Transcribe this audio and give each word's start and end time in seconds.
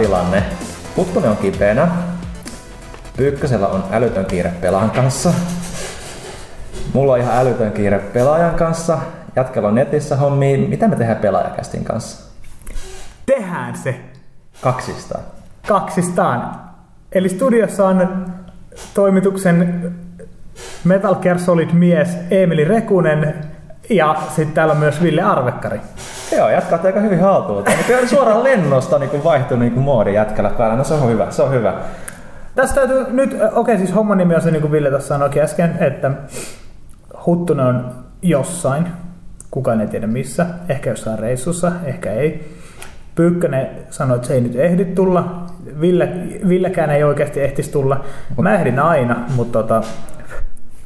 tilanne. 0.00 0.42
Huttunen 0.96 1.30
on 1.30 1.36
kipeänä. 1.36 1.88
Pyykkösellä 3.16 3.68
on 3.68 3.84
älytön 3.92 4.24
kiire 4.26 4.52
pelaajan 4.60 4.90
kanssa. 4.90 5.32
Mulla 6.92 7.12
on 7.12 7.18
ihan 7.18 7.36
älytön 7.36 7.72
kiire 7.72 7.98
pelaajan 7.98 8.54
kanssa. 8.54 8.98
Jatkella 9.36 9.68
on 9.68 9.74
netissä 9.74 10.16
hommia. 10.16 10.58
Mitä 10.68 10.88
me 10.88 10.96
tehdään 10.96 11.18
pelaajakästin 11.18 11.84
kanssa? 11.84 12.30
Tehdään 13.26 13.76
se 13.76 14.00
Kaksistaan. 14.60 15.24
kaksistaan. 15.68 16.60
Eli 17.12 17.28
studiossa 17.28 17.86
on 17.88 18.26
toimituksen 18.94 19.92
Metal 20.84 21.14
Gear 21.14 21.38
Solid 21.38 21.70
mies 21.72 22.08
Emeli 22.30 22.64
Rekunen 22.64 23.34
ja 23.90 24.16
sitten 24.28 24.52
täällä 24.54 24.72
on 24.72 24.78
myös 24.80 25.02
Ville 25.02 25.22
Arvekkari. 25.22 25.80
Joo, 26.36 26.50
jatkaa 26.50 26.80
aika 26.84 27.00
hyvin 27.00 27.20
haltuun. 27.20 27.64
Kyllä 27.86 28.06
suoraan 28.06 28.44
lennosta 28.44 28.98
niin 28.98 29.24
vaihtui 29.24 29.58
niin 29.58 29.78
moodi 29.78 30.14
jätkällä 30.14 30.50
päällä. 30.50 30.76
No 30.76 30.84
se 30.84 30.94
on 30.94 31.10
hyvä, 31.10 31.30
se 31.30 31.42
on 31.42 31.50
hyvä. 31.50 31.74
Tästä 32.54 32.74
täytyy 32.74 33.06
nyt, 33.10 33.34
okei 33.34 33.48
okay, 33.54 33.76
siis 33.76 33.94
homman 33.94 34.18
nimi 34.18 34.34
on 34.34 34.42
se 34.42 34.50
niin 34.50 34.60
kuin 34.60 34.72
Ville 34.72 34.90
tuossa 34.90 35.08
sanoi 35.08 35.30
äsken, 35.40 35.76
että 35.80 36.10
Huttunen 37.26 37.66
on 37.66 37.90
jossain, 38.22 38.86
kukaan 39.50 39.80
ei 39.80 39.86
tiedä 39.86 40.06
missä, 40.06 40.46
ehkä 40.68 40.90
jossain 40.90 41.18
reissussa, 41.18 41.72
ehkä 41.84 42.12
ei. 42.12 42.56
Pyykkönen 43.14 43.70
sanoi, 43.90 44.16
että 44.16 44.28
se 44.28 44.34
ei 44.34 44.40
nyt 44.40 44.56
ehdi 44.56 44.84
tulla. 44.84 45.46
Ville, 45.80 46.08
Villekään 46.48 46.90
ei 46.90 47.04
oikeasti 47.04 47.40
ehtisi 47.40 47.72
tulla. 47.72 48.04
Mä 48.42 48.54
ehdin 48.54 48.78
aina, 48.78 49.24
mutta 49.36 49.62
tota, 49.62 49.82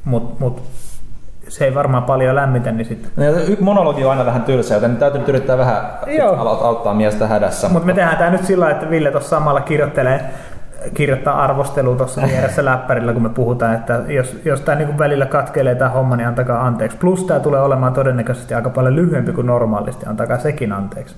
mut, 0.05 0.41
mut, 0.41 0.63
se 1.49 1.65
ei 1.65 1.75
varmaan 1.75 2.03
paljon 2.03 2.35
lämmitä, 2.35 2.73
niin 2.73 2.87
sitten. 2.87 3.11
No, 3.17 3.55
monologi 3.61 4.05
on 4.05 4.11
aina 4.11 4.27
vähän 4.27 4.43
tylsä, 4.43 4.75
joten 4.75 4.97
täytyy 4.97 5.21
nyt 5.21 5.29
yrittää 5.29 5.59
vähän 5.59 5.83
Joo. 6.07 6.37
auttaa 6.37 6.95
miestä 6.95 7.27
hädässä. 7.27 7.69
Mutta 7.69 7.87
me 7.87 7.95
tehdään 7.95 8.17
tämä 8.17 8.31
nyt 8.31 8.45
sillä 8.45 8.71
että 8.71 8.91
Ville 8.91 9.11
tuossa 9.11 9.31
samalla 9.31 9.61
kirjoittelee 9.61 10.21
kirjoittaa 10.95 11.43
arvostelua 11.43 11.97
tuossa 11.97 12.23
vieressä 12.33 12.65
läppärillä, 12.65 13.13
kun 13.13 13.23
me 13.23 13.29
puhutaan, 13.29 13.75
että 13.75 14.03
jos, 14.09 14.37
jos 14.45 14.61
tämä 14.61 14.79
niinku 14.79 14.99
välillä 14.99 15.27
katkelee 15.27 15.75
tämä 15.75 15.91
homma, 15.91 16.17
niin 16.17 16.29
antakaa 16.29 16.67
anteeksi. 16.67 16.97
Plus 16.97 17.25
tämä 17.25 17.41
tulee 17.41 17.61
olemaan 17.61 17.93
todennäköisesti 17.93 18.55
aika 18.55 18.71
paljon 18.71 18.97
lyhyempi 18.97 19.33
kuin 19.33 19.47
normaalisti, 19.47 20.07
antakaa 20.07 20.39
sekin 20.39 20.73
anteeksi. 20.73 21.17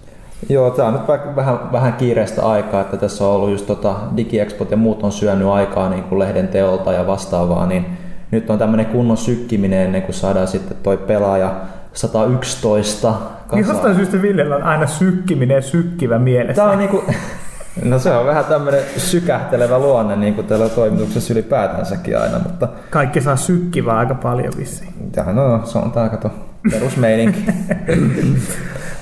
Joo, 0.48 0.70
tämä 0.70 0.88
on 0.88 0.94
nyt 0.94 1.36
vähän, 1.36 1.72
vähän 1.72 1.92
kiireistä 1.92 2.46
aikaa, 2.46 2.80
että 2.80 2.96
tässä 2.96 3.24
on 3.24 3.30
ollut 3.30 3.50
just 3.50 3.66
tota, 3.66 3.94
DigiExpot 4.16 4.70
ja 4.70 4.76
muut 4.76 5.02
on 5.02 5.12
syönyt 5.12 5.48
aikaa 5.48 5.88
niin 5.88 6.04
kuin 6.04 6.18
lehden 6.18 6.48
teolta 6.48 6.92
ja 6.92 7.06
vastaavaa, 7.06 7.66
niin 7.66 7.86
nyt 8.30 8.50
on 8.50 8.58
tämmöinen 8.58 8.86
kunnon 8.86 9.16
sykkiminen 9.16 9.78
ennen 9.86 10.02
kuin 10.02 10.14
saadaan 10.14 10.48
sitten 10.48 10.76
toi 10.82 10.96
pelaaja 10.96 11.54
111 11.92 13.08
Niin 13.08 13.18
kasaan. 13.64 13.68
jostain 13.76 13.96
syystä 13.96 14.22
Villellä 14.22 14.56
on 14.56 14.62
aina 14.62 14.86
sykkiminen 14.86 15.54
ja 15.54 15.62
sykkivä 15.62 16.18
mielessä. 16.18 16.62
Tämä 16.62 16.72
on 16.72 16.78
niinku, 16.78 17.04
no 17.84 17.98
se 17.98 18.10
on 18.12 18.26
vähän 18.26 18.44
tämmöinen 18.44 18.80
sykähtelevä 18.96 19.78
luonne 19.78 20.16
niin 20.16 20.34
kuin 20.34 20.46
täällä 20.46 20.68
toimituksessa 20.68 21.32
ylipäätänsäkin 21.32 22.18
aina, 22.18 22.38
mutta 22.38 22.68
Kaikki 22.90 23.20
saa 23.20 23.36
sykkivää 23.36 23.96
aika 23.98 24.14
paljon 24.14 24.52
vissiin. 24.56 24.92
tämähän 25.12 25.38
on, 25.38 25.66
se 25.66 25.78
on 25.78 25.92
tää 25.92 26.08
kato 26.08 26.30
perusmeininki. 26.70 27.44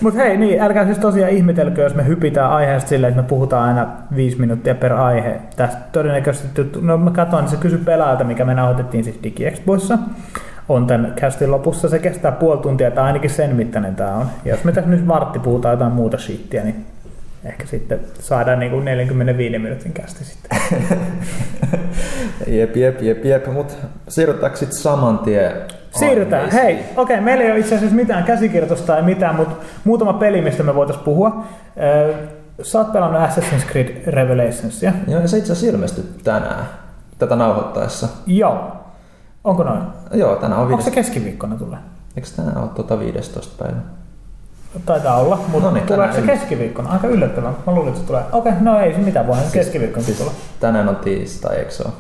Mutta 0.05 0.21
hei, 0.21 0.37
niin, 0.37 0.61
älkää 0.61 0.85
siis 0.85 0.99
tosiaan 0.99 1.33
ihmetelkö, 1.33 1.83
jos 1.83 1.95
me 1.95 2.07
hypitään 2.07 2.51
aiheesta 2.51 2.89
silleen, 2.89 3.11
että 3.11 3.23
me 3.23 3.29
puhutaan 3.29 3.69
aina 3.69 3.87
viisi 4.17 4.41
minuuttia 4.41 4.75
per 4.75 4.93
aihe. 4.93 5.41
Tästä 5.57 5.81
todennäköisesti, 5.93 6.71
no 6.81 6.97
mä 6.97 7.11
katsoin, 7.11 7.43
niin 7.43 7.51
se 7.51 7.57
kysy 7.57 7.79
pelaajalta, 7.79 8.25
mikä 8.25 8.45
me 8.45 8.55
nauhoitettiin 8.55 9.05
siis 9.05 9.19
DigiExpoissa. 9.23 9.99
On 10.69 10.87
tämän 10.87 11.13
castin 11.21 11.51
lopussa, 11.51 11.89
se 11.89 11.99
kestää 11.99 12.33
puoli 12.33 12.61
tuntia, 12.61 12.91
tai 12.91 13.05
ainakin 13.05 13.31
sen 13.31 13.57
mittainen 13.57 13.95
tämä 13.95 14.15
on. 14.15 14.27
Ja 14.45 14.51
jos 14.51 14.65
me 14.65 14.73
tässä 14.73 14.91
nyt 14.91 15.09
vartti 15.09 15.39
puhutaan 15.39 15.73
jotain 15.73 15.93
muuta 15.93 16.19
shittiä, 16.19 16.65
niin 16.65 16.87
ehkä 17.45 17.67
sitten 17.67 18.01
saadaan 18.21 18.59
niin 18.59 18.71
kuin 18.71 18.85
45 18.85 19.59
minuutin 19.59 19.93
kästi 19.93 20.25
sitten. 20.25 20.59
jep, 22.59 22.77
jep, 22.77 23.03
jep, 23.03 23.25
jep, 23.25 23.47
mutta 23.53 23.75
siirrytäänkö 24.09 24.59
sitten 24.59 24.79
saman 24.79 25.19
tien 25.19 25.53
Siirrytään. 25.99 26.51
Hei, 26.51 26.85
okei, 26.97 27.21
meillä 27.21 27.45
ei 27.45 27.51
ole 27.51 27.59
itse 27.59 27.75
asiassa 27.75 27.97
mitään 27.97 28.25
käsikirjoitusta 28.25 28.87
tai 28.87 29.03
mitään, 29.03 29.37
mutta 29.37 29.55
muutama 29.85 30.13
peli, 30.13 30.41
mistä 30.41 30.63
me 30.63 30.75
voitaisiin 30.75 31.05
puhua. 31.05 31.45
Sä 32.63 32.79
oot 32.79 32.93
pelannut 32.93 33.23
Assassin's 33.23 33.71
Creed 33.71 34.03
Revelationsia. 34.07 34.93
Joo, 35.09 35.21
ja 35.21 35.29
se 35.29 35.39
itse 35.39 35.53
asiassa 35.53 35.77
ilmestyi 35.77 36.05
tänään, 36.25 36.67
tätä 37.19 37.37
nauhoittaessa. 37.37 38.09
Joo. 38.27 38.73
Onko 39.45 39.63
noin? 39.65 39.83
Joo, 40.13 40.37
tänään 40.37 40.61
on 40.61 40.67
Onko 40.67 40.83
se 40.83 40.91
viides... 40.91 40.95
keskiviikkona 40.95 41.57
tulee? 41.57 41.79
Eikö 42.17 42.29
tänään 42.37 42.59
ole 42.59 42.69
tuota 42.69 42.99
15 42.99 43.65
päivä? 43.65 43.81
Taitaa 44.87 45.17
olla, 45.17 45.37
mutta 45.49 45.69
No 45.69 45.75
niin, 45.75 45.87
tuleeko 45.87 46.15
se 46.15 46.23
keskiviikkona? 46.23 46.91
Aika 46.93 47.07
yllättävää. 47.07 47.53
Mä 47.67 47.73
luulin, 47.73 47.89
että 47.89 48.01
se 48.01 48.07
tulee. 48.07 48.23
Okei, 48.33 48.53
no 48.61 48.81
ei 48.81 48.93
se 48.93 48.99
mitään, 48.99 49.27
voihan 49.27 49.45
se 49.45 49.53
keskiviikkona 49.53 50.07
siis 50.07 50.19
tulla. 50.19 50.33
tänään 50.61 50.89
on 50.89 50.97
tiistai, 50.97 51.57
eikö 51.57 51.71
se 51.71 51.83
ole? 51.83 51.93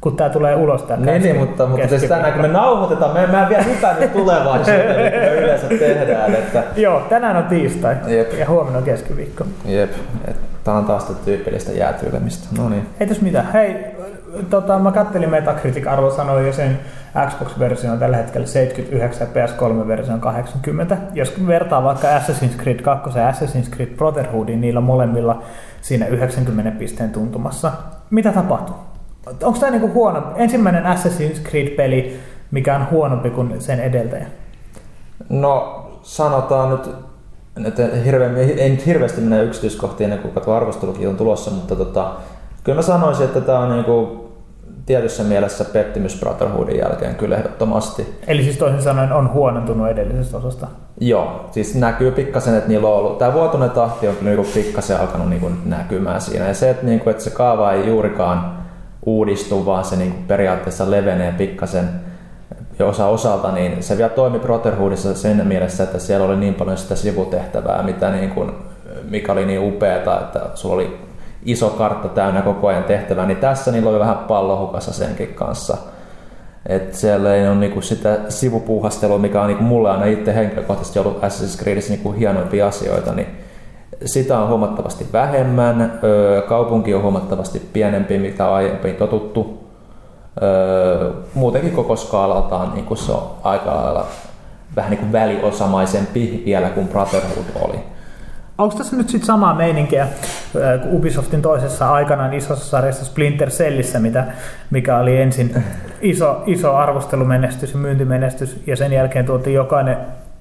Kun 0.00 0.16
tää 0.16 0.28
tulee 0.30 0.54
ulos 0.56 0.82
tää 0.82 0.96
Niin, 0.96 1.22
niin, 1.22 1.36
mutta, 1.36 1.66
mutta 1.66 1.88
siis 1.88 2.02
tänään 2.02 2.32
kun 2.32 2.42
me 2.42 2.48
nauhoitetaan, 2.48 3.12
me, 3.14 3.26
mä 3.26 3.42
en 3.42 3.48
vielä 3.48 3.62
hypännyt 3.62 4.12
tulevaisuuteen, 4.12 4.96
niin 4.96 5.20
me 5.20 5.34
yleensä 5.34 5.68
tehdään. 5.68 6.34
Että, 6.34 6.62
Joo, 6.76 7.00
tänään 7.00 7.36
on 7.36 7.44
tiistai 7.44 7.96
Jep. 8.06 8.32
ja 8.38 8.48
huomenna 8.48 8.78
on 8.78 8.84
keskiviikko. 8.84 9.44
jep, 9.64 9.90
tää 10.64 10.74
on 10.74 10.84
taas 10.84 11.04
tyypillistä 11.24 11.72
jäätyilemistä. 11.72 12.48
No 12.58 12.68
niin. 12.68 12.86
Ei 13.00 13.06
tässä 13.06 13.22
mitään. 13.22 13.52
Hei, 13.52 13.84
tota, 14.50 14.78
mä 14.78 14.92
kattelin 14.92 15.30
Metacritic-arvo 15.30 16.10
sanoi 16.10 16.46
jo 16.46 16.52
sen 16.52 16.78
Xbox-versio 17.28 17.92
on 17.92 17.98
tällä 17.98 18.16
hetkellä 18.16 18.46
79 18.46 19.28
ja 19.34 19.46
PS3-versio 19.46 20.14
on 20.14 20.20
80. 20.20 20.96
Jos 21.14 21.46
vertaa 21.46 21.82
vaikka 21.82 22.08
Assassin's 22.18 22.62
Creed 22.62 22.80
2 22.80 23.18
ja 23.18 23.30
Assassin's 23.30 23.70
Creed 23.74 23.90
Brotherhoodiin, 23.96 24.60
niillä 24.60 24.80
molemmilla 24.80 25.42
siinä 25.80 26.06
90 26.06 26.70
pisteen 26.78 27.10
tuntumassa. 27.10 27.72
Mitä 28.10 28.32
tapahtuu? 28.32 28.76
Onko 29.42 29.58
tämä 29.58 29.70
niinku 29.70 29.92
huono, 29.92 30.32
ensimmäinen 30.36 30.84
Assassin's 30.84 31.48
Creed-peli, 31.50 32.20
mikä 32.50 32.76
on 32.76 32.90
huonompi 32.90 33.30
kuin 33.30 33.60
sen 33.60 33.80
edeltäjä? 33.80 34.26
No 35.28 35.86
sanotaan 36.02 36.70
nyt, 36.70 36.90
että 37.66 37.82
hirveän, 38.04 38.36
ei 38.36 38.70
nyt 38.70 38.86
hirveästi 38.86 39.20
mene 39.20 39.42
yksityiskohtiin 39.42 40.12
ennen 40.12 40.32
kuin 40.32 40.56
arvostelukin 40.56 41.08
on 41.08 41.16
tulossa, 41.16 41.50
mutta 41.50 41.76
tota, 41.76 42.12
kyllä 42.64 42.76
mä 42.76 42.82
sanoisin, 42.82 43.24
että 43.24 43.40
tämä 43.40 43.58
on 43.58 43.70
niinku 43.70 44.22
tietyssä 44.86 45.22
mielessä 45.22 45.64
pettymys 45.64 46.20
Brotherhoodin 46.20 46.78
jälkeen 46.78 47.14
kyllä 47.14 47.36
ehdottomasti. 47.36 48.18
Eli 48.26 48.42
siis 48.42 48.56
toisin 48.56 48.82
sanoen 48.82 49.12
on 49.12 49.32
huonontunut 49.32 49.88
edellisestä 49.88 50.36
osasta. 50.36 50.66
Joo, 51.00 51.48
siis 51.50 51.74
näkyy 51.74 52.10
pikkasen, 52.10 52.54
että 52.54 52.68
niillä 52.68 52.88
on 52.88 52.94
ollut, 52.94 53.18
tämä 53.18 53.32
vuotuinen 53.32 53.70
tahti 53.70 54.08
on 54.08 54.16
kyllä 54.16 54.30
niinku 54.30 54.50
pikkasen 54.54 55.00
alkanut 55.00 55.28
niinku 55.28 55.50
näkymään 55.64 56.20
siinä. 56.20 56.48
Ja 56.48 56.54
se, 56.54 56.70
että, 56.70 56.86
niinku, 56.86 57.10
että 57.10 57.22
se 57.22 57.30
kaava 57.30 57.72
ei 57.72 57.86
juurikaan 57.86 58.62
uudistu, 59.06 59.66
vaan 59.66 59.84
se 59.84 59.96
niinku 59.96 60.18
periaatteessa 60.28 60.90
levenee 60.90 61.32
pikkasen 61.32 61.88
ja 62.78 62.86
osa 62.86 63.06
osalta, 63.06 63.52
niin 63.52 63.82
se 63.82 63.96
vielä 63.96 64.10
toimi 64.10 64.38
Brotherhoodissa 64.38 65.14
sen 65.14 65.46
mielessä, 65.46 65.84
että 65.84 65.98
siellä 65.98 66.26
oli 66.26 66.36
niin 66.36 66.54
paljon 66.54 66.76
sitä 66.76 66.96
sivutehtävää, 66.96 67.82
mitä 67.82 68.10
niinku, 68.10 68.46
mikä 69.10 69.32
oli 69.32 69.46
niin 69.46 69.60
upeata, 69.74 70.20
että 70.20 70.40
sulla 70.54 70.74
oli 70.74 70.98
iso 71.44 71.70
kartta 71.70 72.08
täynnä 72.08 72.42
koko 72.42 72.68
ajan 72.68 72.84
tehtävää, 72.84 73.26
niin 73.26 73.36
tässä 73.36 73.72
niillä 73.72 73.90
oli 73.90 73.98
vähän 73.98 74.18
pallohukassa 74.18 74.92
senkin 74.92 75.34
kanssa. 75.34 75.76
Et 76.66 76.94
siellä 76.94 77.34
ei 77.34 77.48
ole 77.48 77.54
niinku 77.54 77.80
sitä 77.80 78.18
sivupuuhastelua, 78.28 79.18
mikä 79.18 79.40
on 79.40 79.46
niinku 79.46 79.64
mulle 79.64 79.90
aina 79.90 80.04
itse 80.04 80.34
henkilökohtaisesti 80.34 80.98
ollut 80.98 81.22
Assassin's 81.22 81.62
Creedissä 81.62 81.92
niinku 81.92 82.12
hienoimpia 82.12 82.66
asioita, 82.66 83.12
niin 83.12 83.26
sitä 84.04 84.38
on 84.38 84.48
huomattavasti 84.48 85.06
vähemmän. 85.12 86.00
Kaupunki 86.48 86.94
on 86.94 87.02
huomattavasti 87.02 87.68
pienempi, 87.72 88.18
mitä 88.18 88.48
on 88.48 88.54
aiemmin 88.54 88.94
totuttu. 88.94 89.62
Muutenkin 91.34 91.72
koko 91.72 91.96
skaalaltaan 91.96 92.72
niin 92.74 92.96
se 92.96 93.12
on 93.12 93.30
aika 93.42 93.74
lailla 93.74 94.06
vähän 94.76 94.90
niin 94.90 95.00
kuin 95.00 95.12
väliosamaisempi 95.12 96.42
vielä 96.46 96.70
kuin 96.70 96.88
Brotherhood 96.88 97.68
oli. 97.68 97.78
Onko 98.62 98.76
tässä 98.76 98.96
nyt 98.96 99.08
sitten 99.08 99.26
samaa 99.26 99.54
meininkiä 99.54 100.06
kuin 100.82 100.94
Ubisoftin 100.94 101.42
toisessa 101.42 101.92
aikanaan 101.92 102.34
isossa 102.34 102.64
sarjassa 102.64 103.04
Splinter 103.04 103.50
Cellissä, 103.50 103.98
mitä, 103.98 104.26
mikä 104.70 104.98
oli 104.98 105.16
ensin 105.16 105.64
iso, 106.00 106.42
iso 106.46 106.74
arvostelumenestys 106.74 107.72
ja 107.72 107.78
myyntimenestys, 107.78 108.62
ja 108.66 108.76
sen 108.76 108.92
jälkeen 108.92 109.26
tuotiin 109.26 109.54
jokainen, 109.54 109.96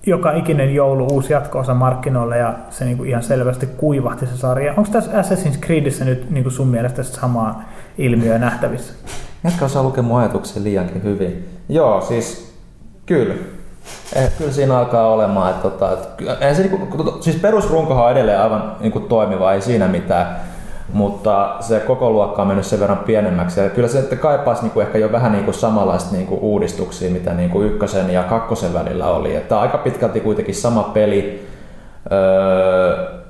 joka 0.05 0.31
ikinen 0.31 0.75
joulu 0.75 1.07
uusi 1.07 1.33
jatko-osa 1.33 1.73
markkinoille, 1.73 2.37
ja 2.37 2.53
se 2.69 2.85
niinku 2.85 3.03
ihan 3.03 3.23
selvästi 3.23 3.65
kuivahti 3.65 4.25
se 4.25 4.37
sarja. 4.37 4.73
Onko 4.77 4.89
tässä 4.91 5.11
Assassin's 5.11 5.59
Creedissä 5.59 6.05
nyt 6.05 6.29
niinku 6.29 6.49
sun 6.49 6.67
mielestä 6.67 7.03
samaa 7.03 7.63
ilmiöä 7.97 8.37
nähtävissä? 8.37 8.93
Jätkä 9.43 9.65
osaa 9.65 9.83
lukea 9.83 10.03
mun 10.03 10.19
ajatuksia 10.19 10.63
liiankin 10.63 11.03
hyvin. 11.03 11.49
Joo, 11.69 12.01
siis 12.01 12.55
kyllä. 13.05 13.33
Eh, 14.15 14.31
kyllä 14.37 14.51
siinä 14.51 14.77
alkaa 14.77 15.09
olemaan, 15.09 15.49
että, 15.51 15.69
tota, 15.69 15.91
että 15.91 16.07
kyllä- 16.17 16.37
eihän 16.41 16.55
se, 16.55 16.61
niinku, 16.61 17.17
siis 17.21 17.35
perusrunkohan 17.35 18.05
on 18.05 18.11
edelleen 18.11 18.41
aivan 18.41 18.75
niinku, 18.79 18.99
toimiva, 18.99 19.53
ei 19.53 19.61
siinä 19.61 19.87
mitään, 19.87 20.39
mutta 20.93 21.55
se 21.59 21.79
koko 21.79 22.09
luokka 22.09 22.41
on 22.41 22.47
mennyt 22.47 22.65
sen 22.65 22.79
verran 22.79 22.97
pienemmäksi. 22.97 23.59
Ja 23.59 23.69
kyllä 23.69 23.87
se 23.87 23.99
että 23.99 24.15
kaipaisi 24.15 24.61
niinku, 24.61 24.79
ehkä 24.79 24.97
jo 24.97 25.11
vähän 25.11 25.31
niinku, 25.31 25.53
samanlaista 25.53 26.15
niinku, 26.15 26.37
uudistuksia, 26.41 27.11
mitä 27.11 27.33
niinku, 27.33 27.61
ykkösen 27.61 28.09
ja 28.09 28.23
kakkosen 28.23 28.73
välillä 28.73 29.07
oli. 29.07 29.35
Että 29.35 29.59
aika 29.59 29.77
pitkälti 29.77 30.19
kuitenkin 30.19 30.55
sama 30.55 30.83
peli, 30.83 31.47
öö, 32.11 33.21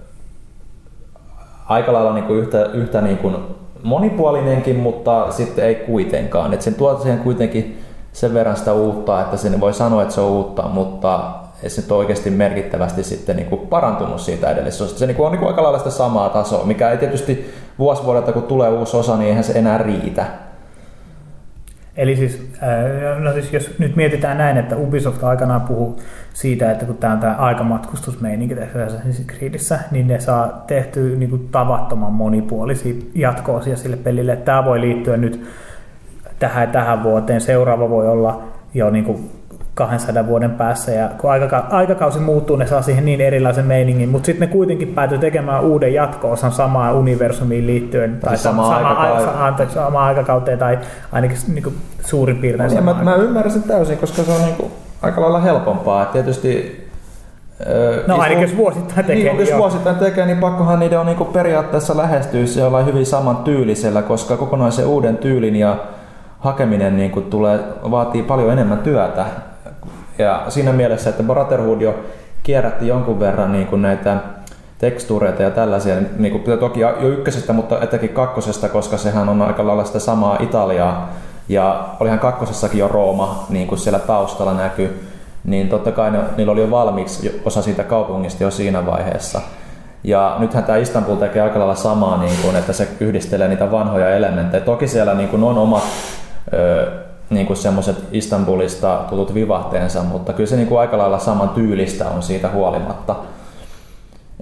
aika 1.70 1.94
lailla 1.94 2.14
niin 2.14 2.26
kuin 2.26 2.40
yhtä, 2.40 2.66
yhtä 2.74 3.02
niin 3.02 3.18
kuin 3.18 3.36
monipuolinenkin, 3.84 4.76
mutta 4.76 5.32
sitten 5.32 5.66
ei 5.66 5.76
kuitenkaan. 5.76 6.54
Et 6.54 6.62
sen 6.62 6.76
tuo 6.76 7.00
siihen 7.00 7.20
kuitenkin 7.20 7.81
sen 8.14 8.34
verran 8.34 8.58
sitä 8.58 8.74
uutta, 8.74 9.22
että 9.22 9.38
sen 9.38 9.60
voi 9.60 9.74
sanoa, 9.74 10.02
että 10.02 10.14
se 10.14 10.22
on 10.22 10.32
uutta, 10.32 10.64
mutta 10.64 11.32
se 11.68 11.82
nyt 11.82 11.92
oikeasti 11.92 12.30
merkittävästi 12.30 13.04
sitten 13.04 13.36
niin 13.36 13.50
kuin 13.50 13.68
parantunut 13.68 14.22
siitä 14.22 14.52
edellisestä. 14.52 15.00
Se 15.00 15.08
niin 15.08 15.16
kuin 15.16 15.26
on 15.26 15.32
niin 15.32 15.40
kuin 15.40 15.50
aika 15.50 15.64
lailla 15.64 15.78
sitä 15.78 15.90
samaa 15.90 16.30
tasoa, 16.30 16.66
mikä 16.66 16.90
ei 16.90 16.98
tietysti 16.98 17.54
vuosi 17.80 18.04
vuodelta, 18.04 18.32
kun 18.32 18.44
tulee 18.44 18.70
uusi 18.70 18.98
osa, 18.98 19.18
niin 19.18 19.30
eihän 19.30 19.44
se 19.44 19.60
enää 19.60 19.78
riitä. 19.78 20.26
Eli 21.98 22.16
siis, 22.16 22.52
äh, 22.64 23.20
no 23.20 23.34
siis 23.34 23.54
jos 23.54 23.80
nyt 23.80 23.96
mietitään 23.96 24.38
näin, 24.38 24.58
että 24.58 24.78
Ubisoft 24.78 25.24
aikanaan 25.24 25.62
puhuu 25.62 26.00
siitä, 26.34 26.72
että 26.72 26.86
kun 26.86 26.98
tämä 26.98 27.14
on 27.14 27.20
tämä 27.20 27.36
aikamatkustusmeininki 27.36 28.56
tässä 28.56 28.86
Assassin's 28.86 29.26
Creedissä, 29.26 29.80
niin 29.92 30.08
ne 30.08 30.20
saa 30.20 30.64
tehtyä 30.68 31.16
niin 31.16 31.30
kuin 31.30 31.50
tavattoman 31.52 32.14
monipuolisia 32.14 32.94
jatkoosia 33.16 33.78
sille 33.78 33.98
pelille. 33.98 34.36
Tämä 34.36 34.66
voi 34.66 34.82
liittyä 34.82 35.18
nyt 35.18 35.46
tähän 36.42 36.70
tähän 36.70 37.04
vuoteen, 37.04 37.42
seuraava 37.42 37.90
voi 37.90 38.08
olla 38.08 38.42
jo 38.74 38.90
niin 38.90 39.06
kuin 39.06 39.30
200 39.74 40.28
vuoden 40.28 40.52
päässä 40.52 40.92
ja 40.92 41.10
kun 41.18 41.32
aikaka- 41.32 41.68
aikakausi 41.70 42.20
muuttuu, 42.20 42.56
ne 42.56 42.68
saa 42.68 42.82
siihen 42.82 43.06
niin 43.06 43.22
erilaisen 43.22 43.66
meiningin, 43.66 44.10
mutta 44.10 44.26
sitten 44.26 44.48
ne 44.48 44.54
kuitenkin 44.54 44.88
päätyy 44.88 45.18
tekemään 45.18 45.64
uuden 45.64 45.94
jatko-osan 45.94 46.52
samaan 46.52 46.96
universumiin 46.96 47.68
liittyen 47.68 48.18
tai 48.22 48.38
sama, 48.38 48.64
sama, 48.64 48.90
aika, 48.90 49.46
anteeksi, 49.46 49.76
samaan 49.76 50.08
aikakauteen 50.08 50.60
tai 50.60 50.80
ainakin 51.12 51.38
niin 51.54 51.64
kuin 51.64 51.76
suurin 52.06 52.38
piirtein 52.38 52.76
ja 52.76 52.82
mä, 52.82 52.94
mä 52.94 53.16
ymmärrän 53.16 53.52
sen 53.52 53.64
täysin, 53.64 53.98
koska 53.98 54.24
se 54.24 54.32
on 54.32 54.42
niin 54.42 54.56
kuin 54.56 54.72
aika 55.02 55.22
lailla 55.22 55.40
helpompaa. 55.40 56.04
Et 56.04 56.12
tietysti 56.12 56.82
No 58.08 58.18
ainakin 58.18 58.42
jos 58.42 58.58
vuosittain 58.58 59.06
tekee. 59.06 59.34
Niin, 59.34 59.48
jos 59.50 59.58
vuosittain 59.58 59.96
tekee, 59.96 60.26
niin 60.26 60.38
pakkohan 60.38 60.80
niiden 60.80 61.00
on 61.00 61.06
niin 61.06 61.26
periaatteessa 61.34 61.98
lähestyä 61.98 62.42
jollain 62.58 62.86
hyvin 62.86 63.06
saman 63.06 63.38
tyylisellä, 63.38 64.02
koska 64.02 64.38
kokonaisen 64.38 64.88
uuden 64.88 65.18
tyylin 65.18 65.56
ja 65.56 65.78
hakeminen 66.42 66.98
niin 66.98 67.12
kuin 67.12 67.26
tulee, 67.26 67.60
vaatii 67.92 68.24
paljon 68.24 68.52
enemmän 68.52 68.78
työtä 68.78 69.26
ja 70.18 70.46
siinä 70.50 70.72
mielessä, 70.74 71.10
että 71.10 71.24
Brotherhood 71.24 71.82
jo 71.82 71.96
kierrätti 72.44 72.88
jonkun 72.88 73.20
verran 73.20 73.52
niin 73.52 73.68
kuin 73.68 73.82
näitä 73.82 74.18
tekstuureita 74.80 75.44
ja 75.44 75.52
tällaisia, 75.52 75.96
niin 76.18 76.32
kuin, 76.32 76.60
toki 76.60 76.80
jo 76.80 77.08
ykkösestä, 77.08 77.54
mutta 77.54 77.82
etenkin 77.82 78.10
kakkosesta, 78.10 78.70
koska 78.70 78.98
sehän 78.98 79.30
on 79.30 79.42
aika 79.42 79.68
lailla 79.68 79.84
sitä 79.84 80.00
samaa 80.00 80.38
Italiaa, 80.40 81.10
ja 81.50 81.88
olihan 82.00 82.20
kakkosessakin 82.20 82.80
jo 82.80 82.88
Rooma, 82.88 83.46
niin 83.50 83.68
kuin 83.68 83.80
siellä 83.80 84.00
taustalla 84.00 84.54
näkyy, 84.54 85.08
niin 85.44 85.70
totta 85.70 85.92
kai 85.92 86.12
ne, 86.12 86.20
niillä 86.38 86.52
oli 86.52 86.62
jo 86.62 86.72
valmiiksi 86.72 87.42
osa 87.46 87.62
siitä 87.62 87.84
kaupungista 87.84 88.44
jo 88.44 88.52
siinä 88.52 88.86
vaiheessa. 88.86 89.42
Ja 90.04 90.36
nythän 90.40 90.64
tämä 90.64 90.78
Istanbul 90.78 91.16
tekee 91.16 91.42
aika 91.42 91.60
lailla 91.60 91.76
samaa, 91.76 92.18
niin 92.18 92.38
kuin, 92.42 92.56
että 92.56 92.74
se 92.74 92.88
yhdistelee 93.00 93.48
niitä 93.48 93.72
vanhoja 93.72 94.10
elementtejä. 94.10 94.64
Toki 94.64 94.88
siellä 94.88 95.14
niin 95.14 95.30
kuin 95.30 95.44
on 95.44 95.58
omat 95.58 95.84
niin 97.30 97.48
kuin 97.48 97.58
semmoiset 97.58 97.98
Istanbulista 98.12 99.06
tutut 99.10 99.34
vivahteensa, 99.34 100.04
mutta 100.04 100.34
kyllä 100.34 100.50
se 100.50 100.56
niin 100.56 100.68
kuin 100.68 100.80
aika 100.80 100.98
lailla 100.98 101.20
saman 101.20 101.50
tyylistä 101.50 102.10
on 102.10 102.24
siitä 102.24 102.50
huolimatta. 102.50 103.16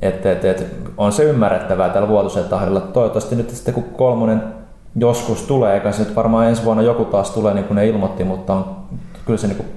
Et, 0.01 0.25
et, 0.25 0.45
et, 0.45 0.67
on 0.97 1.11
se 1.11 1.23
ymmärrettävää 1.23 1.89
tällä 1.89 2.07
vuotuisen 2.07 2.43
tahdilla. 2.43 2.79
Toivottavasti 2.79 3.35
nyt 3.35 3.49
sitten 3.49 3.73
kun 3.73 3.83
kolmonen 3.83 4.43
joskus 4.95 5.43
tulee, 5.43 5.73
eikä 5.73 5.91
se 5.91 6.03
nyt 6.03 6.15
varmaan 6.15 6.47
ensi 6.47 6.65
vuonna 6.65 6.83
joku 6.83 7.05
taas 7.05 7.31
tulee 7.31 7.53
niin 7.53 7.65
kuin 7.65 7.75
ne 7.75 7.87
ilmoitti, 7.87 8.23
mutta 8.23 8.53
on, 8.53 8.75
kyllä 9.25 9.39
se 9.39 9.47
niin 9.47 9.57
kuin 9.57 9.69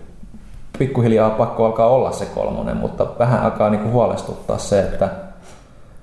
pikkuhiljaa 0.78 1.30
pakko 1.30 1.66
alkaa 1.66 1.88
olla 1.88 2.12
se 2.12 2.24
kolmonen, 2.24 2.76
mutta 2.76 3.06
vähän 3.18 3.42
alkaa 3.42 3.70
niin 3.70 3.80
kuin 3.80 3.92
huolestuttaa 3.92 4.58
se, 4.58 4.80
että 4.80 5.08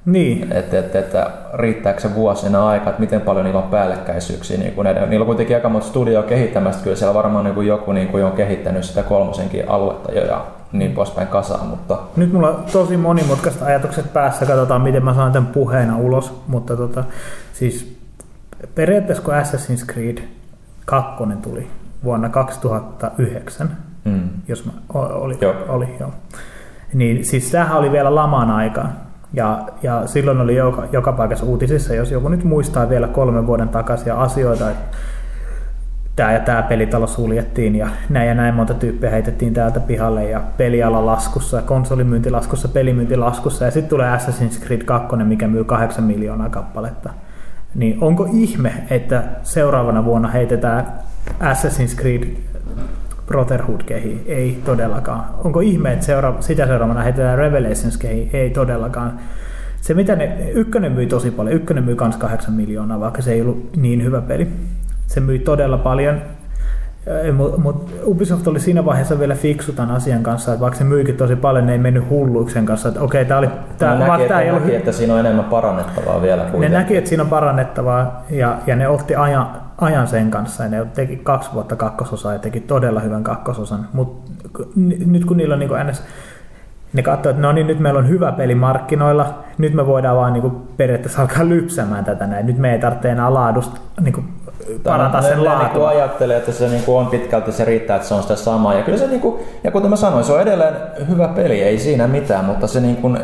niin. 0.06 0.52
Että, 0.52 0.80
että, 0.80 1.00
että 1.00 1.32
riittääkö 1.54 2.02
se 2.02 2.16
vuosina 2.16 2.68
aika, 2.68 2.90
että 2.90 3.02
miten 3.02 3.22
paljon 3.22 3.46
niillä 3.46 3.60
on 3.60 3.70
päällekkäisyyksiä. 3.70 4.58
Niin 4.58 4.74
kuin 4.74 4.86
ne, 4.86 5.06
niillä 5.06 5.24
on 5.24 5.28
kuitenkin 5.28 5.56
aika 5.56 5.70
monta 5.70 5.88
studioa 5.88 6.24
kehittämästä, 6.24 6.84
kyllä 6.84 6.96
siellä 6.96 7.14
varmaan 7.14 7.46
niin 7.46 7.56
kuin 7.56 7.68
joku 7.68 7.92
niin 7.92 8.08
kuin 8.08 8.26
on 8.26 8.32
kehittänyt 8.32 8.84
sitä 8.84 9.04
kolmosenkin 9.04 9.70
aluetta 9.70 10.12
jo 10.12 10.26
ja 10.26 10.46
niin 10.72 10.92
poispäin 10.92 11.28
kasaan. 11.28 11.68
Mutta... 11.68 12.00
Nyt 12.16 12.34
mulla 12.34 12.50
on 12.50 12.64
tosi 12.72 12.98
monimutkaiset 12.98 13.62
ajatukset 13.62 14.14
päässä, 14.14 14.46
katsotaan 14.46 14.82
miten 14.82 15.06
mä 15.06 15.14
saan 15.14 15.32
tämän 15.32 15.50
puheena 15.52 15.98
ulos, 15.98 16.42
mutta 16.48 16.78
tota, 16.78 17.04
siis 17.54 17.98
periaatteessa 18.76 19.24
kun 19.24 19.34
Assassin's 19.34 19.94
Creed 19.94 20.18
2 20.86 21.24
tuli 21.42 21.68
vuonna 22.04 22.30
2009, 22.30 23.78
mm. 24.06 24.30
jos 24.48 24.66
mä, 24.66 24.72
oli, 24.94 25.38
joo. 25.42 25.56
oli, 25.68 25.96
joo. 26.00 26.12
Niin 26.94 27.26
siis 27.26 27.52
tämähän 27.52 27.78
oli 27.78 27.92
vielä 27.92 28.16
laman 28.16 28.52
aikaan. 28.52 29.09
Ja, 29.34 29.68
ja 29.84 30.08
silloin 30.08 30.42
oli 30.42 30.56
joka, 30.56 30.88
joka 30.92 31.14
paikassa 31.14 31.46
uutisissa, 31.46 31.94
jos 31.94 32.12
joku 32.12 32.30
nyt 32.30 32.44
muistaa 32.44 32.90
vielä 32.90 33.08
kolmen 33.08 33.48
vuoden 33.48 33.70
takaisia 33.70 34.16
asioita, 34.16 34.72
että 34.72 34.98
tämä 36.16 36.34
ja 36.34 36.40
tämä 36.40 36.64
pelitalo 36.64 37.08
suljettiin 37.08 37.76
ja 37.76 37.88
näin 38.10 38.28
ja 38.28 38.36
näin 38.36 38.56
monta 38.56 38.74
tyyppiä 38.74 39.10
heitettiin 39.10 39.54
täältä 39.54 39.80
pihalle 39.80 40.30
ja 40.30 40.42
peliala 40.58 41.06
laskussa, 41.06 41.62
konsolimyyntilaskussa, 41.62 42.68
pelimyyntilaskussa 42.68 43.66
ja 43.66 43.72
sitten 43.72 43.90
tulee 43.90 44.18
Assassin's 44.18 44.66
Creed 44.66 44.84
2, 44.84 45.16
mikä 45.16 45.48
myy 45.48 45.64
8 45.64 46.04
miljoonaa 46.04 46.50
kappaletta. 46.50 47.10
Niin 47.76 47.98
onko 48.02 48.28
ihme, 48.34 48.74
että 48.90 49.24
seuraavana 49.44 50.06
vuonna 50.06 50.28
heitetään 50.28 50.88
Assassin's 51.40 51.96
Creed 52.02 52.36
Brotherhood 53.30 53.82
kehi? 53.86 54.24
Ei 54.28 54.62
todellakaan. 54.66 55.26
Onko 55.44 55.60
ihme, 55.60 55.94
että 55.94 56.06
seura- 56.06 56.36
sitä 56.40 56.68
seuraavana 56.68 57.02
heitetään 57.02 57.38
Revelations 57.38 57.98
kehi? 57.98 58.30
Ei 58.34 58.50
todellakaan. 58.50 59.20
Se 59.82 59.94
mitä 59.94 60.16
ne, 60.16 60.38
ykkönen 60.54 60.92
myi 60.92 61.06
tosi 61.06 61.32
paljon, 61.32 61.56
ykkönen 61.56 61.84
myi 61.84 61.96
kans 61.96 62.18
8 62.18 62.54
miljoonaa, 62.54 63.00
vaikka 63.00 63.22
se 63.22 63.32
ei 63.34 63.42
ollut 63.42 63.70
niin 63.78 64.04
hyvä 64.04 64.22
peli. 64.22 64.48
Se 65.08 65.20
myi 65.20 65.40
todella 65.40 65.78
paljon, 65.78 66.22
mutta 67.36 67.62
mut 67.62 67.92
Ubisoft 68.04 68.48
oli 68.48 68.60
siinä 68.60 68.86
vaiheessa 68.86 69.20
vielä 69.20 69.36
fiksu 69.36 69.74
tämän 69.74 69.96
asian 69.96 70.24
kanssa, 70.24 70.52
että 70.52 70.62
vaikka 70.62 70.78
se 70.78 70.84
myykin 70.84 71.18
tosi 71.18 71.36
paljon, 71.36 71.66
ne 71.66 71.72
ei 71.72 71.78
mennyt 71.78 72.10
hulluuksen 72.10 72.66
kanssa, 72.66 72.90
että 72.90 73.02
okei, 73.02 73.26
tämä 73.26 73.38
oli... 73.38 73.50
Tää, 73.78 73.96
ne 73.96 74.08
näki, 74.08 74.22
että, 74.22 74.40
ei 74.40 74.52
näki, 74.52 74.76
että 74.76 74.92
siinä 74.92 75.14
on 75.14 75.20
enemmän 75.20 75.46
parannettavaa 75.46 76.22
vielä 76.22 76.42
kuitenkin. 76.42 76.72
Ne 76.72 76.78
näki, 76.78 76.98
että 76.98 77.10
siinä 77.10 77.24
on 77.24 77.30
parannettavaa 77.30 78.24
ja, 78.30 78.58
ja 78.68 78.76
ne 78.76 78.88
otti 78.88 79.16
ajan, 79.16 79.48
ajan 79.82 80.08
sen 80.08 80.32
kanssa 80.32 80.64
ja 80.64 80.70
ne 80.70 80.86
teki 80.94 81.18
kaksi 81.18 81.50
vuotta 81.54 81.76
kakkososaa 81.76 82.34
ja 82.34 82.40
teki 82.40 82.60
todella 82.60 83.00
hyvän 83.00 83.24
kakkososan, 83.24 83.88
mutta 83.94 84.32
nyt 85.06 85.26
kun 85.26 85.38
niillä 85.38 85.54
on 85.54 85.60
niin 85.60 85.72
ns 85.90 86.04
ne 86.94 87.02
katsoo, 87.02 87.30
että 87.30 87.42
no 87.42 87.52
niin, 87.52 87.68
nyt 87.68 87.80
meillä 87.80 88.00
on 88.00 88.10
hyvä 88.10 88.32
peli 88.32 88.56
markkinoilla, 88.56 89.44
nyt 89.58 89.74
me 89.74 89.86
voidaan 89.86 90.18
vaan 90.18 90.34
niin 90.34 90.42
kuin 90.42 90.54
periaatteessa 90.78 91.22
alkaa 91.22 91.50
lypsämään 91.50 92.06
tätä 92.06 92.28
näin. 92.28 92.46
Nyt 92.46 92.58
me 92.58 92.74
ei 92.74 92.80
tarvitse 92.80 93.10
enää 93.10 93.34
laadusta 93.34 93.80
niin 94.02 94.14
kuin 94.14 94.26
parantaa 94.84 95.22
sen 95.22 95.46
laatua. 95.46 95.90
Niin 95.90 96.00
ajattelee, 96.00 96.38
että 96.38 96.52
se 96.52 96.68
niin 96.68 96.84
kuin 96.84 96.98
on 96.98 97.08
pitkälti 97.08 97.52
se 97.52 97.66
riittää, 97.66 97.96
että 97.96 98.08
se 98.08 98.14
on 98.14 98.22
sitä 98.22 98.36
samaa. 98.36 98.74
Ja 98.74 98.84
kyllä 98.84 98.98
se, 98.98 99.08
niin 99.08 99.22
kuin, 99.22 99.42
ja 99.64 99.72
kuten 99.72 99.90
mä 99.90 99.96
sanoin, 99.96 100.24
se 100.24 100.34
on 100.34 100.42
edelleen 100.42 100.76
hyvä 101.10 101.28
peli, 101.28 101.62
ei 101.62 101.80
siinä 101.80 102.08
mitään, 102.08 102.46
mutta 102.46 102.68
se 102.68 102.80
niin 102.80 102.98
kuin, 102.98 103.18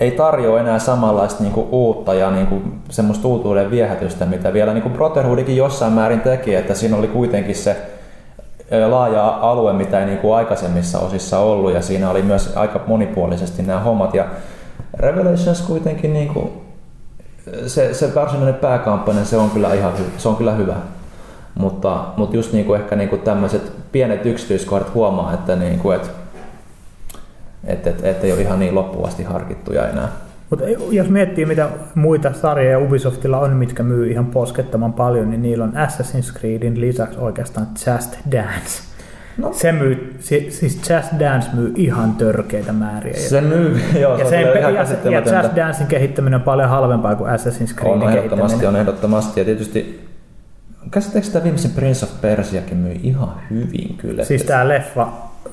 ei 0.00 0.10
tarjoa 0.10 0.60
enää 0.60 0.78
samanlaista 0.78 1.42
niin 1.42 1.52
kuin 1.52 1.68
uutta 1.70 2.14
ja 2.14 2.30
niin 2.30 2.46
kuin 2.46 2.80
semmoista 2.90 3.28
uutuuden 3.28 3.70
viehätystä, 3.70 4.26
mitä 4.26 4.52
vielä 4.52 4.72
niin 4.72 4.82
kuin 4.82 4.92
Brotherhoodikin 4.92 5.56
jossain 5.56 5.92
määrin 5.92 6.20
teki, 6.20 6.54
että 6.54 6.74
siinä 6.74 6.96
oli 6.96 7.08
kuitenkin 7.08 7.54
se 7.54 7.76
laaja 8.88 9.38
alue, 9.40 9.72
mitä 9.72 10.00
ei 10.00 10.06
niin 10.06 10.18
kuin 10.18 10.36
aikaisemmissa 10.36 10.98
osissa 10.98 11.38
ollut, 11.38 11.72
ja 11.72 11.82
siinä 11.82 12.10
oli 12.10 12.22
myös 12.22 12.52
aika 12.56 12.80
monipuolisesti 12.86 13.62
nämä 13.62 13.80
hommat. 13.80 14.14
Ja 14.14 14.24
Revelations 14.98 15.62
kuitenkin, 15.62 16.12
niin 16.12 16.28
kuin, 16.28 16.50
se, 17.66 17.94
se 17.94 18.14
varsinainen 18.14 18.54
pääkampanja, 18.54 19.24
se 19.24 19.36
on 19.36 19.50
kyllä 19.50 19.74
ihan 19.74 19.92
se 20.18 20.28
on 20.28 20.36
kyllä 20.36 20.52
hyvä. 20.52 20.74
Mutta, 21.54 22.04
mutta 22.16 22.36
just 22.36 22.52
niin 22.52 22.64
kuin 22.64 22.80
ehkä 22.80 22.96
niin 22.96 23.08
kuin 23.08 23.22
tämmöiset 23.22 23.72
pienet 23.92 24.26
yksityiskohdat 24.26 24.94
huomaa, 24.94 25.32
että, 25.34 25.56
niin 25.56 25.78
kuin, 25.78 26.00
että, 27.64 27.90
että, 27.90 28.10
että 28.10 28.26
ei 28.26 28.32
ole 28.32 28.40
ihan 28.40 28.58
niin 28.58 28.74
loppuvasti 28.74 29.22
harkittuja 29.22 29.88
enää. 29.88 30.08
Mutta 30.50 30.64
jos 30.90 31.08
miettii, 31.08 31.46
mitä 31.46 31.68
muita 31.94 32.32
sarjoja 32.32 32.78
Ubisoftilla 32.78 33.38
on, 33.38 33.56
mitkä 33.56 33.82
myy 33.82 34.10
ihan 34.10 34.26
poskettoman 34.26 34.92
paljon, 34.92 35.30
niin 35.30 35.42
niillä 35.42 35.64
on 35.64 35.72
Assassin's 35.72 36.38
Creedin 36.38 36.80
lisäksi 36.80 37.18
oikeastaan 37.18 37.66
Just 37.66 38.16
Dance. 38.32 38.82
No. 39.38 39.52
Se 39.52 39.72
myy, 39.72 40.16
siis 40.20 40.90
Just 40.90 41.20
Dance 41.20 41.48
myy 41.52 41.72
ihan 41.76 42.12
törkeitä 42.12 42.72
määriä. 42.72 43.14
Se 43.14 43.40
myy, 43.40 43.80
joo, 44.00 44.18
ja 44.18 44.28
se, 44.28 44.50
on 44.50 44.58
ihan 44.58 44.74
ja, 44.74 45.10
ja 45.10 45.18
Just 45.20 45.56
Dancein 45.56 45.88
kehittäminen 45.88 46.34
on 46.34 46.42
paljon 46.42 46.68
halvempaa 46.68 47.14
kuin 47.14 47.30
Assassin's 47.30 47.74
Creedin 47.74 48.02
on 48.02 48.08
ehdottomasti, 48.08 48.66
on 48.66 48.76
ehdottomasti. 48.76 49.40
Ja 49.40 49.44
tietysti 49.44 50.08
käsittääkö 50.90 51.26
sitä 51.26 51.42
viimeisen 51.42 51.70
Prince 51.70 52.04
of 52.04 52.20
Persiakin 52.20 52.76
myy 52.76 52.96
ihan 53.02 53.32
hyvin 53.50 53.96
kyllä. 53.96 54.24
Siis 54.24 54.42
tämä 54.42 54.68
leffa, 54.68 55.08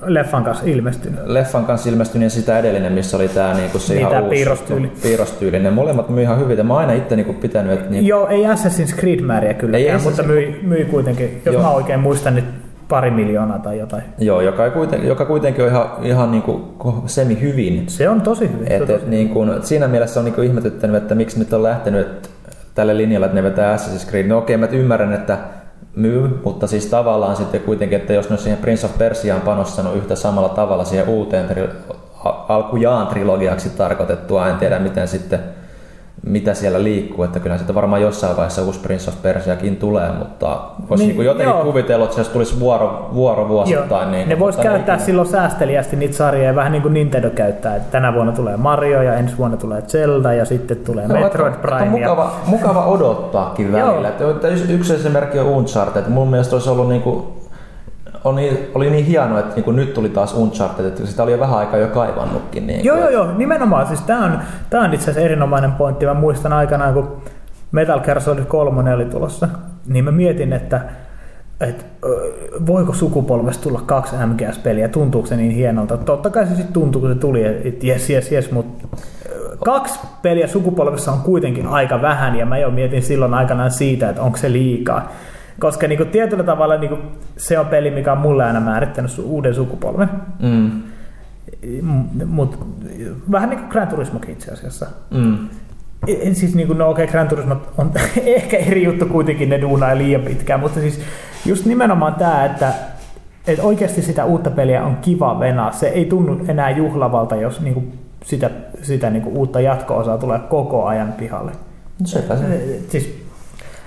leffan 0.06 0.44
kanssa 0.44 0.66
ilmestynyt. 0.66 1.20
Leffan 1.26 1.66
kanssa 1.66 1.90
ilmestynyt 1.90 2.26
ja 2.26 2.30
sitä 2.30 2.60
edellinen, 2.60 2.94
missä 2.94 3.18
oli 3.18 3.28
tämä 3.28 3.54
niinku 3.54 3.80
se 3.80 3.94
niin, 3.94 4.08
ihan 4.08 4.24
uusi 4.24 4.36
piirrostyyli. 4.36 4.92
piirrostyylinen. 5.04 5.74
Molemmat 5.74 6.10
myi 6.10 6.24
ihan 6.24 6.40
hyvin. 6.40 6.66
Mä 6.66 6.74
oon 6.74 6.82
aina 6.82 6.94
itse 6.94 7.16
niinku 7.16 7.34
pitänyt, 7.34 7.74
että... 7.74 7.90
Niinku... 7.90 8.08
Joo, 8.08 8.28
ei 8.28 8.44
Assassin's 8.44 9.00
Creed 9.00 9.22
määriä 9.22 9.54
kyllä, 9.54 9.78
ei 9.78 9.98
mutta 10.04 10.24
myi, 10.24 10.60
myi 10.64 10.86
kuitenkin. 10.86 11.42
Jos 11.46 11.54
Joo. 11.54 11.64
mä 11.64 11.70
oikein 11.70 12.00
muistan, 12.00 12.36
niin 12.36 12.46
pari 12.88 13.12
miljoonaa 13.12 13.60
tai 13.60 13.80
jotain. 13.80 14.04
Joo, 14.18 14.42
joka, 14.42 14.66
ei 14.66 14.72
kuiten, 14.72 15.08
joka 15.08 15.26
kuitenkin 15.26 15.64
on 15.64 15.70
ihan, 15.70 15.90
ihan 16.02 16.32
niin 16.32 16.44
kuin 16.44 16.64
semi 17.06 17.42
hyvin. 17.42 17.84
Se 17.88 18.10
on 18.10 18.22
tosi 18.22 18.52
hyvin. 18.54 18.72
Et, 18.72 18.90
et, 18.90 19.08
niin 19.08 19.30
kuin, 19.30 19.64
siinä 19.64 19.88
mielessä 19.88 20.20
on 20.20 20.26
niin 20.26 20.36
kuin 20.36 20.48
ihmetyttänyt, 20.48 20.96
että 20.96 21.16
miksi 21.16 21.40
nyt 21.40 21.54
on 21.54 21.64
lähtenyt 21.64 22.30
tälle 22.76 22.98
linjalle, 22.98 23.26
että 23.26 23.36
ne 23.36 23.44
vetää 23.44 23.78
Assassin's 23.78 24.10
Creed. 24.10 24.28
No 24.28 24.38
okei, 24.38 24.58
mä 24.58 24.66
ymmärrän, 24.66 25.14
että 25.14 25.38
myy, 25.96 26.40
mutta 26.44 26.68
siis 26.68 26.86
tavallaan 26.86 27.36
sitten 27.36 27.62
kuitenkin, 27.62 28.00
että 28.00 28.14
jos 28.14 28.30
ne 28.30 28.38
siihen 28.38 28.60
Prince 28.60 28.86
of 28.86 28.98
Persiaan 28.98 29.42
panostanut 29.42 29.96
yhtä 29.96 30.16
samalla 30.16 30.50
tavalla 30.50 30.86
siihen 30.86 31.10
uuteen 31.10 31.48
alkujaan 32.50 33.08
trilogiaksi 33.08 33.70
tarkoitettua, 33.70 34.48
en 34.48 34.58
tiedä 34.58 34.80
miten 34.80 35.08
sitten 35.08 35.40
mitä 36.26 36.54
siellä 36.54 36.84
liikkuu, 36.84 37.24
että 37.24 37.40
kyllä 37.40 37.58
sitä 37.58 37.76
varmaan 37.76 38.02
jossain 38.02 38.38
vaiheessa 38.38 38.62
uusi 38.62 38.80
Prince 38.80 39.10
of 39.10 39.22
Persiakin 39.22 39.78
tulee, 39.78 40.12
mutta 40.12 40.60
voisi 40.90 41.06
niin, 41.06 41.18
niin 41.18 41.26
jotenkin 41.26 41.56
joo. 41.56 41.64
kuvitella, 41.64 42.06
että 42.06 42.24
se 42.24 42.32
tulisi 42.32 42.60
vuoro, 42.60 43.10
vuoro 43.14 43.48
vuosittain. 43.48 44.12
Niin, 44.12 44.30
ne 44.30 44.40
voisi 44.40 44.60
käyttää 44.60 44.96
niin, 44.96 45.06
silloin 45.06 45.28
säästeliästi 45.28 45.96
niitä 45.96 46.16
sarjoja, 46.16 46.56
vähän 46.56 46.72
niin 46.72 46.82
kuin 46.82 46.94
Nintendo 46.94 47.30
käyttää, 47.30 47.76
että 47.76 47.92
tänä 47.92 48.14
vuonna 48.14 48.32
tulee 48.32 48.58
Mario 48.58 49.02
ja 49.02 49.16
ensi 49.16 49.38
vuonna 49.38 49.58
tulee 49.58 49.82
Zelda 49.82 50.34
ja 50.34 50.46
sitten 50.46 50.78
tulee 50.78 51.08
no, 51.08 51.14
Metroid 51.14 51.54
että, 51.54 51.62
Prime. 51.62 51.84
Että 51.84 51.92
mukava, 51.92 52.32
mukava 52.46 52.86
odottaakin 52.86 53.72
välillä. 53.72 54.10
Että 54.10 54.48
yksi 54.70 54.94
esimerkki 54.94 55.40
on 55.40 55.48
Uncharted. 55.48 56.04
Mun 56.08 56.28
mielestä 56.28 56.56
olisi 56.56 56.70
ollut 56.70 56.90
niin 56.90 57.02
kuin 57.02 57.26
oli, 58.26 58.72
oli 58.76 58.90
niin 58.90 59.06
hienoa, 59.06 59.40
että 59.40 59.62
niin 59.62 59.76
nyt 59.76 59.94
tuli 59.94 60.10
taas 60.10 60.34
Uncharted, 60.34 60.86
että 60.86 61.06
sitä 61.06 61.24
oli 61.24 61.32
jo 61.32 61.40
vähän 61.40 61.58
aikaa 61.58 61.80
jo 61.80 61.88
kaivannutkin. 61.88 62.68
Niin 62.68 62.86
joo, 62.86 62.98
joo, 62.98 63.10
joo, 63.10 63.38
nimenomaan. 63.38 63.88
Siis 63.88 64.02
tämä 64.02 64.26
on, 64.26 64.40
tää 64.70 64.82
on 64.82 64.94
itse 64.94 65.04
asiassa 65.04 65.26
erinomainen 65.26 65.72
pointti. 65.72 66.06
Mä 66.06 66.14
muistan 66.14 66.54
aikanaan, 66.54 66.94
kun 66.94 67.22
Metal 67.72 68.00
Gear 68.00 68.22
Solid 68.22 68.46
3 68.46 68.94
oli 68.94 69.06
tulossa, 69.06 69.48
niin 69.88 70.06
mä 70.06 70.12
mietin, 70.12 70.54
että 70.54 70.82
että 71.62 71.84
voiko 72.66 72.94
sukupolvesta 72.94 73.64
tulla 73.64 73.82
kaksi 73.86 74.16
MGS-peliä, 74.16 74.88
tuntuuko 74.88 75.28
se 75.28 75.36
niin 75.36 75.52
hienolta? 75.52 75.98
Totta 75.98 76.30
kai 76.30 76.48
se 76.48 76.56
sitten 76.56 76.74
tuntuu, 76.74 77.02
kun 77.02 77.14
se 77.14 77.20
tuli, 77.20 77.44
että 77.44 77.88
jes, 77.88 78.10
jes, 78.10 78.32
jes, 78.32 78.52
mutta 78.52 78.88
kaksi 79.66 80.00
peliä 80.22 80.48
sukupolvessa 80.48 81.12
on 81.12 81.20
kuitenkin 81.20 81.68
aika 81.68 82.02
vähän, 82.02 82.36
ja 82.36 82.46
mä 82.46 82.58
jo 82.58 82.72
mietin 82.72 83.02
silloin 83.02 83.34
aikanaan 83.34 83.72
siitä, 83.72 84.10
että 84.10 84.22
onko 84.22 84.38
se 84.38 84.52
liikaa. 84.52 85.12
Koska 85.60 85.88
niin 85.88 85.98
kuin 85.98 86.10
tietyllä 86.10 86.44
tavalla 86.44 86.78
niin 86.78 86.90
kuin 86.90 87.02
se 87.38 87.60
on 87.60 87.66
peli, 87.66 87.92
mikä 87.92 88.12
on 88.12 88.18
mulle 88.18 88.44
aina 88.44 88.60
määrittänyt 88.60 89.20
uuden 89.20 89.56
sukupolven. 89.56 90.10
Mm. 90.40 90.82
Mut, 92.26 92.60
vähän 93.32 93.50
niin 93.50 93.60
kuin 93.60 93.70
Gran 93.70 93.88
Turismokin 93.88 94.32
itse 94.32 94.52
asiassa. 94.52 94.86
Mm. 95.12 95.38
Siis 96.34 96.56
niin 96.56 96.68
kuin, 96.68 96.78
no 96.78 96.90
okei, 96.90 97.04
okay, 97.04 97.12
Gran 97.12 97.28
Turismo 97.28 97.58
on 97.78 97.92
ehkä 98.26 98.58
eri 98.58 98.84
juttu 98.84 99.06
kuitenkin, 99.06 99.50
ne 99.50 99.62
duunaa 99.62 99.98
liian 99.98 100.22
pitkään, 100.22 100.60
mutta 100.60 100.80
siis 100.80 101.02
just 101.46 101.66
nimenomaan 101.66 102.16
tämä, 102.16 102.46
että, 102.46 102.74
että 103.48 103.64
oikeasti 103.64 104.02
sitä 104.02 104.26
uutta 104.26 104.52
peliä 104.52 104.84
on 104.84 104.98
kiva 104.98 105.40
venaa. 105.40 105.72
Se 105.72 105.88
ei 105.88 106.06
tunnu 106.06 106.46
enää 106.48 106.70
juhlavalta, 106.70 107.36
jos 107.36 107.62
niin 107.62 107.74
kuin 107.74 108.00
sitä, 108.26 108.50
sitä 108.82 109.10
niin 109.10 109.24
kuin 109.24 109.38
uutta 109.38 109.62
jatko-osaa 109.62 110.18
tulee 110.18 110.40
koko 110.40 110.86
ajan 110.86 111.14
pihalle. 111.14 111.52
Sepä 112.06 112.38
se. 112.38 112.80
Siis 112.90 113.25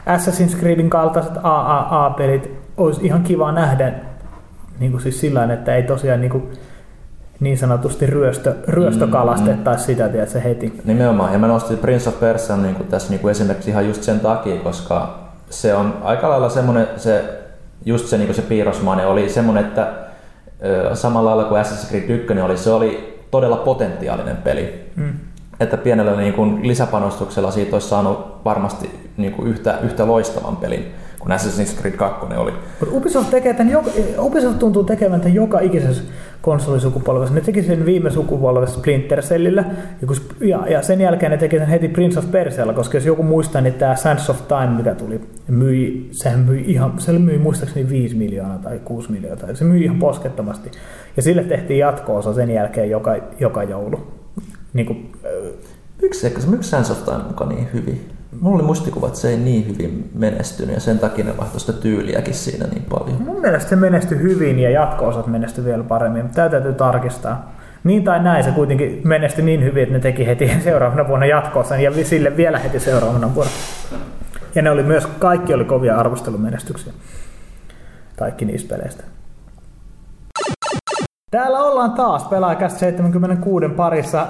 Assassin's 0.09 0.59
Creedin 0.59 0.91
kaltaiset 0.91 1.33
AAA-pelit 1.43 2.51
olisi 2.77 3.07
ihan 3.07 3.23
kiva 3.23 3.53
nähdä 3.53 3.93
niin 4.81 4.93
kuin 4.93 5.03
siis 5.03 5.21
sillä 5.21 5.53
että 5.53 5.77
ei 5.77 5.83
tosiaan 5.83 6.21
niin, 6.21 6.31
kuin 6.31 6.53
niin 7.41 7.59
sanotusti 7.59 8.07
ryöstö, 8.07 8.55
ryöstökalastettaisi 8.69 9.85
mm, 9.85 9.93
mm. 9.93 9.97
sitä 9.97 10.09
tiedätkö, 10.09 10.41
heti. 10.41 10.81
Nimenomaan, 10.85 11.33
ja 11.33 11.39
mä 11.39 11.47
nostin 11.47 11.79
Prince 11.79 12.09
of 12.09 12.21
Persia 12.21 12.57
niin 12.57 12.75
kuin 12.75 12.89
tässä 12.89 13.11
niin 13.11 13.21
kuin 13.21 13.31
esimerkiksi 13.31 13.71
ihan 13.71 13.87
just 13.87 14.03
sen 14.03 14.21
takia, 14.21 14.57
koska 14.57 15.19
se 15.51 15.75
on 15.75 15.95
aika 16.03 16.29
lailla 16.29 16.49
semmoinen, 16.49 16.89
se, 16.97 17.25
just 17.85 18.07
se, 18.07 18.17
niin 18.17 18.27
kuin 18.27 18.37
se 18.37 18.43
piirrosmainen 18.43 19.07
oli 19.07 19.29
semmoinen, 19.29 19.65
että 19.65 19.93
samalla 20.95 21.31
lailla 21.31 21.49
kuin 21.49 21.63
Assassin's 21.63 21.89
Creed 21.89 22.11
1 22.11 22.41
oli, 22.41 22.57
se 22.57 22.71
oli 22.71 23.19
todella 23.31 23.57
potentiaalinen 23.57 24.37
peli. 24.37 24.91
Mm 24.97 25.28
että 25.61 25.77
pienellä 25.77 26.17
niin 26.17 26.33
kuin 26.33 26.69
lisäpanostuksella 26.69 27.51
siitä 27.51 27.77
olisi 27.77 27.89
saanut 27.89 28.45
varmasti 28.45 28.91
niin 29.17 29.33
kuin 29.33 29.49
yhtä, 29.49 29.79
yhtä 29.83 30.07
loistavan 30.07 30.57
pelin 30.57 30.87
kuin 31.19 31.33
Assassin's 31.33 31.81
Creed 31.81 31.97
2 31.97 32.27
oli. 32.37 32.53
Ubisoft, 32.93 33.31
tekee 33.31 33.55
tämän 33.55 33.73
joka, 33.73 33.91
Ubisoft 34.19 34.59
tuntuu 34.59 34.85
tekevän 34.85 35.21
tämän 35.21 35.35
joka 35.35 35.61
ikisessä 35.61 36.03
konsolisukupolvessa. 36.43 37.35
Ne 37.35 37.41
teki 37.41 37.63
sen 37.63 37.87
viime 37.87 38.11
sukupolvessa 38.11 38.79
Splinter 38.79 39.23
Cellillä, 39.23 39.65
ja, 40.41 40.67
ja 40.69 40.83
sen 40.83 41.01
jälkeen 41.01 41.33
ne 41.33 41.39
teki 41.39 41.59
sen 41.59 41.69
heti 41.69 41.89
Prince 41.89 42.19
of 42.19 42.31
Persialla, 42.31 42.73
koska 42.73 42.97
jos 42.97 43.07
joku 43.07 43.23
muistaa, 43.23 43.61
niin 43.61 43.75
tämä 43.75 43.97
Sands 43.97 44.31
of 44.31 44.49
Time, 44.49 44.77
mikä 44.77 44.95
tuli, 44.95 45.21
myi, 45.49 46.09
sehän 46.11 46.41
myi 46.41 46.65
ihan, 46.67 46.93
se 46.99 47.13
myi 47.13 47.39
muistaakseni 47.39 47.89
5 47.89 48.17
miljoonaa 48.17 48.59
tai 48.59 48.81
6 48.85 49.13
miljoonaa, 49.13 49.55
se 49.55 49.65
myi 49.65 49.85
ihan 49.85 49.99
poskettomasti. 49.99 50.71
Ja 51.17 51.23
sille 51.23 51.45
tehtiin 51.45 51.79
jatko-osa 51.79 52.35
sen 52.35 52.51
jälkeen 52.51 52.91
joka, 52.91 53.17
joka 53.41 53.63
joulu 53.63 54.18
niin 54.73 54.87
kuin, 54.87 55.13
miksi, 56.03 56.21
se, 56.21 56.47
miksi 56.47 56.71
Sands 56.71 56.91
of 56.91 57.05
Time 57.05 57.23
mukaan 57.29 57.51
niin 57.51 57.69
hyvin? 57.73 58.09
Mulla 58.41 58.57
oli 58.57 58.65
muistikuva, 58.65 59.07
että 59.07 59.19
se 59.19 59.29
ei 59.29 59.37
niin 59.37 59.67
hyvin 59.69 60.11
menestynyt 60.15 60.75
ja 60.75 60.81
sen 60.81 60.99
takia 60.99 61.25
ne 61.25 61.37
vaihtoi 61.37 61.61
sitä 61.61 61.73
tyyliäkin 61.73 62.35
siinä 62.35 62.67
niin 62.67 62.83
paljon. 62.83 63.23
Mun 63.23 63.41
mielestä 63.41 63.69
se 63.69 63.77
menestyi 63.77 64.19
hyvin 64.19 64.59
ja 64.59 64.71
jatko-osat 64.71 65.27
menestyi 65.27 65.65
vielä 65.65 65.85
paremmin, 65.85 66.29
tämä 66.29 66.49
täytyy 66.49 66.73
tarkistaa. 66.73 67.53
Niin 67.85 68.05
tai 68.05 68.23
näin, 68.23 68.45
se 68.45 68.51
kuitenkin 68.51 69.01
menestyi 69.05 69.45
niin 69.45 69.65
hyvin, 69.65 69.83
että 69.83 69.93
ne 69.93 70.01
teki 70.01 70.27
heti 70.27 70.51
seuraavana 70.65 71.09
vuonna 71.09 71.27
jatkoosan 71.27 71.81
ja 71.81 72.05
sille 72.05 72.37
vielä 72.37 72.59
heti 72.59 72.81
seuraavana 72.81 73.35
vuonna. 73.35 73.53
Ja 74.55 74.63
ne 74.63 74.71
oli 74.71 74.83
myös, 74.83 75.07
kaikki 75.07 75.55
oli 75.55 75.65
kovia 75.65 75.97
arvostelumenestyksiä. 75.97 76.93
Kaikki 78.17 78.45
niistä 78.45 78.77
peleistä. 78.77 79.05
Täällä 81.31 81.61
ollaan 81.61 81.93
taas 81.93 82.25
pelaajakästä 82.25 82.79
76 82.79 83.69
parissa 83.69 84.27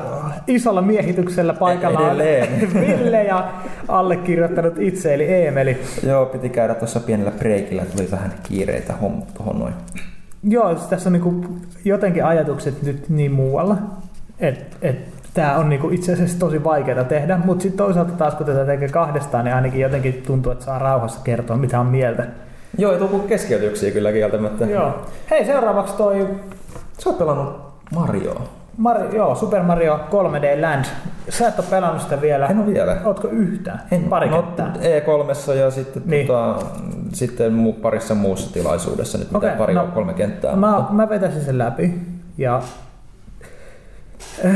isolla 0.47 0.83
miehityksellä 0.83 1.55
paikalla 1.55 2.01
Edelleen. 2.01 2.73
Ville 2.75 3.25
ja 3.25 3.49
allekirjoittanut 3.89 4.75
itse 4.79 5.15
eli 5.15 5.25
Eemeli. 5.25 5.81
Joo, 6.07 6.27
piti 6.27 6.49
käydä 6.49 6.75
tuossa 6.75 7.01
pienellä 7.01 7.31
breikillä, 7.31 7.85
tuli 7.85 8.09
vähän 8.11 8.35
kiireitä 8.43 8.95
tuohon 9.35 9.59
noin. 9.59 9.75
Joo, 10.43 10.77
siis 10.77 10.89
tässä 10.89 11.09
on 11.09 11.13
niinku 11.13 11.45
jotenkin 11.85 12.25
ajatukset 12.25 12.83
nyt 12.83 13.09
niin 13.09 13.33
muualla, 13.33 13.77
että 14.39 14.77
et, 14.83 14.99
tämä 15.35 15.57
on 15.57 15.69
niinku 15.69 15.91
itse 15.91 16.13
asiassa 16.13 16.39
tosi 16.39 16.65
vaikeaa 16.65 17.05
tehdä, 17.05 17.39
mutta 17.45 17.63
sitten 17.63 17.79
toisaalta 17.79 18.13
taas 18.13 18.35
kun 18.35 18.47
tätä 18.47 18.65
tekee 18.65 18.89
kahdestaan, 18.89 19.45
niin 19.45 19.55
ainakin 19.55 19.81
jotenkin 19.81 20.23
tuntuu, 20.27 20.53
että 20.53 20.65
saa 20.65 20.79
rauhassa 20.79 21.21
kertoa 21.25 21.57
mitä 21.57 21.81
on 21.81 21.87
mieltä. 21.87 22.27
Joo, 22.79 22.93
ei 22.93 22.99
tule 22.99 23.23
keskeytyksiä 23.29 23.91
kyllä 23.91 24.13
kieltämättä. 24.13 24.65
Joo. 24.65 24.95
Hei, 25.31 25.45
seuraavaksi 25.45 25.95
toi 25.97 26.27
Sä 26.99 27.11
oot 27.11 27.19
pelannut 27.19 27.57
Marioa. 27.95 28.43
Mario, 28.79 29.15
joo, 29.15 29.35
Super 29.35 29.63
Mario 29.63 30.01
3D 30.11 30.63
Land. 30.63 30.85
Sä 31.29 31.49
et 31.49 31.59
ole 31.59 31.67
pelannut 31.71 32.03
sitä 32.03 32.21
vielä. 32.21 32.47
En 32.47 32.59
ole 32.59 32.67
vielä. 32.67 32.97
Ootko 33.05 33.29
yhtään? 33.29 33.83
En. 33.91 34.05
Pari 34.05 34.29
no, 34.29 34.55
E3 34.59 35.55
ja 35.55 35.71
sitten, 35.71 36.03
niin. 36.07 36.27
tota, 36.27 36.67
sitten 37.13 37.75
parissa 37.83 38.15
muussa 38.15 38.53
tilaisuudessa 38.53 39.19
nyt 39.19 39.35
okay, 39.35 39.57
pari 39.57 39.75
no, 39.75 39.89
kolme 39.95 40.15
kenttää. 40.15 40.57
Mä, 40.57 40.77
mutta... 40.77 40.93
mä 40.93 41.09
vetäisin 41.09 41.43
sen 41.43 41.59
läpi 41.59 41.95
ja... 42.39 42.63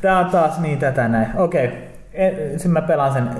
Tää 0.00 0.18
on 0.18 0.26
taas 0.30 0.58
niin 0.58 0.78
tätä 0.78 1.08
näin. 1.08 1.28
Okei. 1.36 1.66
Okay 1.66 1.85
Ensin 2.16 2.70
mä 2.70 2.82
pelaan 2.82 3.12
sen 3.12 3.30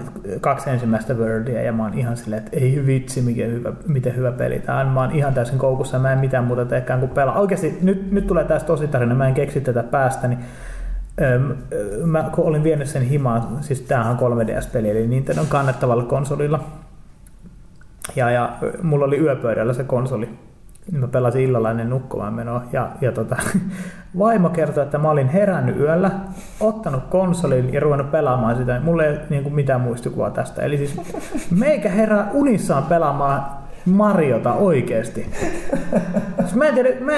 kaksi 0.40 0.70
ensimmäistä 0.70 1.14
Worldia 1.14 1.62
ja 1.62 1.72
mä 1.72 1.82
oon 1.82 1.98
ihan 1.98 2.16
silleen, 2.16 2.42
että 2.42 2.56
ei 2.56 2.82
vitsi, 2.86 3.22
miten 3.22 3.52
hyvä, 3.52 3.72
miten 3.86 4.16
hyvä 4.16 4.32
peli 4.32 4.58
tää 4.58 4.80
on. 4.80 4.86
Mä 4.86 5.00
oon 5.00 5.12
ihan 5.12 5.34
täysin 5.34 5.58
koukussa 5.58 5.98
mä 5.98 6.12
en 6.12 6.18
mitään 6.18 6.44
muuta 6.44 6.64
teekään 6.64 7.00
kuin 7.00 7.10
pelaa. 7.10 7.40
Oikeasti 7.40 7.78
nyt, 7.82 8.12
nyt 8.12 8.26
tulee 8.26 8.44
tästä 8.44 8.66
tosi 8.66 8.88
tarina, 8.88 9.14
mä 9.14 9.28
en 9.28 9.34
keksi 9.34 9.60
tätä 9.60 9.82
päästä, 9.82 10.28
niin 10.28 10.38
mä 12.04 12.30
kun 12.34 12.44
olin 12.44 12.64
vienyt 12.64 12.88
sen 12.88 13.02
himaan, 13.02 13.58
siis 13.60 13.80
tämähän 13.80 14.16
on 14.22 14.32
3DS-peli, 14.32 14.90
eli 14.90 15.06
Nintendo 15.06 15.40
on 15.40 15.46
kannettavalla 15.46 16.04
konsolilla. 16.04 16.64
Ja, 18.16 18.30
ja 18.30 18.56
mulla 18.82 19.04
oli 19.04 19.18
yöpöydällä 19.18 19.72
se 19.72 19.84
konsoli 19.84 20.28
niin 20.92 21.00
mä 21.00 21.08
pelasin 21.08 21.42
illalla 21.42 21.70
ennen 21.70 21.90
nukkumaan 21.90 22.34
menoa. 22.34 22.62
Ja, 22.72 22.88
ja 23.00 23.12
tota, 23.12 23.36
vaimo 24.18 24.48
kertoi, 24.48 24.84
että 24.84 24.98
mä 24.98 25.10
olin 25.10 25.28
herännyt 25.28 25.80
yöllä, 25.80 26.10
ottanut 26.60 27.04
konsolin 27.04 27.72
ja 27.72 27.80
ruvennut 27.80 28.10
pelaamaan 28.10 28.56
sitä. 28.56 28.80
Mulla 28.80 29.04
ei 29.04 29.18
niin 29.30 29.42
kuin 29.42 29.54
mitään 29.54 29.80
muistikuvaa 29.80 30.30
tästä. 30.30 30.62
Eli 30.62 30.76
siis 30.78 31.00
meikä 31.50 31.88
herää 31.88 32.30
unissaan 32.32 32.82
pelaamaan 32.82 33.42
Mariota 33.86 34.52
oikeesti. 34.52 35.30
Siis 36.40 36.54
mä 36.54 36.64
en 36.64 36.74
tiedä, 36.74 37.00
mä, 37.00 37.12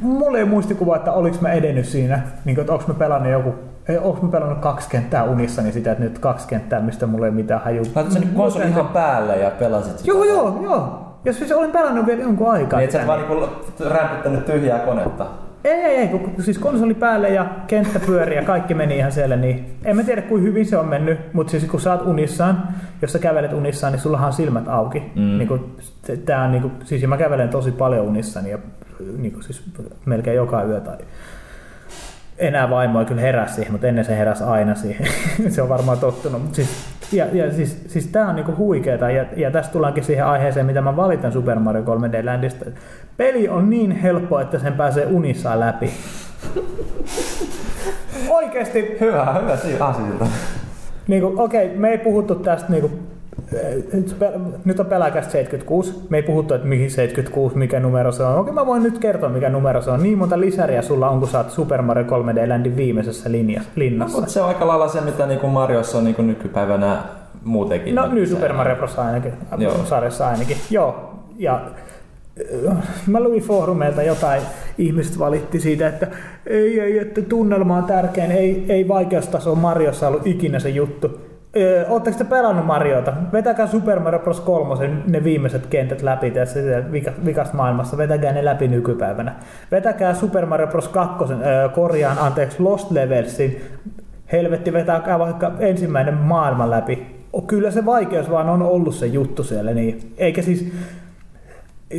mulla 0.00 0.38
ei 0.38 0.44
muistikuvaa, 0.44 0.96
että 0.96 1.12
oliks 1.12 1.40
mä 1.40 1.52
edennyt 1.52 1.86
siinä, 1.86 2.22
niin 2.44 2.54
kuin, 2.54 2.62
että 2.62 2.72
onko 2.72 2.84
mä 2.88 2.94
pelannut 2.94 3.32
joku 3.32 3.54
Onko 4.00 4.22
mä 4.22 4.32
pelannut 4.32 4.58
kaksi 4.58 4.88
kenttää 4.90 5.24
unissani 5.24 5.64
niin 5.64 5.74
sitä, 5.74 5.92
että 5.92 6.04
nyt 6.04 6.18
kaksi 6.18 6.48
kenttää, 6.48 6.80
mistä 6.80 7.06
mulla 7.06 7.26
ei 7.26 7.32
mitään 7.32 7.60
haju. 7.60 7.82
Laitat 7.94 8.12
sen 8.12 8.28
konsoli 8.34 8.68
ihan 8.68 8.88
päälle 8.88 9.36
ja 9.36 9.50
pelasit 9.50 9.98
sitä? 9.98 10.10
Joo, 10.10 10.24
joo, 10.24 10.60
joo. 10.62 11.01
Jos 11.24 11.38
siis 11.38 11.52
olin 11.52 11.70
pelannut 11.70 12.06
vielä 12.06 12.22
jonkun 12.22 12.50
aikaa. 12.50 12.78
Niin, 12.78 12.84
et 12.84 12.90
sä 12.90 13.06
vaan 13.06 13.20
niinku 13.20 13.48
rämpyttänyt 13.88 14.46
tyhjää 14.46 14.78
konetta. 14.78 15.26
Ei, 15.64 15.72
ei, 15.72 15.96
ei, 15.96 16.08
kun 16.08 16.42
siis 16.42 16.58
konsoli 16.58 16.94
päälle 16.94 17.28
ja 17.28 17.46
kenttä 17.66 18.00
pyöri 18.00 18.36
ja 18.36 18.44
kaikki 18.44 18.74
meni 18.74 18.96
ihan 18.96 19.12
siellä, 19.12 19.36
niin 19.36 19.78
en 19.84 19.96
mä 19.96 20.02
tiedä 20.02 20.22
kuin 20.22 20.42
hyvin 20.42 20.66
se 20.66 20.78
on 20.78 20.88
mennyt, 20.88 21.34
mutta 21.34 21.50
siis 21.50 21.64
kun 21.64 21.80
sä 21.80 21.92
oot 21.92 22.06
unissaan, 22.06 22.68
jos 23.02 23.12
sä 23.12 23.18
kävelet 23.18 23.52
unissaan, 23.52 23.92
niin 23.92 24.00
sullahan 24.00 24.26
on 24.26 24.32
silmät 24.32 24.68
auki. 24.68 25.00
Mm. 25.14 25.38
Niin 25.38 25.48
kuin, 25.48 25.76
tää 26.24 26.44
on 26.44 26.52
niin 26.52 26.62
kuin, 26.62 26.72
siis 26.84 27.06
mä 27.06 27.16
kävelen 27.16 27.48
tosi 27.48 27.72
paljon 27.72 28.06
unissani 28.06 28.50
ja 28.50 28.58
niin 29.18 29.32
kuin, 29.32 29.42
siis 29.42 29.62
melkein 30.04 30.36
joka 30.36 30.62
yö 30.62 30.80
tai 30.80 30.96
enää 32.38 32.70
vaimo 32.70 33.00
ei 33.00 33.06
kyllä 33.06 33.20
herää 33.20 33.46
siihen, 33.46 33.72
mutta 33.72 33.86
ennen 33.86 34.04
se 34.04 34.18
heräsi 34.18 34.44
aina 34.44 34.74
siihen. 34.74 35.06
se 35.52 35.62
on 35.62 35.68
varmaan 35.68 35.98
tottunut. 35.98 36.42
Mutta 36.42 36.56
siis, 36.56 36.91
ja, 37.12 37.26
ja 37.32 37.52
siis, 37.52 37.84
siis 37.86 38.06
tämä 38.06 38.28
on 38.28 38.36
niinku 38.36 38.56
huikeeta 38.56 39.10
ja, 39.10 39.24
ja 39.36 39.50
tästä 39.50 39.72
tullaankin 39.72 40.04
siihen 40.04 40.26
aiheeseen, 40.26 40.66
mitä 40.66 40.80
mä 40.80 40.96
valitan 40.96 41.32
Super 41.32 41.58
Mario 41.58 41.82
3D 41.82 42.26
Landista. 42.26 42.64
Peli 43.16 43.48
on 43.48 43.70
niin 43.70 43.90
helppo, 43.90 44.40
että 44.40 44.58
sen 44.58 44.72
pääsee 44.72 45.06
unissaan 45.06 45.60
läpi. 45.60 45.90
Oikeesti. 48.28 48.96
Hyvä, 49.00 49.36
hyvä 49.42 49.56
siinä 49.56 49.84
asioita. 49.84 50.26
Niinku, 51.08 51.32
okei, 51.36 51.66
okay, 51.66 51.78
me 51.78 51.90
ei 51.90 51.98
puhuttu 51.98 52.34
tästä 52.34 52.72
niinku 52.72 52.90
nyt 54.64 54.80
on 54.80 54.86
pelaajakästä 54.86 55.32
76. 55.32 55.94
Me 56.08 56.16
ei 56.16 56.22
puhuttu, 56.22 56.54
että 56.54 56.68
mihin 56.68 56.90
76, 56.90 57.58
mikä 57.58 57.80
numero 57.80 58.12
se 58.12 58.22
on. 58.22 58.38
Okei, 58.38 58.52
mä 58.52 58.66
voin 58.66 58.82
nyt 58.82 58.98
kertoa, 58.98 59.28
mikä 59.28 59.48
numero 59.48 59.82
se 59.82 59.90
on. 59.90 60.02
Niin 60.02 60.18
monta 60.18 60.40
lisäriä 60.40 60.82
sulla 60.82 61.10
on, 61.10 61.18
kun 61.18 61.28
sä 61.28 61.38
oot 61.38 61.50
Super 61.50 61.82
Mario 61.82 62.04
3D 62.04 62.48
Landin 62.48 62.76
viimeisessä 62.76 63.32
linjassa, 63.32 63.70
linnassa. 63.76 64.20
No, 64.20 64.28
se 64.28 64.40
on 64.40 64.48
aika 64.48 64.66
lailla 64.66 64.88
se, 64.88 65.00
mitä 65.00 65.26
niin 65.26 65.40
kuin 65.40 65.52
Mariossa 65.52 65.98
on 65.98 66.04
niin 66.04 66.14
kuin 66.14 66.26
nykypäivänä 66.26 67.02
muutenkin. 67.44 67.94
No, 67.94 68.06
nyt 68.06 68.28
Super 68.28 68.52
Mario 68.52 68.76
Bros. 68.76 68.98
ainakin, 68.98 69.32
Joo. 69.58 69.84
sarjassa 69.84 70.28
ainakin. 70.28 70.56
Joo, 70.70 71.14
ja 71.38 71.60
äh, 72.68 72.76
mä 73.06 73.20
luin 73.20 73.42
foorumeilta 73.42 74.02
jotain, 74.02 74.42
ihmiset 74.78 75.18
valitti 75.18 75.60
siitä, 75.60 75.88
että 75.88 76.06
ei, 76.46 76.80
ei, 76.80 76.98
että 76.98 77.22
tunnelma 77.22 77.76
on 77.76 77.84
tärkein, 77.84 78.30
ei, 78.30 78.64
ei 78.68 78.88
vaikeustaso 78.88 79.54
Mariossa 79.54 80.08
ollut 80.08 80.26
ikinä 80.26 80.58
se 80.58 80.68
juttu 80.68 81.31
Oletteko 81.88 82.18
te 82.18 82.24
pelannut 82.24 82.66
Mariota? 82.66 83.12
Vetäkää 83.32 83.66
Super 83.66 84.00
Mario 84.00 84.20
Bros. 84.20 84.40
3 84.40 84.90
ne 85.06 85.24
viimeiset 85.24 85.66
kentät 85.66 86.02
läpi 86.02 86.30
tässä 86.30 86.60
vikasta 87.24 87.56
maailmassa. 87.56 87.98
Vetäkää 87.98 88.32
ne 88.32 88.44
läpi 88.44 88.68
nykypäivänä. 88.68 89.34
Vetäkää 89.70 90.14
Super 90.14 90.46
Mario 90.46 90.66
Bros. 90.66 90.88
2 90.88 91.24
korjaan, 91.74 92.18
anteeksi, 92.18 92.62
Lost 92.62 92.90
Levelsin. 92.90 93.60
Helvetti, 94.32 94.72
vetäkää 94.72 95.18
vaikka 95.18 95.52
ensimmäinen 95.58 96.14
maailman 96.14 96.70
läpi. 96.70 97.06
Kyllä 97.46 97.70
se 97.70 97.86
vaikeus 97.86 98.30
vaan 98.30 98.48
on 98.48 98.62
ollut 98.62 98.94
se 98.94 99.06
juttu 99.06 99.44
siellä. 99.44 99.72
Niin. 99.72 100.14
Eikä 100.18 100.42
siis, 100.42 100.72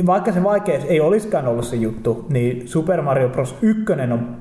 vaikka 0.06 0.32
se 0.32 0.42
vaikeus 0.44 0.84
ei 0.84 1.00
olisikaan 1.00 1.48
ollut 1.48 1.64
se 1.64 1.76
juttu, 1.76 2.26
niin 2.28 2.68
Super 2.68 3.02
Mario 3.02 3.28
Bros. 3.28 3.58
1 3.62 3.84
on 4.12 4.36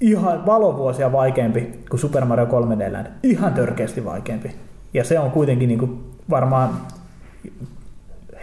ihan 0.00 0.46
valovuosia 0.46 1.12
vaikeampi 1.12 1.84
kuin 1.90 2.00
Super 2.00 2.24
Mario 2.24 2.44
3D 2.44 2.92
Land. 2.92 3.06
Ihan 3.22 3.54
törkeästi 3.54 4.04
vaikeampi. 4.04 4.50
Ja 4.94 5.04
se 5.04 5.18
on 5.18 5.30
kuitenkin 5.30 5.68
niin 5.68 5.78
kuin 5.78 6.04
varmaan 6.30 6.70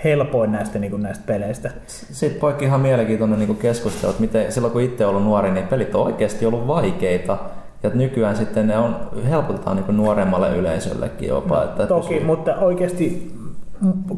helpoin 0.04 0.52
näistä, 0.52 0.80
niin 0.80 0.92
kuin 0.92 1.04
näistä 1.04 1.24
peleistä. 1.28 1.72
Sitten 1.88 2.40
poikki 2.40 2.66
ihan 2.66 2.82
mielenkiintoinen 2.82 3.40
niin 3.40 3.58
keskustelu, 3.58 4.12
että 4.12 4.22
miten, 4.22 4.52
silloin 4.52 4.72
kun 4.72 4.82
itse 4.82 5.06
ollut 5.06 5.24
nuori, 5.24 5.52
niin 5.52 5.68
pelit 5.68 5.96
on 5.96 6.06
oikeasti 6.06 6.46
ollut 6.46 6.68
vaikeita. 6.68 7.38
Ja 7.84 7.90
nykyään 7.94 8.36
sitten 8.36 8.68
ne 8.68 8.78
on, 8.78 8.96
helpotetaan 9.30 9.78
niin 9.78 9.98
nuoremmalle 9.98 10.58
yleisöllekin 10.58 11.30
jopa. 11.30 11.56
No, 11.56 11.64
että 11.64 11.88
toki, 11.88 12.08
pysyy... 12.08 12.26
mutta 12.26 12.56
oikeasti 12.56 13.36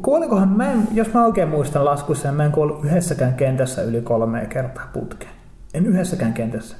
kuolikohan, 0.01 0.49
mä 0.49 0.71
en, 0.71 0.87
jos 0.91 1.13
mä 1.13 1.25
oikein 1.25 1.49
muistan 1.49 1.85
laskussa, 1.85 2.31
mä 2.31 2.45
en 2.45 2.51
kuollut 2.51 2.85
yhdessäkään 2.85 3.33
kentässä 3.33 3.81
yli 3.81 4.01
kolme 4.01 4.45
kertaa 4.49 4.89
putkeen. 4.93 5.31
En 5.73 5.85
yhdessäkään 5.85 6.33
kentässä. 6.33 6.75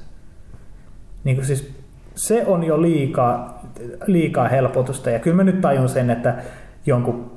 Niin 1.24 1.36
kuin 1.36 1.46
siis 1.46 1.70
se 2.14 2.46
on 2.46 2.64
jo 2.64 2.82
liikaa, 2.82 3.62
liikaa 4.06 4.48
helpotusta. 4.48 5.10
Ja 5.10 5.18
kyllä 5.18 5.36
mä 5.36 5.44
nyt 5.44 5.60
tajun 5.60 5.88
sen, 5.88 6.10
että 6.10 6.34
jonkun 6.86 7.32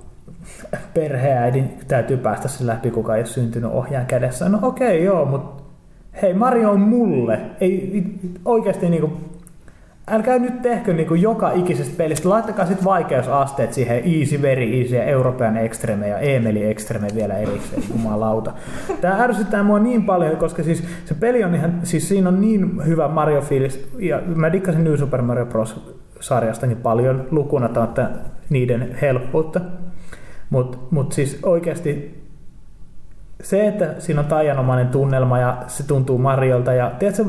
perheäidin 0.94 1.80
täytyy 1.88 2.18
päästä 2.18 2.48
sen 2.48 2.68
läpi, 2.68 2.92
kuka 2.92 3.16
ei 3.16 3.22
ole 3.22 3.26
syntynyt 3.26 3.72
ohjaan 3.72 4.06
kädessä. 4.06 4.50
No 4.50 4.60
okei, 4.62 4.88
okay, 4.88 5.06
joo, 5.06 5.26
mutta 5.26 5.64
hei, 6.22 6.34
Mario 6.34 6.72
on 6.72 6.80
mulle. 6.80 7.40
Ei 7.62 8.04
oikeasti 8.46 8.90
niin 8.90 9.02
kuin, 9.02 9.14
älkää 10.12 10.40
nyt 10.40 10.62
tehkö 10.62 10.94
niin 10.94 11.08
kuin 11.08 11.22
joka 11.22 11.52
ikisestä 11.52 11.94
pelistä, 11.98 12.30
laittakaa 12.30 12.66
sitten 12.66 12.86
vaikeusasteet 12.86 13.74
siihen 13.74 14.20
Easy, 14.20 14.42
Very 14.42 14.64
Easy 14.64 14.96
ja 14.96 15.04
European 15.04 15.58
Extreme 15.58 16.08
ja 16.08 16.20
Emeli 16.20 16.64
Extreme 16.64 17.08
vielä 17.16 17.38
erikseen, 17.38 17.84
jumalauta. 17.90 18.54
Tämä 19.02 19.24
ärsyttää 19.24 19.64
mua 19.64 19.80
niin 19.80 20.06
paljon, 20.06 20.38
koska 20.38 20.64
siis 20.64 20.84
se 21.06 21.14
peli 21.14 21.44
on 21.44 21.56
ihan, 21.56 21.80
siis 21.84 22.08
siinä 22.08 22.30
on 22.30 22.42
niin 22.42 22.86
hyvä 22.86 23.08
Mario-fiilis, 23.08 23.90
ja 24.00 24.22
mä 24.36 24.52
dikkasin 24.52 24.84
New 24.84 24.96
Super 24.96 25.22
Mario 25.22 25.46
Bros. 25.46 25.96
sarjastakin 26.20 26.78
paljon 26.78 27.28
lukuna 27.32 27.70
niiden 28.50 28.98
helppoutta. 29.02 29.62
Mutta 30.50 30.78
mut 30.92 31.12
siis 31.12 31.40
oikeasti 31.44 32.22
se, 33.44 33.68
että 33.68 33.94
siinä 34.00 34.22
on 34.22 34.28
taianomainen 34.28 34.88
tunnelma 34.88 35.40
ja 35.40 35.58
se 35.68 35.88
tuntuu 35.88 36.18
Mariolta 36.18 36.74
ja 36.74 36.92
tiedätkö, 37.00 37.24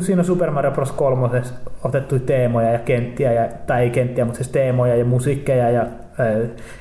siinä 0.00 0.20
on 0.20 0.24
Super 0.24 0.50
Mario 0.50 0.70
Bros. 0.70 0.92
3 0.92 1.42
otettu 1.84 2.18
teemoja 2.18 2.70
ja 2.70 2.78
kenttiä, 2.78 3.32
ja, 3.32 3.48
tai 3.66 3.82
ei 3.82 3.90
kenttiä, 3.90 4.24
mutta 4.24 4.36
siis 4.36 4.48
teemoja 4.48 4.96
ja 4.96 5.04
musiikkeja 5.04 5.70
ja 5.70 5.86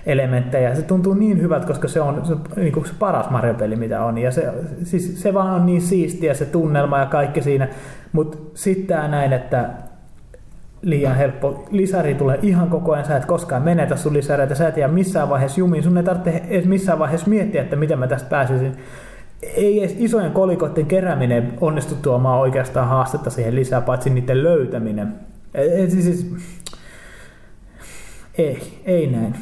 elementtejä. 0.05 0.75
Se 0.75 0.81
tuntuu 0.81 1.13
niin 1.13 1.41
hyvältä, 1.41 1.67
koska 1.67 1.87
se 1.87 2.01
on 2.01 2.25
se, 2.25 2.35
niin 2.55 2.73
kuin 2.73 2.85
se 2.85 2.93
paras 2.99 3.29
Mario-peli, 3.29 3.75
mitä 3.75 4.03
on. 4.03 4.17
Ja 4.17 4.31
se, 4.31 4.53
siis, 4.83 5.21
se 5.21 5.33
vaan 5.33 5.53
on 5.53 5.65
niin 5.65 5.81
siistiä 5.81 6.33
se 6.33 6.45
tunnelma 6.45 6.99
ja 6.99 7.05
kaikki 7.05 7.41
siinä. 7.41 7.67
Mutta 8.11 8.37
sitten 8.53 9.11
näin, 9.11 9.33
että 9.33 9.69
liian 10.85 11.15
helppo. 11.15 11.65
Lisäri 11.71 12.15
tulee 12.15 12.39
ihan 12.41 12.69
koko 12.69 12.93
ajan, 12.93 13.05
sä 13.05 13.17
et 13.17 13.25
koskaan 13.25 13.61
menetä 13.61 13.95
sun 13.95 14.13
lisäreitä, 14.13 14.55
sä 14.55 14.67
et 14.67 14.77
jää 14.77 14.87
missään 14.87 15.29
vaiheessa 15.29 15.59
jumiin, 15.59 15.83
sun 15.83 15.97
ei 15.97 16.03
tarvitse 16.03 16.43
edes 16.49 16.65
missään 16.65 16.99
vaiheessa 16.99 17.29
miettiä, 17.29 17.61
että 17.61 17.75
miten 17.75 17.99
mä 17.99 18.07
tästä 18.07 18.29
pääsisin. 18.29 18.77
Ei 19.41 19.79
edes 19.79 19.95
isojen 19.99 20.31
kolikoiden 20.31 20.85
kerääminen 20.85 21.53
onnistu 21.61 21.95
tuomaan 22.01 22.39
oikeastaan 22.39 22.87
haastetta 22.87 23.29
siihen 23.29 23.55
lisää, 23.55 23.81
paitsi 23.81 24.09
niiden 24.09 24.43
löytäminen. 24.43 25.15
Et, 25.53 25.91
siis, 25.91 26.35
ei, 28.37 28.81
ei 28.85 29.07
näin. 29.07 29.35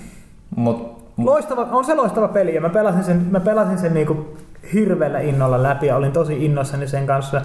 Mut, 0.55 1.03
loistava, 1.17 1.61
on 1.71 1.85
se 1.85 1.95
loistava 1.95 2.27
peli 2.27 2.55
ja 2.55 2.61
mä 2.61 2.69
pelasin 2.69 3.03
sen, 3.03 3.27
mä 3.31 3.39
pelasin 3.39 3.77
sen 3.77 3.93
niinku 3.93 4.37
hirveällä 4.73 5.19
innolla 5.19 5.63
läpi 5.63 5.87
ja 5.87 5.95
olin 5.95 6.11
tosi 6.11 6.45
innossani 6.45 6.87
sen 6.87 7.07
kanssa. 7.07 7.41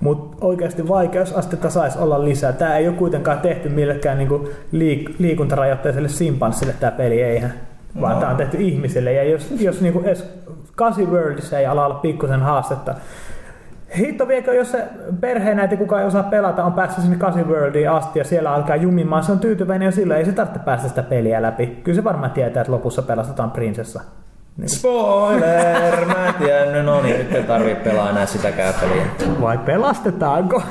Mutta 0.00 0.46
oikeasti 0.46 0.88
vaikeusastetta 0.88 1.70
saisi 1.70 1.98
olla 1.98 2.24
lisää. 2.24 2.52
Tämä 2.52 2.76
ei 2.76 2.88
ole 2.88 2.96
kuitenkaan 2.96 3.40
tehty 3.40 3.68
millekään 3.68 4.18
niinku 4.18 4.48
liik- 4.72 5.14
liikuntarajoitteiselle 5.18 6.08
simpanssille 6.08 6.74
tämä 6.80 6.92
peli, 6.92 7.22
eihän. 7.22 7.52
Vaan 8.00 8.14
no. 8.14 8.20
tämä 8.20 8.30
on 8.32 8.36
tehty 8.38 8.56
ihmisille. 8.56 9.12
Ja 9.12 9.24
jos, 9.24 9.50
jos 9.60 9.80
niinku 9.80 10.00
edes 10.04 10.30
Kasi 10.74 11.06
Worldissa 11.06 11.58
ei 11.58 11.66
ala 11.66 11.86
olla 11.86 11.94
pikkusen 11.94 12.40
haastetta, 12.40 12.94
Hitto 13.98 14.28
viekö, 14.28 14.54
jos 14.54 14.70
se 14.70 14.84
perheen 15.20 15.56
näitä, 15.56 15.76
kuka 15.76 16.00
ei 16.00 16.06
osaa 16.06 16.22
pelata, 16.22 16.64
on 16.64 16.72
päässyt 16.72 17.04
sinne 17.04 17.16
Kasi 17.16 17.42
Worldiin 17.42 17.90
asti 17.90 18.18
ja 18.18 18.24
siellä 18.24 18.54
alkaa 18.54 18.76
jumimaan, 18.76 19.24
se 19.24 19.32
on 19.32 19.38
tyytyväinen 19.38 19.86
ja 19.86 19.92
sillä 19.92 20.16
ei 20.16 20.24
se 20.24 20.32
tarvitse 20.32 20.58
päästä 20.58 20.88
sitä 20.88 21.02
peliä 21.02 21.42
läpi. 21.42 21.66
Kyllä 21.66 21.96
se 21.96 22.04
varmaan 22.04 22.30
tietää, 22.30 22.60
että 22.60 22.72
lopussa 22.72 23.02
pelastetaan 23.02 23.50
prinsessa. 23.50 24.00
Niin. 24.56 24.68
Spoiler! 24.68 26.06
Mä 26.06 26.26
en 26.28 26.34
tiennyt, 26.34 26.84
no 26.84 27.02
niin, 27.02 27.16
nyt 27.18 27.32
ei 27.34 27.42
tarvii 27.42 27.74
pelaa 27.74 28.10
enää 28.10 28.26
sitäkään 28.26 28.74
peliä. 28.80 29.06
Vai 29.40 29.58
pelastetaanko? 29.58 30.62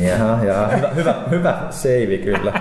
Jaha, 0.00 0.44
jaha. 0.44 0.66
Hyvä, 0.68 0.88
hyvä, 0.88 1.14
hyvä 1.30 1.58
save 1.70 2.18
kyllä. 2.24 2.60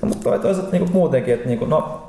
Mutta 0.00 0.22
toi 0.22 0.38
toisaalta 0.38 0.72
niinku 0.72 0.92
muutenkin, 0.92 1.34
että 1.34 1.48
niinku, 1.48 1.64
no, 1.64 2.02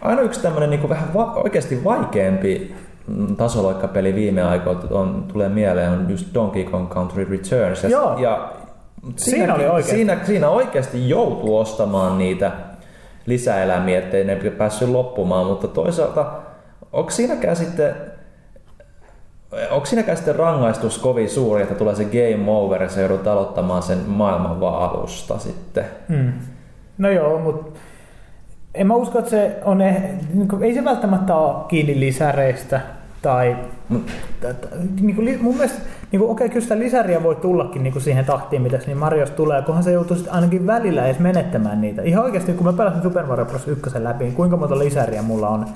aina 0.00 0.20
yksi 0.22 0.42
tämmönen 0.42 0.70
niinku 0.70 0.88
vähän 0.88 1.14
va- 1.14 1.32
oikeasti 1.32 1.84
vaikeampi 1.84 2.74
mm, 3.06 3.36
tasoloikkapeli 3.36 4.14
viime 4.14 4.42
aikoina 4.42 4.80
on, 4.90 5.24
tulee 5.32 5.48
mieleen 5.48 5.90
on 5.90 6.06
just 6.08 6.26
Donkey 6.34 6.64
Kong 6.64 6.88
Country 6.88 7.26
Returns. 7.30 7.82
Ja, 7.82 7.88
Joo. 7.90 8.18
ja 8.18 8.52
siinä, 9.16 9.36
siinä, 9.38 9.54
oli 9.54 9.64
oikeasti. 9.66 9.90
Siinä, 9.96 10.18
siinä 10.24 10.48
oikeasti 10.48 11.08
joutuu 11.08 11.58
ostamaan 11.58 12.18
niitä 12.18 12.52
lisäelämiä, 13.26 13.98
ettei 13.98 14.24
ne 14.24 14.36
päässyt 14.36 14.88
loppumaan, 14.88 15.46
mutta 15.46 15.68
toisaalta 15.68 16.32
onko 16.92 17.10
siinäkään 17.10 17.56
sitten 17.56 17.94
Onko 19.70 19.86
siinäkään 19.86 20.16
sitten 20.16 20.36
rangaistus 20.36 20.98
kovin 20.98 21.30
suuri, 21.30 21.62
että 21.62 21.74
tulee 21.74 21.94
se 21.94 22.04
game 22.04 22.50
over 22.50 22.82
ja 22.82 22.88
se 22.88 23.00
joudut 23.00 23.26
aloittamaan 23.26 23.82
sen 23.82 23.98
maailman 24.06 24.60
vaan 24.60 24.90
alusta 24.90 25.38
sitten? 25.38 25.84
Hmm. 26.08 26.32
No 26.98 27.10
joo, 27.10 27.38
mutta 27.38 27.78
en 28.74 28.86
mä 28.86 28.94
usko, 28.94 29.18
että 29.18 29.30
se 29.30 29.56
on, 29.64 29.78
niin 29.78 30.62
ei 30.62 30.74
se 30.74 30.84
välttämättä 30.84 31.34
ole 31.34 31.64
kiinni 31.68 32.00
lisäreistä 32.00 32.80
tai 33.22 33.56
mm. 33.88 34.04
niin 35.00 35.16
kuin, 35.16 35.42
mun 35.42 35.54
mielestä 35.54 35.80
niin 36.12 36.22
okei, 36.22 36.48
kyllä 36.48 36.60
sitä 36.60 36.78
lisäriä 36.78 37.22
voi 37.22 37.36
tullakin 37.36 37.82
niin 37.82 37.92
kuin 37.92 38.02
siihen 38.02 38.24
tahtiin, 38.24 38.62
mitä 38.62 38.78
niin 38.86 38.98
Marios 38.98 39.30
tulee, 39.30 39.62
kunhan 39.62 39.82
se 39.84 39.92
joutuu 39.92 40.16
sitten 40.16 40.34
ainakin 40.34 40.66
välillä 40.66 41.06
edes 41.06 41.18
menettämään 41.18 41.80
niitä. 41.80 42.02
Ihan 42.02 42.24
oikeasti, 42.24 42.52
kun 42.52 42.66
mä 42.66 42.72
pelasin 42.72 43.02
Super 43.02 43.26
Mario 43.26 43.44
Bros. 43.44 43.68
1 43.68 44.04
läpi, 44.04 44.24
niin 44.24 44.34
kuinka 44.34 44.56
monta 44.56 44.78
lisäriä 44.78 45.22
mulla 45.22 45.48
on 45.48 45.66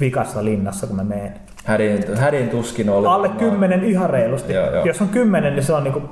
vikassa 0.00 0.44
linnassa, 0.44 0.86
kun 0.86 0.96
mä 0.96 1.04
menen? 1.04 1.32
Hädin, 1.64 2.16
hädin 2.16 2.48
tuskin 2.48 2.90
oli. 2.90 3.06
Alle 3.06 3.28
kymmenen 3.28 3.84
ihan 3.84 4.10
reilusti. 4.10 4.52
Joo, 4.52 4.70
joo. 4.70 4.84
Jos 4.84 5.02
on 5.02 5.08
kymmenen, 5.08 5.54
niin 5.54 5.64
se 5.64 5.72
on 5.72 5.84
niin 5.84 5.92
kuin 5.92 6.04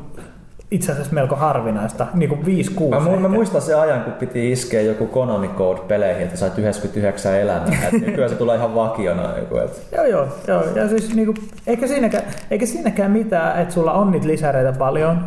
itse 0.70 0.92
asiassa 0.92 1.14
melko 1.14 1.37
harvinaista, 1.37 2.07
niin 2.14 2.28
kuin 2.28 2.40
5-6 2.40 2.44
Mä, 2.90 2.98
mu- 2.98 3.02
mä 3.09 3.14
ehkä. 3.16 3.28
muistan 3.28 3.62
se 3.62 3.74
ajan, 3.74 4.00
kun 4.04 4.12
piti 4.12 4.52
iskeä 4.52 4.81
joku 4.81 5.07
Konami 5.07 5.48
Code 5.48 5.81
peleihin, 5.88 6.22
että 6.22 6.37
sait 6.37 6.59
99 6.59 7.40
elämää. 7.40 7.68
Nykyään 7.92 8.31
se 8.31 8.37
tulee 8.37 8.57
ihan 8.57 8.74
vakiona. 8.74 9.38
Joku, 9.38 9.57
et. 9.57 9.83
Joo, 9.96 10.04
joo, 10.04 10.26
joo. 10.48 10.62
Ja 10.74 10.88
siis 10.88 11.14
niinku, 11.14 11.35
eikä, 11.66 11.87
siinäkään, 11.87 12.24
eikä 12.50 12.66
siinäkään 12.66 13.11
mitään, 13.11 13.62
että 13.62 13.74
sulla 13.74 13.92
on 13.92 14.11
niitä 14.11 14.26
lisäreitä 14.26 14.72
paljon. 14.78 15.24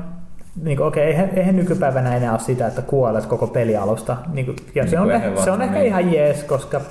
Niinku, 0.63 0.84
okei, 0.84 1.04
eihän, 1.04 1.30
eihän 1.36 1.56
nykypäivänä 1.56 2.15
enää 2.15 2.32
ole 2.32 2.39
sitä, 2.39 2.67
että 2.67 2.82
kuolet 2.82 3.25
koko 3.25 3.47
pelialusta. 3.47 4.17
Niinku, 4.34 4.54
ja 4.75 4.84
se 4.84 4.89
Niin 4.89 4.99
on, 4.99 5.06
kuin 5.06 5.15
ehkä, 5.15 5.41
se 5.43 5.51
on 5.51 5.62
ehkä 5.62 5.75
niin. 5.75 5.88
ihan 5.88 6.13
jees, 6.13 6.43
koska 6.43 6.82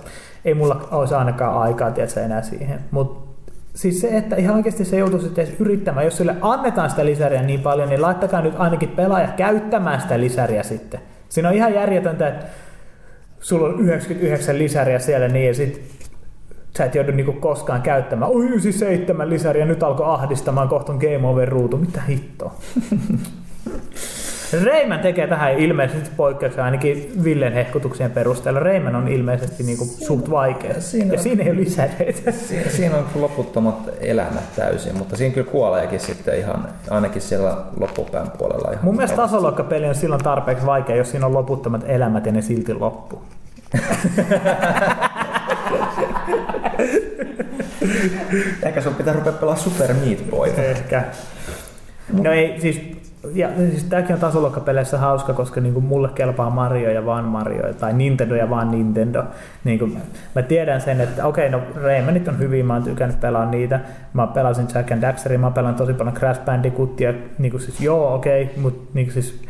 ei 0.44 0.54
mulla 0.54 0.88
olisi 0.90 1.14
ainakaan 1.14 1.58
aikaa 1.62 1.90
tiedätkö, 1.90 2.20
enää 2.20 2.42
siihen. 2.42 2.80
Mutta 2.90 3.29
siis 3.74 4.00
se, 4.00 4.08
että 4.08 4.36
ihan 4.36 4.56
oikeasti 4.56 4.84
se 4.84 4.98
joutuisi 4.98 5.26
sitten 5.26 5.44
edes 5.44 5.60
yrittämään, 5.60 6.06
jos 6.06 6.16
sille 6.16 6.36
annetaan 6.40 6.90
sitä 6.90 7.06
lisäriä 7.06 7.42
niin 7.42 7.60
paljon, 7.60 7.88
niin 7.88 8.02
laittakaa 8.02 8.42
nyt 8.42 8.54
ainakin 8.58 8.88
pelaaja 8.88 9.28
käyttämään 9.28 10.00
sitä 10.00 10.20
lisäriä 10.20 10.62
sitten. 10.62 11.00
Siinä 11.28 11.48
on 11.48 11.54
ihan 11.54 11.74
järjetöntä, 11.74 12.28
että 12.28 12.46
sulla 13.40 13.68
on 13.68 13.80
99 13.80 14.58
lisäriä 14.58 14.98
siellä 14.98 15.28
niin 15.28 15.46
ja 15.46 15.54
sit 15.54 15.82
sä 16.76 16.84
et 16.84 16.94
joudu 16.94 17.12
niinku 17.12 17.32
koskaan 17.32 17.82
käyttämään. 17.82 18.30
Oi 18.30 18.44
97 18.44 19.30
lisäriä, 19.30 19.64
nyt 19.64 19.82
alkoi 19.82 20.06
ahdistamaan, 20.06 20.68
kohta 20.68 20.92
on 20.92 20.98
Game 20.98 21.28
Over 21.28 21.48
ruutu. 21.48 21.76
Mitä 21.76 22.00
hittoa? 22.00 22.54
Reiman 24.64 25.00
tekee 25.00 25.26
tähän 25.26 25.58
ilmeisesti 25.58 26.10
poikkeuksia 26.16 26.64
ainakin 26.64 27.12
Villen 27.24 27.52
hehkutuksien 27.52 28.10
perusteella. 28.10 28.60
Reiman 28.60 28.96
on 28.96 29.08
ilmeisesti 29.08 29.62
niinku 29.62 29.84
suht 29.84 30.30
vaikea. 30.30 30.80
Siinä 30.80 31.12
ja 31.12 31.18
on- 31.18 31.22
siinä 31.22 31.44
ei 31.44 31.50
ole 31.50 31.58
lisäreitä. 31.60 32.30
Siinä, 32.32 32.70
siinä 32.70 32.96
on 32.96 33.04
loputtomat 33.14 33.76
elämät 34.00 34.56
täysin, 34.56 34.96
mutta 34.98 35.16
siinä 35.16 35.34
kyllä 35.34 35.50
kuoleekin 35.50 36.00
sitten 36.00 36.38
ihan, 36.38 36.68
ainakin 36.90 37.22
siellä 37.22 37.56
loppupään 37.80 38.30
puolella. 38.38 38.70
Ihan 38.72 38.84
Mun 38.84 38.96
mielestä 38.96 39.16
tasoloikkapeli 39.16 39.86
on 39.86 39.94
silloin 39.94 40.24
tarpeeksi 40.24 40.66
vaikea, 40.66 40.96
jos 40.96 41.10
siinä 41.10 41.26
on 41.26 41.34
loputtomat 41.34 41.84
elämät 41.86 42.26
ja 42.26 42.32
ne 42.32 42.42
silti 42.42 42.74
loppuu. 42.74 43.22
Ehkä 48.62 48.80
sun 48.80 48.94
pitää 48.94 49.14
rupea 49.14 49.32
pelaamaan 49.32 49.64
Super 49.64 49.94
Meat 49.94 50.18
Boyta. 50.30 50.62
Ehkä. 50.62 51.04
No 52.22 52.32
ei, 52.32 52.60
siis, 52.60 52.80
ja, 53.34 53.48
siis 53.56 53.84
tämäkin 53.84 54.14
on 54.14 54.20
tasoloikkapeleissä 54.20 54.98
hauska, 54.98 55.32
koska 55.32 55.60
niin 55.60 55.74
kuin 55.74 55.84
mulle 55.84 56.08
kelpaa 56.14 56.50
Mario 56.50 56.90
ja 56.90 57.06
vaan 57.06 57.24
Mario, 57.24 57.74
tai 57.74 57.92
Nintendo 57.92 58.34
ja 58.34 58.50
vaan 58.50 58.70
Nintendo. 58.70 59.24
Niin 59.64 59.78
kuin, 59.78 59.98
mä 60.34 60.42
tiedän 60.42 60.80
sen, 60.80 61.00
että 61.00 61.26
okei, 61.26 61.50
no 61.50 61.60
Raymanit 61.82 62.28
on 62.28 62.38
hyviä, 62.38 62.64
mä 62.64 62.74
oon 62.74 62.82
tykännyt 62.82 63.20
pelaa 63.20 63.50
niitä. 63.50 63.80
Mä 64.12 64.26
pelasin 64.26 64.66
Jack 64.74 64.92
and 64.92 65.02
Daxteria, 65.02 65.38
mä 65.38 65.50
pelaan 65.50 65.74
tosi 65.74 65.94
paljon 65.94 66.16
Crash 66.16 66.44
Bandicootia, 66.44 67.14
niin 67.38 67.50
kuin 67.50 67.60
siis 67.60 67.80
joo, 67.80 68.14
okei, 68.14 68.50
mutta 68.56 68.90
niin 68.94 69.06
kuin 69.06 69.14
siis 69.14 69.42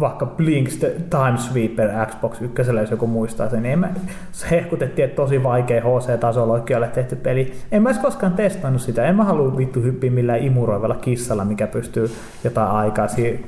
vaikka 0.00 0.26
Blinks 0.26 0.76
the 0.76 0.92
Time 1.10 1.38
Sweeper 1.38 1.90
Xbox 2.06 2.42
1, 2.42 2.62
jos 2.80 2.90
joku 2.90 3.06
muistaa 3.06 3.48
sen, 3.48 3.62
niin 3.62 3.78
mä, 3.78 3.88
se 4.32 4.50
hehkutettiin, 4.50 5.04
että 5.04 5.16
tosi 5.16 5.42
vaikea 5.42 5.82
HC-tasoloikkialle 5.82 6.88
tehty 6.88 7.16
peli. 7.16 7.52
En 7.72 7.82
mä 7.82 7.90
edes 7.90 8.02
koskaan 8.02 8.32
testannut 8.32 8.82
sitä. 8.82 9.04
En 9.04 9.16
mä 9.16 9.24
halua 9.24 9.56
vittu 9.56 9.82
hyppiä 9.82 10.10
millään 10.10 10.40
imuroivalla 10.40 10.94
kissalla, 10.94 11.44
mikä 11.44 11.66
pystyy 11.66 12.10
jotain 12.44 12.70
aikaa 12.70 13.06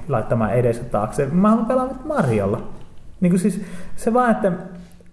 laittamaan 0.09 0.55
edessä 0.55 0.85
taakse. 0.85 1.27
Mä 1.27 1.51
haluan 1.51 1.67
pelaa 1.67 1.87
nyt 1.87 2.05
Mariolla. 2.05 2.63
Niin 3.21 3.31
kuin 3.31 3.41
siis 3.41 3.61
se 3.97 4.15
vaan, 4.15 4.31
että 4.31 4.53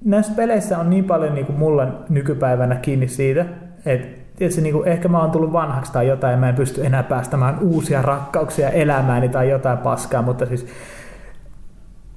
näissä 0.06 0.34
peleissä 0.36 0.78
on 0.78 0.90
niin 0.90 1.04
paljon 1.04 1.36
niin 1.36 1.46
kuin 1.46 1.60
mulla 1.60 1.88
nykypäivänä 2.10 2.76
kiinni 2.76 3.08
siitä, 3.08 3.46
että 3.86 4.19
Tiedätkö, 4.40 4.62
niin 4.62 4.74
kuin, 4.74 4.88
ehkä 4.88 5.08
mä 5.08 5.22
oon 5.22 5.32
tullut 5.32 5.54
vanhaksi 5.54 5.92
tai 5.92 6.08
jotain, 6.08 6.40
mä 6.40 6.50
en 6.50 6.56
pysty 6.56 6.86
enää 6.86 7.04
päästämään 7.04 7.60
uusia 7.60 8.02
rakkauksia 8.02 8.70
elämääni 8.70 9.30
tai 9.30 9.50
jotain 9.50 9.78
paskaa, 9.78 10.22
mutta 10.22 10.46
siis, 10.46 10.66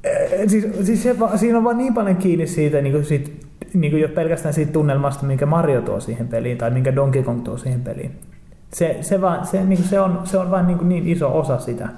eh, 0.04 0.48
siis, 0.48 0.66
siis 0.82 1.02
se, 1.02 1.16
siinä 1.36 1.58
on 1.58 1.64
vaan 1.64 1.78
niin 1.78 1.94
paljon 1.94 2.16
kiinni 2.16 2.46
siitä, 2.46 2.80
niin 2.80 2.92
kuin 2.92 3.04
siitä 3.04 3.30
niin 3.74 3.90
kuin 3.90 4.00
jo 4.00 4.08
pelkästään 4.08 4.54
siitä 4.54 4.72
tunnelmasta, 4.72 5.26
minkä 5.26 5.46
Mario 5.46 5.82
tuo 5.82 6.00
siihen 6.00 6.28
peliin 6.28 6.58
tai 6.58 6.70
minkä 6.70 6.96
Donkey 6.96 7.22
Kong 7.22 7.42
tuo 7.42 7.56
siihen 7.56 7.80
peliin. 7.80 8.18
Se, 8.72 8.98
se, 9.00 9.20
vaan, 9.20 9.46
se, 9.46 9.64
niin 9.64 9.78
kuin 9.78 9.88
se 9.88 10.00
on, 10.00 10.20
se 10.24 10.38
on 10.38 10.50
vaan 10.50 10.66
niin, 10.66 10.88
niin 10.88 11.08
iso 11.08 11.38
osa 11.38 11.58
sitä. 11.58 11.88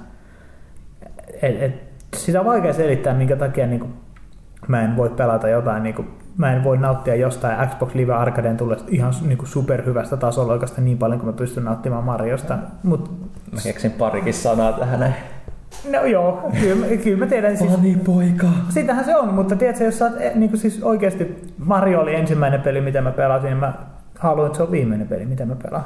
Et, 1.41 1.63
et, 1.63 1.73
sitä 2.15 2.39
on 2.39 2.45
vaikea 2.45 2.73
selittää, 2.73 3.13
minkä 3.13 3.35
takia 3.35 3.67
niin 3.67 3.79
kuin, 3.79 3.93
mä 4.67 4.81
en 4.81 4.97
voi 4.97 5.09
pelata 5.09 5.49
jotain, 5.49 5.83
niin 5.83 5.95
kuin, 5.95 6.07
mä 6.37 6.53
en 6.53 6.63
voi 6.63 6.77
nauttia 6.77 7.15
jostain 7.15 7.69
Xbox 7.69 7.93
Live 7.95 8.13
Arcadeen 8.13 8.57
tulle 8.57 8.77
ihan 8.87 9.13
niin 9.27 9.37
kuin 9.37 9.49
superhyvästä 9.49 10.17
tasoloikasta 10.17 10.81
niin 10.81 10.97
paljon 10.97 11.19
kuin 11.19 11.29
mä 11.33 11.37
pystyn 11.37 11.63
nauttimaan 11.65 12.03
Mariosta. 12.03 12.57
Mut, 12.83 13.11
Mä 13.51 13.59
keksin 13.63 13.91
parikin 13.91 14.33
sanaa 14.33 14.73
tähän 14.73 14.99
näin. 14.99 15.13
no 15.91 16.05
joo, 16.05 16.51
kyllä, 16.61 16.75
mä- 16.75 16.97
kyllä 17.03 17.17
mä 17.17 17.25
tiedän. 17.25 17.57
Siis, 17.57 17.71
Funny 17.71 17.95
poika. 17.95 18.47
Sitähän 18.69 19.05
se 19.05 19.15
on, 19.17 19.33
mutta 19.33 19.55
tiedätkö, 19.55 19.83
jos 19.83 19.97
sä 19.99 20.05
oot, 20.05 20.13
eh, 20.21 20.35
niin 20.35 20.49
kuin 20.49 20.59
siis 20.59 20.83
oikeasti 20.83 21.53
Mario 21.57 21.99
oli 22.01 22.15
ensimmäinen 22.15 22.61
peli, 22.61 22.81
mitä 22.81 23.01
mä 23.01 23.11
pelasin, 23.11 23.49
ja 23.49 23.55
mä 23.55 23.73
haluan, 24.19 24.45
että 24.45 24.57
se 24.57 24.63
on 24.63 24.71
viimeinen 24.71 25.07
peli, 25.07 25.25
mitä 25.25 25.45
mä 25.45 25.55
pelaan. 25.63 25.83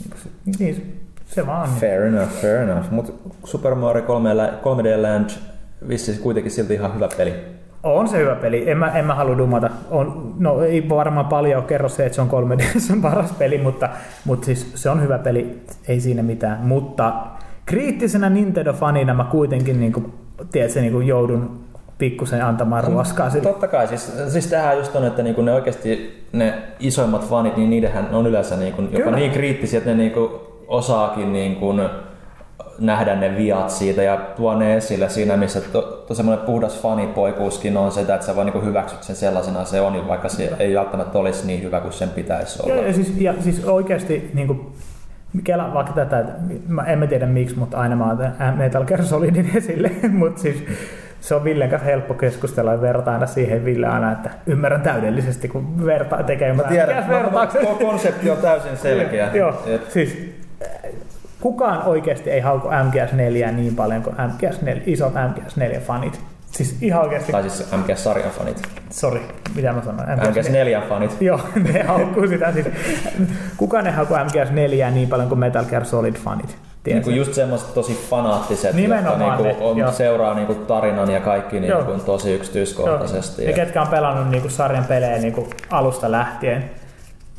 Niin, 0.00 0.10
kuin 0.10 0.20
se- 0.20 0.64
niin 0.64 1.02
se- 1.26 1.46
vaan. 1.46 1.68
Fair 1.80 2.02
enough, 2.02 2.30
fair 2.30 2.56
enough. 2.56 2.90
Mutta 2.90 3.12
Super 3.44 3.74
Mario 3.74 4.02
3, 4.02 4.30
3D 4.62 5.02
Land 5.02 5.30
vissiin 5.88 6.18
kuitenkin 6.18 6.52
silti 6.52 6.74
ihan 6.74 6.94
hyvä 6.94 7.08
peli. 7.16 7.34
On 7.86 8.08
se 8.08 8.18
hyvä 8.18 8.34
peli, 8.34 8.70
en 8.70 8.78
mä, 8.78 8.88
en 8.88 9.04
mä 9.04 9.14
halua 9.14 9.38
dumata. 9.38 9.70
On, 9.90 10.34
no 10.38 10.62
ei 10.62 10.88
varmaan 10.88 11.26
paljon 11.26 11.64
kerro 11.64 11.88
se, 11.88 12.06
että 12.06 12.16
se 12.16 12.20
on 12.20 12.28
3 12.28 12.58
d 12.58 12.60
on 12.92 13.02
paras 13.02 13.32
peli, 13.32 13.58
mutta, 13.58 13.88
mutta 14.24 14.46
siis 14.46 14.72
se 14.74 14.90
on 14.90 15.02
hyvä 15.02 15.18
peli, 15.18 15.60
ei 15.88 16.00
siinä 16.00 16.22
mitään. 16.22 16.58
Mutta 16.58 17.12
kriittisenä 17.66 18.28
Nintendo-fanina 18.28 19.14
mä 19.14 19.24
kuitenkin 19.24 19.80
niin 19.80 19.92
kuin, 19.92 20.12
tiedätkö, 20.52 20.80
niin 20.80 20.92
kuin 20.92 21.06
joudun 21.06 21.66
pikkusen 21.98 22.44
antamaan 22.44 22.84
ruoskaa 22.84 23.30
sille. 23.30 23.48
Totta 23.48 23.68
kai, 23.68 23.88
siis, 23.88 24.12
siis 24.28 24.46
tähän 24.46 24.76
just 24.76 24.96
on, 24.96 25.04
että 25.04 25.22
niinku 25.22 25.42
ne 25.42 25.52
oikeasti 25.52 26.22
ne 26.32 26.54
isoimmat 26.80 27.28
fanit, 27.28 27.56
niin 27.56 27.70
niidenhän 27.70 28.08
on 28.12 28.26
yleensä 28.26 28.56
niinku 28.56 28.82
jopa 28.82 28.96
Kyllä. 28.96 29.16
niin 29.16 29.30
kriittisiä, 29.30 29.78
että 29.78 29.90
ne 29.90 29.96
niinku 29.96 30.40
osaakin 30.68 31.32
niinku 31.32 31.72
nähdä 32.78 33.14
ne 33.14 33.36
viat 33.36 33.70
siitä 33.70 34.02
ja 34.02 34.16
tuo 34.16 34.54
ne 34.54 34.76
esille 34.76 35.08
siinä, 35.08 35.36
missä 35.36 35.60
to, 35.60 36.04
to 36.08 36.14
semmoinen 36.14 36.46
puhdas 36.46 36.80
fanipoikuuskin 36.80 37.76
on 37.76 37.92
sitä, 37.92 38.14
että 38.14 38.26
sä 38.26 38.36
vaan 38.36 38.46
niinku 38.46 38.60
hyväksyt 38.60 39.02
sen 39.02 39.16
sellaisena 39.16 39.64
se 39.64 39.80
on, 39.80 40.08
vaikka 40.08 40.28
se 40.28 40.52
ei 40.58 40.74
välttämättä 40.74 41.18
olisi 41.18 41.46
niin 41.46 41.62
hyvä 41.62 41.80
kuin 41.80 41.92
sen 41.92 42.08
pitäisi 42.08 42.62
olla. 42.62 42.74
Ja, 42.74 42.86
ja, 42.86 42.92
siis, 42.92 43.12
ja 43.16 43.34
siis 43.40 43.64
oikeasti 43.64 44.30
niin 44.34 44.46
kuin, 44.46 44.72
Kela 45.44 45.74
vaikka 45.74 45.92
tätä, 45.92 46.24
mä 46.68 46.82
en 46.82 46.98
mä 46.98 47.06
tiedä 47.06 47.26
miksi, 47.26 47.58
mutta 47.58 47.76
aina 47.76 47.96
mä 47.96 48.12
otan 48.12 48.56
Metal 48.56 48.84
Gear 48.84 49.04
Solidin 49.04 49.50
esille, 49.56 49.90
mutta 50.12 50.42
siis 50.42 50.64
se 51.20 51.34
on 51.34 51.44
Villen 51.44 51.70
kanssa 51.70 51.86
helppo 51.86 52.14
keskustella 52.14 52.72
ja 52.72 52.80
vertaa 52.80 53.14
aina 53.14 53.26
siihen 53.26 53.64
Ville 53.64 53.86
aina, 53.86 54.12
että 54.12 54.30
ymmärrän 54.46 54.80
täydellisesti, 54.80 55.48
kun 55.48 55.86
vertaa 55.86 56.22
tekee. 56.22 56.52
Mä 56.52 56.62
tiedän, 56.62 57.08
vertaukset? 57.08 57.60
tuo 57.60 57.74
konsepti 57.74 58.30
on 58.30 58.38
täysin 58.38 58.76
selkeä. 58.76 59.30
Joo, 59.34 59.62
siis 59.88 60.34
kukaan 61.46 61.82
oikeasti 61.82 62.30
ei 62.30 62.40
hauku 62.40 62.68
MGS4 62.68 63.52
niin 63.52 63.76
paljon 63.76 64.02
kuin 64.02 64.16
MGS4, 64.16 64.80
isot 64.86 65.12
MGS4-fanit. 65.14 66.18
Siis 66.50 66.76
ihan 66.82 67.02
oikeasti, 67.02 67.32
Tai 67.32 67.42
siis 67.42 67.72
MGS-sarjan 67.72 68.30
fanit. 68.30 68.62
sorry, 68.90 69.20
mitä 69.54 69.72
mä 69.72 69.82
sanoin? 69.82 70.08
MGS4 70.08 70.88
fanit. 70.88 71.16
Joo, 71.28 71.40
ne 71.72 71.82
haukkuu 71.82 72.26
sitä. 72.26 72.52
Siis, 72.52 72.66
kukaan 73.56 73.86
ei 73.86 73.92
hauku 73.92 74.14
MGS4 74.14 74.90
niin 74.90 75.08
paljon 75.08 75.28
kuin 75.28 75.38
Metal 75.38 75.64
Gear 75.64 75.82
Solid-fanit. 75.82 76.46
Niin 76.46 76.58
Tiedätkö? 76.82 77.04
kuin 77.04 77.16
just 77.16 77.34
semmoiset 77.34 77.74
tosi 77.74 78.06
fanaattiset, 78.10 78.74
Nimenomaan 78.74 79.20
jotka 79.20 79.42
niinku 79.42 79.74
ne, 79.74 79.80
joo. 79.80 79.88
on, 79.88 79.94
seuraa 79.94 80.34
niinku 80.34 80.54
tarinan 80.54 81.10
ja 81.10 81.20
kaikki 81.20 81.66
Joo. 81.66 81.84
niinku 81.84 82.04
tosi 82.06 82.34
yksityiskohtaisesti. 82.34 83.44
Ja 83.44 83.52
ketkä 83.52 83.82
on 83.82 83.88
pelannut 83.88 84.30
niinku 84.30 84.48
sarjan 84.48 84.84
pelejä 84.84 85.18
niinku 85.18 85.48
alusta 85.70 86.12
lähtien. 86.12 86.70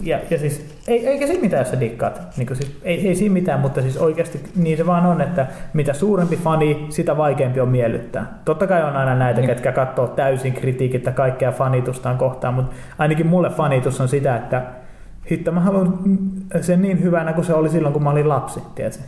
Ja, 0.02 0.20
ja 0.30 0.38
siis, 0.40 0.66
ei, 0.88 1.08
eikä 1.08 1.28
siinä 1.28 1.42
mitään, 1.42 1.62
jos 1.62 1.70
sä 1.72 1.80
dikkaat. 1.80 2.22
Niin 2.38 2.56
siis, 2.56 2.78
ei, 2.84 3.08
ei 3.08 3.16
siinä 3.16 3.34
mitään, 3.34 3.60
mutta 3.60 3.82
siis 3.82 3.98
oikeasti 3.98 4.42
niin 4.56 4.78
se 4.78 4.86
vaan 4.86 5.06
on, 5.06 5.22
että 5.22 5.48
mitä 5.74 5.94
suurempi 5.94 6.36
fani, 6.38 6.86
sitä 6.90 7.18
vaikeampi 7.18 7.60
on 7.60 7.70
miellyttää. 7.70 8.40
Totta 8.46 8.68
kai 8.68 8.84
on 8.84 8.96
aina 8.96 9.16
näitä, 9.16 9.42
Niin. 9.42 9.50
ketkä 9.50 9.72
katsoo 9.72 10.08
täysin 10.08 10.54
kritiikittä 10.54 11.12
kaikkea 11.12 11.52
fanitustaan 11.52 12.18
kohtaan, 12.18 12.54
mutta 12.54 12.76
ainakin 12.98 13.28
mulle 13.28 13.50
fanitus 13.50 14.02
on 14.02 14.08
sitä, 14.10 14.36
että 14.36 14.62
hitto, 15.32 15.52
mä 15.52 15.60
haluan 15.60 16.00
sen 16.62 16.82
niin 16.82 17.02
hyvänä 17.04 17.34
kuin 17.34 17.46
se 17.46 17.54
oli 17.54 17.70
silloin, 17.70 17.94
kun 17.94 18.04
mä 18.04 18.10
olin 18.10 18.30
lapsi, 18.30 18.60
tiedätkö? 18.76 19.04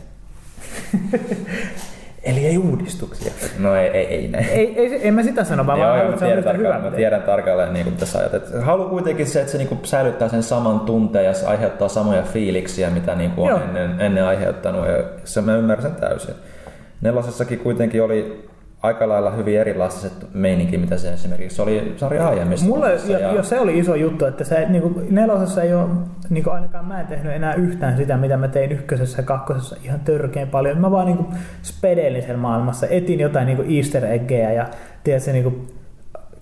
Eli 2.22 2.46
ei 2.46 2.58
uudistuksia. 2.58 3.32
No 3.58 3.76
ei, 3.76 3.88
ei, 3.88 4.06
ei 4.06 4.28
näin. 4.28 4.46
Ei, 4.50 4.74
ei, 4.76 5.08
en 5.08 5.14
mä 5.14 5.22
sitä 5.22 5.44
sano, 5.44 5.66
vaan 5.66 5.78
Joo, 5.78 5.88
haluan, 5.88 6.10
mä 6.10 6.16
tiedän, 6.16 6.44
tarkalleen, 6.44 6.82
mä 6.82 6.90
tiedän 6.90 7.22
tarkalleen, 7.22 7.72
niin 7.72 7.84
kuin 7.84 7.96
tässä 7.96 8.18
ajat. 8.18 8.34
Et 8.34 8.44
haluan 8.62 8.90
kuitenkin 8.90 9.26
se, 9.26 9.40
että 9.40 9.52
se 9.52 9.58
niin 9.58 9.68
kuin 9.68 9.80
säilyttää 9.84 10.28
sen 10.28 10.42
saman 10.42 10.80
tunteen 10.80 11.24
ja 11.24 11.34
se 11.34 11.46
aiheuttaa 11.46 11.88
samoja 11.88 12.22
fiiliksiä, 12.22 12.90
mitä 12.90 13.14
niin 13.14 13.30
kuin 13.30 13.48
Joo. 13.48 13.58
on 13.58 13.62
ennen, 13.62 14.00
ennen 14.00 14.24
aiheuttanut. 14.24 14.86
Ja 14.86 15.04
se 15.24 15.40
mä 15.40 15.56
ymmärrän 15.56 15.82
sen 15.82 16.00
täysin. 16.00 16.34
Nelosessakin 17.00 17.58
kuitenkin 17.58 18.02
oli 18.02 18.49
aika 18.82 19.08
lailla 19.08 19.30
hyvin 19.30 19.60
erilaiset 19.60 20.12
meininki, 20.34 20.78
mitä 20.78 20.96
se 20.96 21.12
esimerkiksi 21.12 21.62
oli 21.62 21.94
sarja 21.96 22.28
aiemmissa. 22.28 22.66
Mulle 22.66 22.92
jo, 23.08 23.34
jo, 23.34 23.42
se 23.42 23.60
oli 23.60 23.78
iso 23.78 23.94
juttu, 23.94 24.24
että 24.24 24.44
se, 24.44 24.66
niin 24.68 24.82
kuin 24.82 25.06
nelosessa 25.10 25.62
ei 25.62 25.74
ole, 25.74 25.88
niin 26.30 26.44
kuin 26.44 26.54
ainakaan 26.54 26.84
mä 26.84 27.00
en 27.00 27.06
tehnyt 27.06 27.32
enää 27.32 27.54
yhtään 27.54 27.96
sitä, 27.96 28.16
mitä 28.16 28.36
mä 28.36 28.48
tein 28.48 28.72
ykkösessä 28.72 29.18
ja 29.18 29.26
kakkosessa 29.26 29.76
ihan 29.84 30.00
törkeän 30.00 30.48
paljon. 30.48 30.78
Mä 30.78 30.90
vaan 30.90 31.06
niin 31.06 31.16
kuin 31.16 31.28
spedeilin 31.62 32.22
sen 32.22 32.38
maailmassa, 32.38 32.86
etin 32.86 33.20
jotain 33.20 33.46
niin 33.46 33.56
kuin 33.56 33.76
easter 33.76 34.04
eggejä 34.04 34.52
ja 34.52 34.66
tiedätkö, 35.04 35.32
niin 35.32 35.44
kuin 35.44 35.66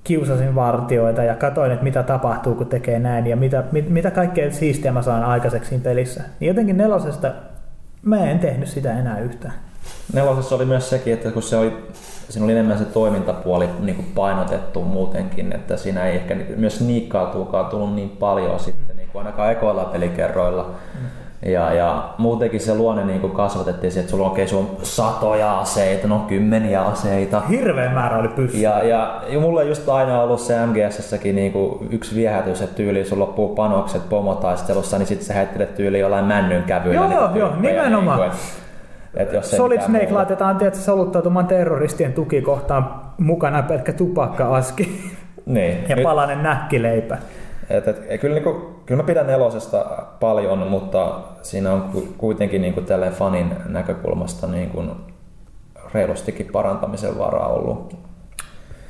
kiusasin 0.05 0.55
vartioita 0.55 1.23
ja 1.23 1.35
katoin, 1.35 1.73
että 1.73 1.85
mitä 1.85 2.03
tapahtuu, 2.03 2.55
kun 2.55 2.67
tekee 2.67 2.99
näin 2.99 3.27
ja 3.27 3.37
mitä, 3.37 3.65
mit, 3.73 3.91
mitä 3.91 4.11
kaikkea 4.11 4.51
siistiä 4.51 4.93
mä 4.93 5.03
saan 5.03 5.25
aikaiseksi 5.25 5.69
siinä 5.69 5.85
pelissä. 5.85 6.23
Niin 6.41 6.49
jotenkin 6.49 6.77
nelosesta 6.77 7.33
mä 8.03 8.31
en 8.31 8.39
tehnyt 8.39 8.69
sitä 8.69 8.99
enää 8.99 9.19
yhtään. 9.19 9.55
Nelosessa 10.13 10.55
oli 10.55 10.65
myös 10.65 10.91
sekin, 10.91 11.13
että 11.13 11.31
kun 11.31 11.43
se 11.43 11.57
oli, 11.57 11.73
siinä 12.29 12.45
oli 12.45 12.53
enemmän 12.53 12.79
se 12.79 12.85
toimintapuoli 12.85 13.69
niin 13.81 13.97
kuin 13.97 14.09
painotettu 14.15 14.83
muutenkin, 14.83 15.53
että 15.53 15.77
siinä 15.77 16.07
ei 16.07 16.17
ehkä 16.17 16.37
myös 16.57 16.81
niikkaatuukaan 16.81 17.67
tullut 17.67 17.95
niin 17.95 18.09
paljon 18.09 18.61
sitten, 18.61 18.97
niin 18.97 19.09
kuin 19.13 19.27
ainakaan 19.27 19.53
ekoilla 19.53 19.85
pelikerroilla. 19.85 20.63
Mm. 20.95 21.09
Ja, 21.43 21.73
ja 21.73 22.09
muutenkin 22.19 22.61
se 22.61 22.75
luonne 22.75 23.05
niin 23.05 23.21
kuin 23.21 23.33
kasvatettiin 23.33 23.93
siihen, 23.93 24.03
että 24.03 24.11
sulla 24.11 24.25
on 24.25 24.31
oikein 24.31 24.49
sun 24.49 24.77
satoja 24.83 25.59
aseita, 25.61 26.09
no 26.09 26.19
kymmeniä 26.19 26.83
aseita. 26.83 27.41
Hirveän 27.41 27.95
määrä 27.95 28.19
oli 28.19 28.29
pyssy. 28.29 28.59
Ja, 28.59 28.85
ja, 28.85 29.23
ja 29.29 29.41
mulla 29.41 29.61
on 29.61 29.69
just 29.69 29.89
aina 29.89 30.23
ollut 30.23 30.41
se 30.41 30.67
MGS-säkin 30.67 31.37
niinku 31.37 31.87
yksi 31.91 32.15
viehätys, 32.15 32.63
että 32.63 32.77
tyyli 32.77 33.05
sulla 33.05 33.25
loppuu 33.25 33.55
panokset 33.55 34.09
pomotaistelussa, 34.09 34.99
niin 34.99 35.07
sitten 35.07 35.27
sä 35.27 35.35
heittelet 35.35 35.75
tyyli 35.75 36.01
jollain 36.01 36.25
männyn 36.25 36.63
kävyillä. 36.63 37.01
Joo, 37.01 37.09
niitä 37.09 37.39
joo, 37.39 37.49
tyyppejä, 37.49 37.73
nimenomaan. 37.73 38.21
Niinku, 38.21 38.37
et, 38.37 38.68
et 39.15 39.33
jos 39.33 39.51
Solid 39.51 39.81
Snake 39.81 39.99
muuta. 40.05 40.15
laitetaan 40.15 40.57
tietysti 40.57 40.85
soluttautumaan 40.85 41.47
terroristien 41.47 42.13
tukikohtaan 42.13 43.01
mukana 43.19 43.63
pelkkä 43.63 43.93
tupakka-aski 43.93 45.11
Niin. 45.47 45.79
ja 45.89 45.97
Nyt- 45.97 46.03
palanen 46.03 46.43
näkkileipä. 46.43 47.19
Et, 47.71 47.89
et, 47.89 48.21
kyllä, 48.21 48.35
niinku, 48.35 48.81
kyllä 48.87 49.03
mä 49.03 49.07
pidän 49.07 49.27
nelosesta 49.27 49.85
paljon, 50.21 50.59
mutta 50.59 51.19
siinä 51.43 51.73
on 51.73 51.83
ku- 51.83 52.09
kuitenkin 52.19 52.63
niinku 52.63 52.81
tälleen 52.81 53.13
fanin 53.13 53.55
näkökulmasta 53.69 54.47
niinku 54.47 54.85
reilustikin 55.95 56.49
parantamisen 56.53 57.19
varaa 57.19 57.49
ollut. 57.49 57.97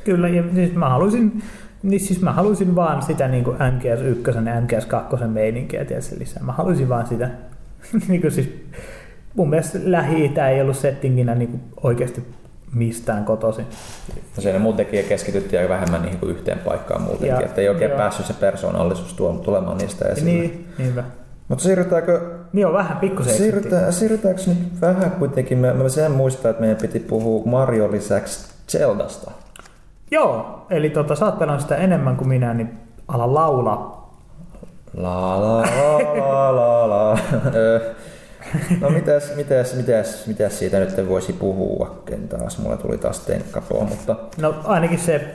Kyllä, 0.05 0.29
ja 0.29 0.43
siis 0.55 0.75
mä 0.75 0.89
haluaisin, 0.89 1.43
niin 1.83 2.01
siis 2.01 2.23
mä 2.23 2.33
haluaisin 2.33 2.75
vaan 2.77 3.03
sitä 3.03 3.29
niin 3.29 3.45
kuin 3.45 3.57
MGS1 3.57 4.47
ja 4.47 4.61
MGS2 4.61 5.27
meininkiä 5.27 5.85
tietysti 5.85 6.19
lisää. 6.19 6.43
Mä 6.43 6.53
haluaisin 6.53 6.89
vaan 6.89 7.07
sitä. 7.07 7.31
niin 8.09 8.21
kuin 8.21 8.31
siis, 8.33 8.67
mun 9.39 9.51
mielestä 9.51 9.79
lähi 9.85 10.33
ei 10.51 10.61
ollut 10.63 10.77
settinginä 10.77 11.35
niin 11.35 11.49
kuin 11.51 11.63
oikeasti 11.83 12.25
mistään 12.75 13.25
kotoisin. 13.25 13.67
No 14.37 14.43
siinä 14.43 14.59
muutenkin 14.59 15.05
keskityttiin 15.05 15.61
aika 15.63 15.75
vähemmän 15.75 16.03
niihin 16.03 16.19
kuin 16.19 16.31
yhteen 16.31 16.59
paikkaan 16.59 17.03
muutenkin, 17.03 17.29
Ja- 17.29 17.41
että 17.41 17.61
ei 17.61 17.69
oikein 17.69 17.89
joo. 17.91 17.99
päässyt 17.99 18.27
se 18.27 18.33
persoonallisuus 18.33 19.15
tulemaan 19.43 19.79
niistä 19.79 20.09
esille. 20.09 20.31
Niin, 20.31 20.69
niinpä. 20.79 21.05
Mutta 21.49 21.65
siirrytäänkö 21.65 22.21
Niin 22.53 22.67
on 22.67 22.73
vähän 22.73 22.97
pikkusen 22.97 23.35
Siirrytään, 23.35 23.93
siirrytäänkö 23.93 24.41
nyt 24.47 24.81
vähän 24.81 25.11
kuitenkin, 25.11 25.59
mä, 25.59 25.75
mä 25.75 25.89
sen 25.89 26.13
muistan, 26.13 26.51
että 26.51 26.61
meidän 26.61 26.79
piti 26.83 27.01
puhua 27.01 27.47
Mario 27.47 27.93
lisäksi 27.93 28.49
Zeldasta. 28.69 29.31
Joo, 30.11 30.67
eli 30.71 30.91
tota, 30.91 31.15
sä 31.15 31.25
oot 31.27 31.39
pelannut 31.39 31.63
sitä 31.63 31.77
enemmän 31.77 32.17
kuin 32.17 32.29
minä, 32.29 32.55
niin 32.55 32.71
ala 33.09 33.35
laulaa. 33.35 33.99
La 34.97 35.41
la 35.41 35.63
la 35.63 36.17
la 36.17 36.57
la 36.57 36.89
la. 36.89 37.19
No 38.81 38.91
mitäs, 38.91 39.37
mitäs, 39.37 39.75
mitäs, 39.75 40.27
mitäs 40.27 40.59
siitä 40.59 40.81
nyt 40.81 41.09
voisi 41.09 41.33
puhua? 41.33 42.03
Ken 42.05 42.29
taas, 42.29 42.59
mulle 42.59 42.77
tuli 42.77 42.99
taas 42.99 43.21
tenkkapoa, 43.21 43.85
mutta 43.85 44.17
No 44.41 44.55
ainakin 44.65 44.99
se. 44.99 45.35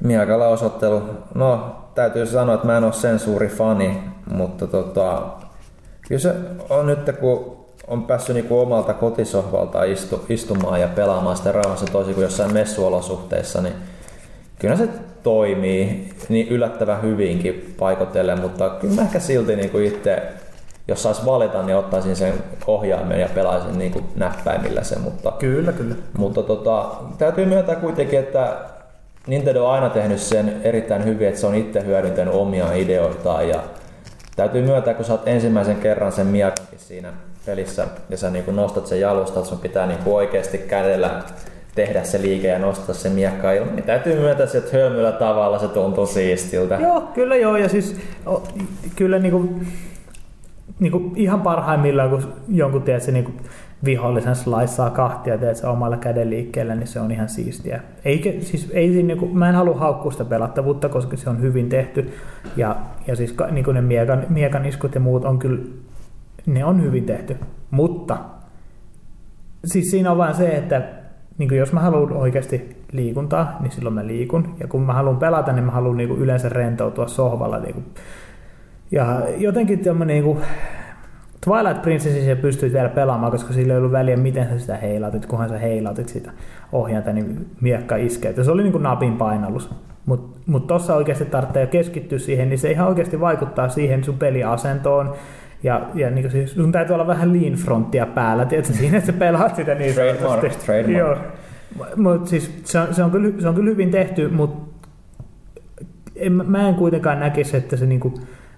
Miakala 0.00 0.48
osoittelu. 0.48 1.02
No, 1.34 1.76
täytyy 1.94 2.26
sanoa, 2.26 2.54
että 2.54 2.66
mä 2.66 2.76
en 2.76 2.84
ole 2.84 2.92
sen 2.92 3.18
suuri 3.18 3.48
fani, 3.48 4.02
mutta 4.30 4.66
tota, 4.66 5.22
kyllä 6.08 6.20
se 6.20 6.34
on 6.70 6.86
nyt, 6.86 6.98
kun 7.20 7.58
on 7.86 8.04
päässyt 8.04 8.34
niinku 8.34 8.60
omalta 8.60 8.94
kotisohvalta 8.94 9.84
istu, 9.84 10.24
istumaan 10.28 10.80
ja 10.80 10.88
pelaamaan 10.88 11.36
sitä 11.36 11.52
rauhassa 11.52 11.86
toisin 11.86 12.14
kuin 12.14 12.22
jossain 12.22 12.52
messuolosuhteissa, 12.52 13.62
niin 13.62 13.74
kyllä 14.58 14.76
se 14.76 14.88
toimii 15.22 16.10
niin 16.28 16.48
yllättävän 16.48 17.02
hyvinkin 17.02 17.74
paikotellen, 17.78 18.40
mutta 18.40 18.70
kyllä 18.70 18.94
mä 18.94 19.02
ehkä 19.02 19.20
silti 19.20 19.56
niinku 19.56 19.78
itse, 19.78 20.22
jos 20.88 21.02
saisi 21.02 21.26
valita, 21.26 21.62
niin 21.62 21.76
ottaisin 21.76 22.16
sen 22.16 22.34
ohjaimen 22.66 23.20
ja 23.20 23.28
pelaisin 23.34 23.78
niinku 23.78 24.00
näppäimillä 24.16 24.84
sen, 24.84 25.00
mutta 25.00 25.30
Kyllä, 25.30 25.72
kyllä. 25.72 25.94
mutta 26.18 26.42
tota, 26.42 26.90
täytyy 27.18 27.46
myöntää 27.46 27.74
kuitenkin, 27.74 28.18
että 28.18 28.56
Nintendo 29.26 29.64
on 29.64 29.72
aina 29.72 29.90
tehnyt 29.90 30.20
sen 30.20 30.60
erittäin 30.64 31.04
hyvin, 31.04 31.28
että 31.28 31.40
se 31.40 31.46
on 31.46 31.54
itse 31.54 31.84
hyödyntänyt 31.84 32.34
omia 32.34 32.72
ideoitaan 32.72 33.48
ja 33.48 33.62
täytyy 34.36 34.62
myöntää, 34.62 34.94
kun 34.94 35.04
sä 35.04 35.12
oot 35.12 35.28
ensimmäisen 35.28 35.76
kerran 35.76 36.12
sen 36.12 36.26
miakankin 36.26 36.78
siinä 36.78 37.12
pelissä 37.46 37.86
ja 38.10 38.16
sä 38.16 38.30
niin 38.30 38.56
nostat 38.56 38.86
sen 38.86 39.00
jalusta, 39.00 39.38
että 39.38 39.48
sun 39.48 39.58
pitää 39.58 39.86
niin 39.86 39.98
oikeasti 40.06 40.58
kädellä 40.58 41.22
tehdä 41.74 42.04
se 42.04 42.22
liike 42.22 42.48
ja 42.48 42.58
nostaa 42.58 42.94
se 42.94 43.08
miekka 43.08 43.52
ilman, 43.52 43.76
niin 43.76 43.84
täytyy 43.84 44.20
myöntää, 44.20 44.46
että 44.54 44.76
hölmyllä 44.76 45.12
tavalla 45.12 45.58
se 45.58 45.68
tuntuu 45.68 46.06
siistiltä. 46.06 46.78
Joo, 46.82 47.00
kyllä 47.00 47.36
joo, 47.36 47.56
ja 47.56 47.68
siis 47.68 47.96
o, 48.26 48.42
kyllä 48.96 49.18
niinku, 50.80 50.98
niinku 50.98 51.14
ihan 51.16 51.40
parhaimmillaan, 51.40 52.10
kun 52.10 52.22
jonkun 52.48 52.82
tiedät, 52.82 53.02
se 53.02 53.12
niinku 53.12 53.32
vihollisen 53.84 54.36
slaissaa 54.36 54.90
kahtia 54.90 55.38
teet 55.38 55.56
se 55.56 55.66
omalla 55.66 55.96
käden 55.96 56.30
liikkeellä, 56.30 56.74
niin 56.74 56.86
se 56.86 57.00
on 57.00 57.10
ihan 57.10 57.28
siistiä. 57.28 57.80
Eikä, 58.04 58.30
siis, 58.40 58.70
ei, 58.74 58.92
siinä 58.92 59.06
niinku, 59.06 59.26
mä 59.26 59.48
en 59.48 59.54
halua 59.54 59.78
haukkua 59.78 60.12
sitä 60.12 60.24
pelattavuutta, 60.24 60.88
koska 60.88 61.16
se 61.16 61.30
on 61.30 61.40
hyvin 61.40 61.68
tehty. 61.68 62.12
Ja, 62.56 62.76
ja 63.06 63.16
siis 63.16 63.32
ka- 63.32 63.46
niinku 63.46 63.72
ne 63.72 63.80
miekan, 63.80 64.26
miekan 64.28 64.66
iskut 64.66 64.94
ja 64.94 65.00
muut 65.00 65.24
on 65.24 65.38
kyllä, 65.38 65.62
ne 66.46 66.64
on 66.64 66.82
hyvin 66.82 67.04
tehty. 67.04 67.36
Mutta 67.70 68.18
siis 69.64 69.90
siinä 69.90 70.10
on 70.10 70.18
vaan 70.18 70.34
se, 70.34 70.48
että 70.48 70.82
niin 71.38 71.56
jos 71.56 71.72
mä 71.72 71.80
haluan 71.80 72.12
oikeasti 72.12 72.76
liikuntaa, 72.92 73.56
niin 73.60 73.70
silloin 73.70 73.94
mä 73.94 74.06
liikun. 74.06 74.54
Ja 74.60 74.66
kun 74.68 74.82
mä 74.82 74.92
haluan 74.92 75.16
pelata, 75.16 75.52
niin 75.52 75.64
mä 75.64 75.72
haluan 75.72 75.96
niin 75.96 76.10
yleensä 76.10 76.48
rentoutua 76.48 77.08
sohvalla. 77.08 77.58
Niin 77.58 77.84
ja 78.90 79.22
jotenkin 79.36 79.78
tämmöinen 79.78 80.24
niin 80.24 80.38
Twilight 81.44 81.82
Princessissa 81.82 82.36
pystyt 82.36 82.72
vielä 82.72 82.88
pelaamaan, 82.88 83.32
koska 83.32 83.52
sillä 83.52 83.72
ei 83.72 83.78
ollut 83.78 83.92
väliä, 83.92 84.16
miten 84.16 84.48
sä 84.48 84.58
sitä 84.58 84.76
heilautit, 84.76 85.26
kunhan 85.26 85.48
sä 85.48 85.58
heilautit 85.58 86.08
sitä 86.08 86.30
ohjainta, 86.72 87.12
niin 87.12 87.46
miekka 87.60 87.96
iskee. 87.96 88.34
Ja 88.36 88.44
se 88.44 88.50
oli 88.50 88.62
niin 88.62 88.72
kuin 88.72 88.82
napin 88.82 89.16
painallus. 89.16 89.70
Mutta 90.06 90.38
mut 90.46 90.66
tossa 90.66 90.94
oikeasti 90.94 91.24
tarvitsee 91.24 91.66
keskittyä 91.66 92.18
siihen, 92.18 92.48
niin 92.48 92.58
se 92.58 92.70
ihan 92.70 92.88
oikeasti 92.88 93.20
vaikuttaa 93.20 93.68
siihen 93.68 94.04
sun 94.04 94.18
peliasentoon. 94.18 95.14
Ja, 95.62 95.80
ja 95.94 96.10
niin 96.10 96.30
siis 96.30 96.54
sun 96.54 96.72
täytyy 96.72 96.94
olla 96.94 97.06
vähän 97.06 97.32
lean 97.32 97.54
fronttia 97.54 98.06
päällä, 98.06 98.44
tiedätkö, 98.44 98.72
siinä, 98.72 98.98
että 98.98 99.12
sä 99.12 99.18
pelaat 99.18 99.56
sitä 99.56 99.74
niin 99.74 99.94
Trademark, 99.94 100.20
sanotusti. 100.20 100.66
trademark. 100.66 100.96
Joo. 100.98 101.16
Mut 101.96 102.26
siis 102.26 102.60
se 102.64 102.78
on, 102.78 102.94
se, 102.94 103.04
on 103.04 103.10
kyllä, 103.10 103.40
se 103.40 103.48
on 103.48 103.54
kyllä 103.54 103.70
hyvin 103.70 103.90
tehty, 103.90 104.28
mutta 104.28 104.84
en, 106.16 106.32
mä 106.32 106.68
en 106.68 106.74
kuitenkaan 106.74 107.20
näkisi, 107.20 107.56
että 107.56 107.76
se 107.76 107.86
niinku 107.86 108.14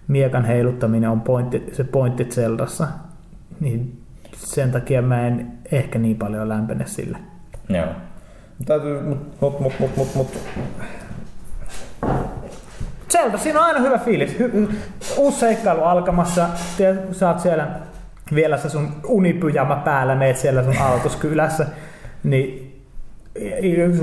miekan 0.08 0.44
heiluttaminen 0.44 1.10
on 1.10 1.20
pointti, 1.20 1.68
se 1.72 1.84
pointti 1.84 2.24
Zeldassa. 2.24 2.88
Niin 3.60 4.02
sen 4.36 4.72
takia 4.72 5.02
mä 5.02 5.26
en 5.26 5.52
ehkä 5.72 5.98
niin 5.98 6.16
paljon 6.16 6.48
lämpene 6.48 6.86
sille. 6.86 7.18
Joo. 7.68 7.86
Täytyy, 8.66 9.02
mut, 9.02 9.40
mut, 9.40 9.60
mut, 9.60 9.72
mut, 9.80 9.96
mut, 9.96 10.14
mut. 10.14 10.38
Zelda, 13.10 13.38
siinä 13.38 13.60
on 13.60 13.66
aina 13.66 13.80
hyvä 13.80 13.98
fiilis. 13.98 14.38
Hy, 14.38 14.68
uusi 15.16 15.38
seikkailu 15.38 15.82
alkamassa. 15.82 16.48
Tiedät, 16.76 17.14
sä 17.14 17.28
oot 17.28 17.40
siellä 17.40 17.68
vielä 18.34 18.56
se 18.56 18.68
sun 18.68 18.88
unipyjama 19.04 19.76
päällä, 19.76 20.14
meet 20.14 20.36
siellä 20.36 20.64
sun 20.64 20.78
autoskylässä. 20.78 21.66
Niin 22.24 22.69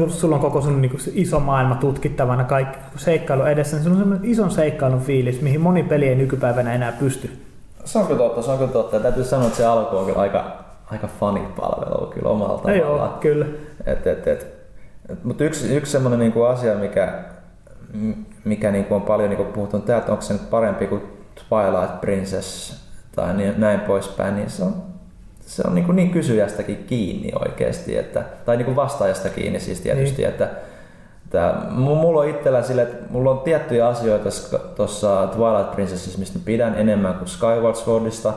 sulla 0.09 0.35
on 0.35 0.41
koko 0.41 0.61
sun 0.61 0.81
niin 0.81 0.99
iso 1.13 1.39
maailma 1.39 1.75
tutkittavana, 1.75 2.43
kaikki 2.43 2.77
seikkailu 2.95 3.43
edessä, 3.43 3.75
niin 3.75 3.83
sulla 3.83 3.95
on 3.95 4.01
semmoinen 4.01 4.31
ison 4.31 4.51
seikkailun 4.51 5.01
fiilis, 5.01 5.41
mihin 5.41 5.61
moni 5.61 5.83
peli 5.83 6.07
ei 6.07 6.15
nykypäivänä 6.15 6.73
enää 6.73 6.91
pysty. 6.91 7.31
Se 7.85 7.99
on 7.99 8.07
kyllä 8.07 8.19
totta, 8.19 8.41
se 8.41 8.51
on 8.51 8.57
kyllä 8.57 8.71
totta. 8.71 8.95
Ja 8.95 9.01
täytyy 9.01 9.23
sanoa, 9.23 9.47
että 9.47 9.57
se 9.57 9.65
alku 9.65 9.97
on 9.97 10.05
kyllä 10.05 10.19
aika, 10.19 10.57
aika 10.91 11.07
fanipalvelu 11.19 12.07
kyllä 12.07 12.29
omalla 12.29 12.57
tavallaan. 12.57 12.79
joo, 12.79 13.17
kyllä. 13.19 13.45
Et, 13.85 14.07
et, 14.07 14.27
et. 14.27 14.47
Mutta 15.23 15.43
yksi, 15.43 15.75
yksi 15.75 15.91
semmoinen 15.91 16.19
niinku 16.19 16.43
asia, 16.43 16.75
mikä, 16.75 17.23
mikä 18.43 18.71
niinku 18.71 18.95
on 18.95 19.01
paljon 19.01 19.29
niinku 19.29 19.45
puhuttu 19.45 19.79
täällä, 19.79 19.99
että 19.99 20.11
onko 20.11 20.21
se 20.21 20.33
nyt 20.33 20.49
parempi 20.49 20.87
kuin 20.87 21.01
Twilight 21.35 22.01
Princess 22.01 22.77
tai 23.15 23.33
niin, 23.33 23.53
näin 23.57 23.79
poispäin, 23.79 24.35
niin 24.35 24.49
se 24.49 24.63
on, 24.63 24.73
se 25.47 25.63
on 25.67 25.75
niin, 25.75 25.85
kuin 25.85 25.95
niin 25.95 26.11
kysyjästäkin 26.11 26.83
kiinni 26.87 27.31
oikeasti, 27.39 27.97
että, 27.97 28.23
tai 28.45 28.57
niin 28.57 28.65
kuin 28.65 28.75
vastaajasta 28.75 29.29
kiinni 29.29 29.59
siis 29.59 29.81
tietysti, 29.81 30.21
niin. 30.21 30.29
että 30.29 30.49
että 31.27 31.55
mulla 31.71 32.21
on 32.21 32.29
itsellä 32.29 32.63
sille, 32.63 32.81
että 32.81 33.05
mulla 33.09 33.31
on 33.31 33.39
tiettyjä 33.39 33.87
asioita 33.87 34.29
tuossa 34.75 35.27
Twilight 35.27 35.71
Princessissa, 35.71 36.19
mistä 36.19 36.39
pidän 36.45 36.75
enemmän 36.75 37.13
kuin 37.13 37.27
Skyward 37.27 37.75
Swordista, 37.75 38.33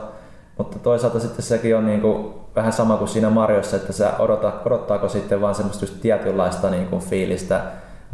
mutta 0.57 0.79
toisaalta 0.79 1.19
sitten 1.19 1.45
sekin 1.45 1.75
on 1.75 1.85
niin 1.85 2.01
kuin 2.01 2.33
vähän 2.55 2.73
sama 2.73 2.97
kuin 2.97 3.07
siinä 3.07 3.29
Mariossa, 3.29 3.77
että 3.77 3.93
sä 3.93 4.13
odotat, 4.19 4.65
odottaako 4.65 5.09
sitten 5.09 5.41
vaan 5.41 5.55
semmoista 5.55 5.83
just 5.83 6.01
tietynlaista 6.01 6.69
niin 6.69 6.87
kuin 6.87 7.01
fiilistä 7.01 7.61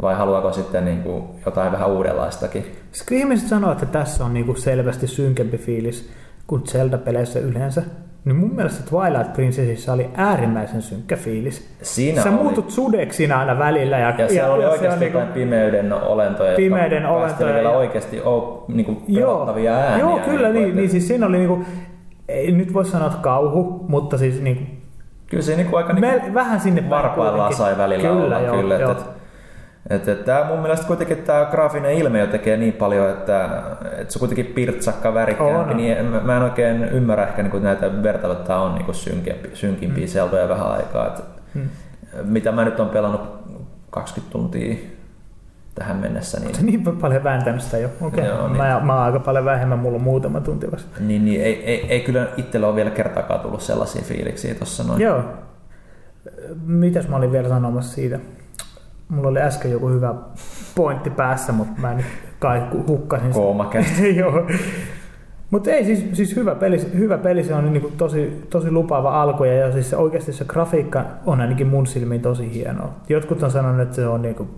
vai 0.02 0.14
haluaako 0.14 0.52
sitten 0.52 0.84
niin 0.84 1.02
kuin 1.02 1.24
jotain 1.46 1.72
vähän 1.72 1.90
uudenlaistakin. 1.90 2.76
Siis 2.92 3.06
ihmiset 3.10 3.48
sanoo, 3.48 3.72
että 3.72 3.86
tässä 3.86 4.24
on 4.24 4.34
niin 4.34 4.46
kuin 4.46 4.60
selvästi 4.60 5.06
synkempi 5.06 5.58
fiilis 5.58 6.10
kuin 6.46 6.62
Zelda-peleissä 6.66 7.38
yleensä. 7.38 7.82
Niin 8.24 8.36
mun 8.36 8.54
mielestä 8.54 8.90
Twilight 8.90 9.32
Princessissa 9.32 9.92
oli 9.92 10.06
äärimmäisen 10.14 10.82
synkkä 10.82 11.16
fiilis. 11.16 11.68
Siinä 11.82 12.22
Sä 12.22 12.28
oli. 12.28 12.38
muutut 12.38 12.70
sudeksi 12.70 13.32
aina 13.32 13.58
välillä. 13.58 13.98
Ja, 13.98 14.14
Ja 14.18 14.28
siellä 14.28 14.54
oli 14.54 14.62
ja 14.62 14.70
oikeasti 14.70 14.98
se 14.98 15.06
jotain 15.06 15.26
on 15.28 15.32
pimeyden 15.32 15.92
olentoja, 15.92 16.56
Pimeyden 16.56 17.06
olentoja 17.06 17.54
vielä 17.54 17.68
ja- 17.70 17.76
oikeasti 17.76 18.20
o, 18.20 18.64
niin 18.68 18.86
kuin 18.86 19.02
Joo, 19.08 19.32
pelottavia 19.32 19.74
ääniä. 19.74 19.98
joo, 19.98 20.18
kyllä 20.18 20.40
kuin, 20.48 20.54
niin, 20.54 20.64
että- 20.64 20.76
niin, 20.76 20.90
siis 20.90 21.08
siinä 21.08 21.26
oli 21.26 21.36
niinku, 21.38 21.64
ei 22.28 22.52
nyt 22.52 22.74
voi 22.74 22.84
sanoa 22.84 23.06
että 23.06 23.18
kauhu, 23.20 23.84
mutta 23.88 24.18
siis 24.18 24.40
niinku, 24.40 24.62
Kyllä 25.26 25.42
se 25.42 25.56
niin 25.56 25.66
kuin 25.66 25.78
aika 25.78 25.92
niin 25.92 26.00
me, 26.00 26.22
vähän 26.34 26.60
sinne 26.60 26.90
varpaillaan 26.90 27.54
sai 27.54 27.78
välillä 27.78 28.08
kyllä, 28.08 28.24
olla. 28.24 28.40
joo, 28.40 28.56
kyllä, 28.56 28.74
joo. 28.74 28.90
että, 28.92 29.04
että, 29.90 30.12
että 30.12 30.24
tämä 30.24 30.44
mun 30.44 30.58
mielestä 30.58 30.86
kuitenkin 30.86 31.16
tämä 31.16 31.48
graafinen 31.50 31.92
ilmiö 31.92 32.26
tekee 32.26 32.56
niin 32.56 32.72
paljon, 32.72 33.10
että, 33.10 33.48
että 33.98 34.12
se 34.12 34.18
kuitenkin 34.18 34.46
pirtsakka 34.46 35.14
värikkäämpi, 35.14 35.70
On. 35.70 35.76
niin 35.76 36.04
mä, 36.04 36.20
mä 36.20 36.36
en 36.36 36.42
oikein 36.42 36.84
ymmärrä 36.84 37.26
ehkä 37.26 37.42
niin 37.42 37.50
kuin 37.50 37.62
näitä 37.62 38.02
vertailuja, 38.02 38.40
että 38.40 38.56
on 38.56 38.74
niin 38.74 38.94
synkempi, 38.94 39.50
synkimpiä 39.54 40.04
mm. 40.04 40.08
seltoja 40.08 40.48
vähän 40.48 40.72
aikaa. 40.72 41.06
Että, 41.06 41.22
Hmm. 41.54 41.68
Mitä 42.22 42.52
mä 42.52 42.64
nyt 42.64 42.80
on 42.80 42.88
pelannut 42.88 43.20
20 43.90 44.32
tuntia 44.32 44.76
tähän 45.74 45.96
mennessä, 45.96 46.40
niin 46.40 46.66
niin 46.66 46.84
paljon 47.00 47.24
vääntänyt 47.24 47.62
sitä 47.62 47.78
jo. 47.78 47.88
Okei, 48.00 48.24
Joo, 48.24 48.34
okay. 48.34 48.48
niin. 48.48 48.56
mä, 48.56 48.80
mä 48.84 48.94
oon 48.94 49.02
aika 49.02 49.20
paljon 49.20 49.44
vähemmän, 49.44 49.78
mulla 49.78 49.96
on 49.96 50.02
muutama 50.02 50.40
tunti 50.40 50.72
vasta. 50.72 51.00
Niin, 51.00 51.24
niin 51.24 51.42
ei, 51.42 51.64
ei, 51.64 51.86
ei 51.88 52.00
kyllä 52.00 52.28
itsellä 52.36 52.66
ole 52.66 52.76
vielä 52.76 52.90
kertaakaan 52.90 53.40
tullut 53.40 53.60
sellaisia 53.60 54.02
fiiliksiä 54.02 54.54
tuossa 54.54 54.84
noin. 54.84 55.00
Joo. 55.00 55.24
Mitäs 56.66 57.08
mä 57.08 57.16
olin 57.16 57.32
vielä 57.32 57.48
sanomassa 57.48 57.94
siitä? 57.94 58.18
Mulla 59.08 59.28
oli 59.28 59.40
äsken 59.40 59.70
joku 59.70 59.88
hyvä 59.88 60.14
pointti 60.74 61.10
päässä, 61.10 61.52
mutta 61.52 61.80
mä 61.80 61.94
nyt 61.94 62.06
kai 62.38 62.62
hukkasin 62.88 63.34
sen. 63.34 64.16
Joo. 64.16 64.46
Mutta 65.50 65.70
ei, 65.70 65.84
siis, 65.84 66.06
siis 66.12 66.36
hyvä, 66.36 66.54
peli, 66.54 66.80
hyvä 66.98 67.18
peli, 67.18 67.44
se 67.44 67.54
on 67.54 67.72
niinku 67.72 67.92
tosi, 67.96 68.46
tosi 68.50 68.70
lupaava 68.70 69.22
alku 69.22 69.44
ja, 69.44 69.54
ja 69.54 69.72
siis 69.72 69.90
se, 69.90 69.96
oikeasti 69.96 70.32
se 70.32 70.44
grafiikka 70.44 71.04
on 71.26 71.40
ainakin 71.40 71.66
mun 71.66 71.86
silmiin 71.86 72.22
tosi 72.22 72.54
hienoa. 72.54 72.90
Jotkut 73.08 73.42
on 73.42 73.50
sanonut, 73.50 73.80
että 73.80 73.96
se 73.96 74.06
on 74.06 74.22
niinku 74.22 74.48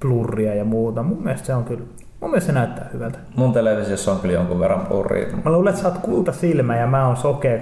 blurria 0.00 0.54
ja 0.54 0.64
muuta. 0.64 1.02
Mun 1.02 1.22
mielestä 1.22 1.46
se 1.46 1.54
on 1.54 1.64
kyllä, 1.64 1.84
mun 2.20 2.30
mielestä 2.30 2.46
se 2.46 2.52
näyttää 2.52 2.88
hyvältä. 2.92 3.18
Mun 3.36 3.52
televisiossa 3.52 4.12
on 4.12 4.20
kyllä 4.20 4.34
jonkun 4.34 4.60
verran 4.60 4.86
blurria. 4.86 5.26
Mä 5.44 5.52
luulen, 5.52 5.70
että 5.70 5.82
sä 5.82 5.88
oot 5.88 5.98
kulta 5.98 6.32
silmä 6.32 6.76
ja 6.76 6.86
mä 6.86 7.06
oon 7.06 7.16
sokea. 7.16 7.58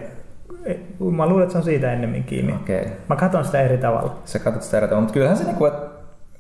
Mä 1.17 1.27
luulen, 1.27 1.43
että 1.43 1.53
se 1.53 1.59
on 1.59 1.65
siitä 1.65 1.93
ennemmin 1.93 2.25
kiinni. 2.25 2.53
Okay. 2.53 2.85
Mä 3.09 3.17
katson 3.17 3.45
sitä 3.45 3.61
eri 3.61 3.79
tavalla. 3.79 4.17
Sä 4.25 4.39
katsot 4.39 4.63
sitä 4.63 4.77
eri 4.77 4.87
tavalla, 4.87 5.01
mutta 5.01 5.15
kyllähän 5.15 5.37
se 5.37 5.45
niinku, 5.45 5.65
että 5.65 5.88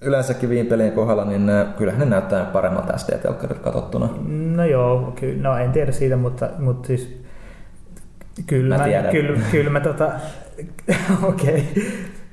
yleensäkin 0.01 0.51
viime 0.51 0.69
pelien 0.69 0.93
kohdalla, 0.93 1.25
niin 1.25 1.51
äh, 1.51 1.67
kyllähän 1.77 2.01
ne 2.01 2.07
näyttää 2.07 2.45
paremmalta 2.45 2.99
SD-telkkarit 2.99 3.59
katsottuna. 3.59 4.09
No 4.57 4.65
joo, 4.65 5.13
ky- 5.17 5.37
no 5.41 5.57
en 5.57 5.73
tiedä 5.73 5.93
siitä, 5.93 6.17
mutta, 6.17 6.49
mutta 6.59 6.87
siis 6.87 7.23
kyllä 8.47 8.79
Mä 8.79 8.87
mä, 8.87 9.11
kyllä, 9.11 9.41
kyllä 9.51 9.71
mä 9.71 9.81
tota, 9.81 10.11
okei. 11.29 11.65
Okay. 11.73 11.83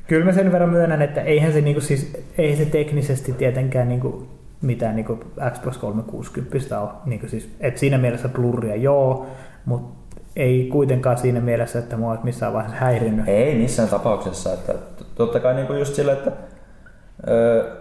Kyllä 0.08 0.26
mä 0.26 0.32
sen 0.32 0.52
verran 0.52 0.70
myönnän, 0.70 1.02
että 1.02 1.22
eihän 1.22 1.54
se, 1.54 1.62
niinku, 1.62 1.82
siis, 1.82 2.14
ei 2.38 2.56
se 2.56 2.66
teknisesti 2.66 3.34
tietenkään 3.34 3.88
niinku, 3.88 4.28
mitään 4.62 4.96
niinku 4.96 5.20
Xbox 5.52 5.78
360 5.78 6.82
ole. 6.82 6.90
Niinku, 7.06 7.28
siis, 7.28 7.50
et 7.60 7.78
siinä 7.78 7.98
mielessä 7.98 8.30
blurria 8.30 8.76
joo, 8.76 9.28
mutta 9.66 9.96
ei 10.36 10.70
kuitenkaan 10.72 11.18
siinä 11.18 11.42
mielessä, 11.42 11.80
että 11.80 11.98
mua 11.98 12.10
olisi 12.10 12.26
missään 12.26 12.54
vaiheessa 12.54 12.80
häirinnyt. 12.80 13.28
Ei 13.28 13.56
missään 13.56 13.90
tapauksessa. 13.90 14.54
Että 14.54 14.74
totta 15.16 15.40
kai 15.40 15.54
niinku 15.56 15.74
just 15.74 15.96
sille, 15.96 16.12
että 16.12 16.32
öö, 17.28 17.76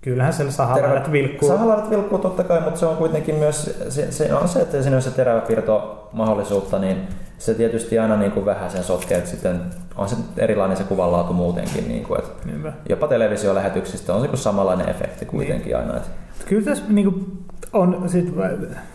Kyllähän 0.00 0.32
siellä 0.32 0.52
sahalaidat 0.52 1.12
vilkkuu. 1.12 1.48
Sahalaidat 1.48 1.90
vilkkuu 1.90 2.18
totta 2.18 2.44
kai, 2.44 2.60
mutta 2.60 2.80
se 2.80 2.86
on 2.86 2.96
kuitenkin 2.96 3.34
myös 3.34 3.84
se, 3.88 4.12
se 4.12 4.34
on 4.34 4.48
se, 4.48 4.60
että 4.60 4.82
siinä 4.82 4.96
on 4.96 5.02
se 5.02 5.10
teräväpiirto 5.10 6.08
mahdollisuutta, 6.12 6.78
niin 6.78 6.96
se 7.38 7.54
tietysti 7.54 7.98
aina 7.98 8.16
niin 8.16 8.32
kuin 8.32 8.46
vähän 8.46 8.70
sen 8.70 8.84
sotkee, 8.84 9.18
että 9.18 9.30
sitten 9.30 9.60
on 9.96 10.08
se 10.08 10.16
erilainen 10.36 10.76
se 10.76 10.84
kuvanlaatu 10.84 11.32
muutenkin. 11.32 11.88
Niin 11.88 12.04
kuin, 12.04 12.18
että 12.20 12.32
Niinpä. 12.48 12.72
jopa 12.88 13.08
televisiolähetyksistä 13.08 14.14
on 14.14 14.20
se 14.20 14.28
kuin 14.28 14.38
samanlainen 14.38 14.88
efekti 14.88 15.24
kuitenkin 15.24 15.66
Niin. 15.66 15.76
aina. 15.76 15.96
Että 15.96 16.08
Kyllä 16.48 16.64
tässä 16.64 16.84
niin 16.88 17.12
kuin, 17.12 17.38
on, 17.72 18.08
sit 18.08 18.34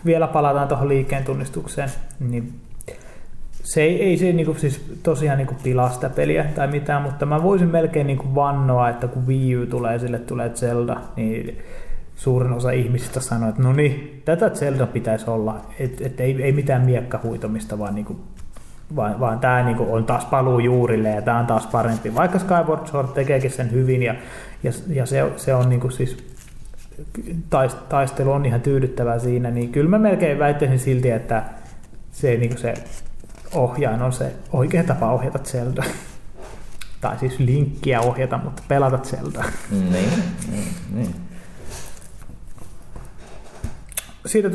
vielä 0.04 0.26
palataan 0.26 0.68
tuohon 0.68 0.88
liikkeen 0.88 1.24
tunnistukseen, 1.24 1.90
niin 2.20 2.60
se 3.70 3.82
ei, 3.82 4.02
ei 4.02 4.16
se 4.16 4.32
niin 4.32 4.46
kuin, 4.46 4.58
siis 4.58 4.84
tosiaan 5.02 5.38
niin 5.38 5.46
kuin 5.46 5.58
pilaa 5.62 5.90
sitä 5.90 6.10
peliä 6.10 6.44
tai 6.44 6.68
mitään, 6.68 7.02
mutta 7.02 7.26
mä 7.26 7.42
voisin 7.42 7.68
melkein 7.68 8.06
niin 8.06 8.18
kuin 8.18 8.34
vannoa, 8.34 8.88
että 8.88 9.08
kun 9.08 9.26
Wii 9.26 9.56
U 9.56 9.66
tulee, 9.66 9.98
sille 9.98 10.18
tulee 10.18 10.48
Zelda, 10.48 11.00
niin 11.16 11.58
suurin 12.16 12.52
osa 12.52 12.70
ihmisistä 12.70 13.20
sanoo, 13.20 13.48
että 13.48 13.62
no 13.62 13.72
niin, 13.72 14.22
tätä 14.24 14.50
Zelda 14.50 14.86
pitäisi 14.86 15.30
olla, 15.30 15.60
että 15.78 16.06
et 16.06 16.20
ei, 16.20 16.42
ei 16.42 16.52
mitään 16.52 16.82
miekkahuitomista, 16.82 17.78
vaan, 17.78 17.94
niin 17.94 18.04
kuin, 18.04 18.18
vaan, 18.96 19.20
vaan 19.20 19.38
tämä 19.38 19.62
niin 19.62 19.78
on 19.78 20.04
taas 20.04 20.24
paluu 20.24 20.58
juurille 20.58 21.08
ja 21.08 21.22
tämä 21.22 21.38
on 21.38 21.46
taas 21.46 21.66
parempi. 21.66 22.14
Vaikka 22.14 22.38
Skyward 22.38 22.86
Sword 22.86 23.08
tekeekin 23.08 23.50
sen 23.50 23.70
hyvin 23.70 24.02
ja, 24.02 24.14
ja, 24.62 24.72
ja 24.88 25.06
se, 25.06 25.32
se 25.36 25.54
on 25.54 25.68
niin 25.68 25.80
kuin 25.80 25.92
siis 25.92 26.16
taist- 27.50 27.88
taistelu 27.88 28.32
on 28.32 28.46
ihan 28.46 28.60
tyydyttävää 28.60 29.18
siinä, 29.18 29.50
niin 29.50 29.72
kyllä 29.72 29.90
mä 29.90 29.98
melkein 29.98 30.38
väittäisin 30.38 30.78
silti, 30.78 31.10
että 31.10 31.42
se, 32.10 32.36
niin 32.36 32.58
se 32.58 32.74
ohjain 33.54 34.02
on 34.02 34.12
se 34.12 34.32
oikea 34.52 34.84
tapa 34.84 35.12
ohjata 35.12 35.38
Zelda. 35.38 35.84
Tai 37.00 37.18
siis 37.18 37.38
linkkiä 37.38 38.00
ohjata, 38.00 38.38
mutta 38.38 38.62
pelata 38.68 38.98
Zelda. 38.98 39.44
niin, 39.70 40.10
niin, 40.50 40.74
niin. 40.94 41.14
Siitä 44.26 44.48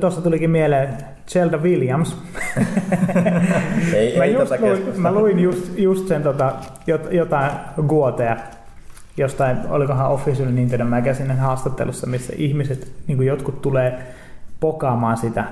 tuossa 0.00 0.20
tulikin 0.20 0.50
mieleen 0.50 0.96
Zelda 1.28 1.58
Williams. 1.58 2.16
Ei, 3.94 4.18
mä, 4.18 4.24
ei 4.24 4.32
just 4.32 4.48
tätä 4.48 4.66
luin, 4.66 5.00
mä 5.00 5.12
luin 5.12 5.38
just, 5.38 5.78
just 5.78 6.08
sen 6.08 6.22
tota, 6.22 6.52
jot, 6.86 7.12
jotain 7.12 7.50
guotea 7.86 8.36
jostain, 9.16 9.56
olikohan 9.68 10.10
Official 10.10 10.50
Nintendo 10.50 10.84
Magazinen 10.84 11.38
haastattelussa, 11.38 12.06
missä 12.06 12.32
ihmiset, 12.36 12.92
niin 13.06 13.22
jotkut 13.22 13.62
tulee 13.62 14.14
pokaamaan 14.60 15.16
sitä 15.16 15.44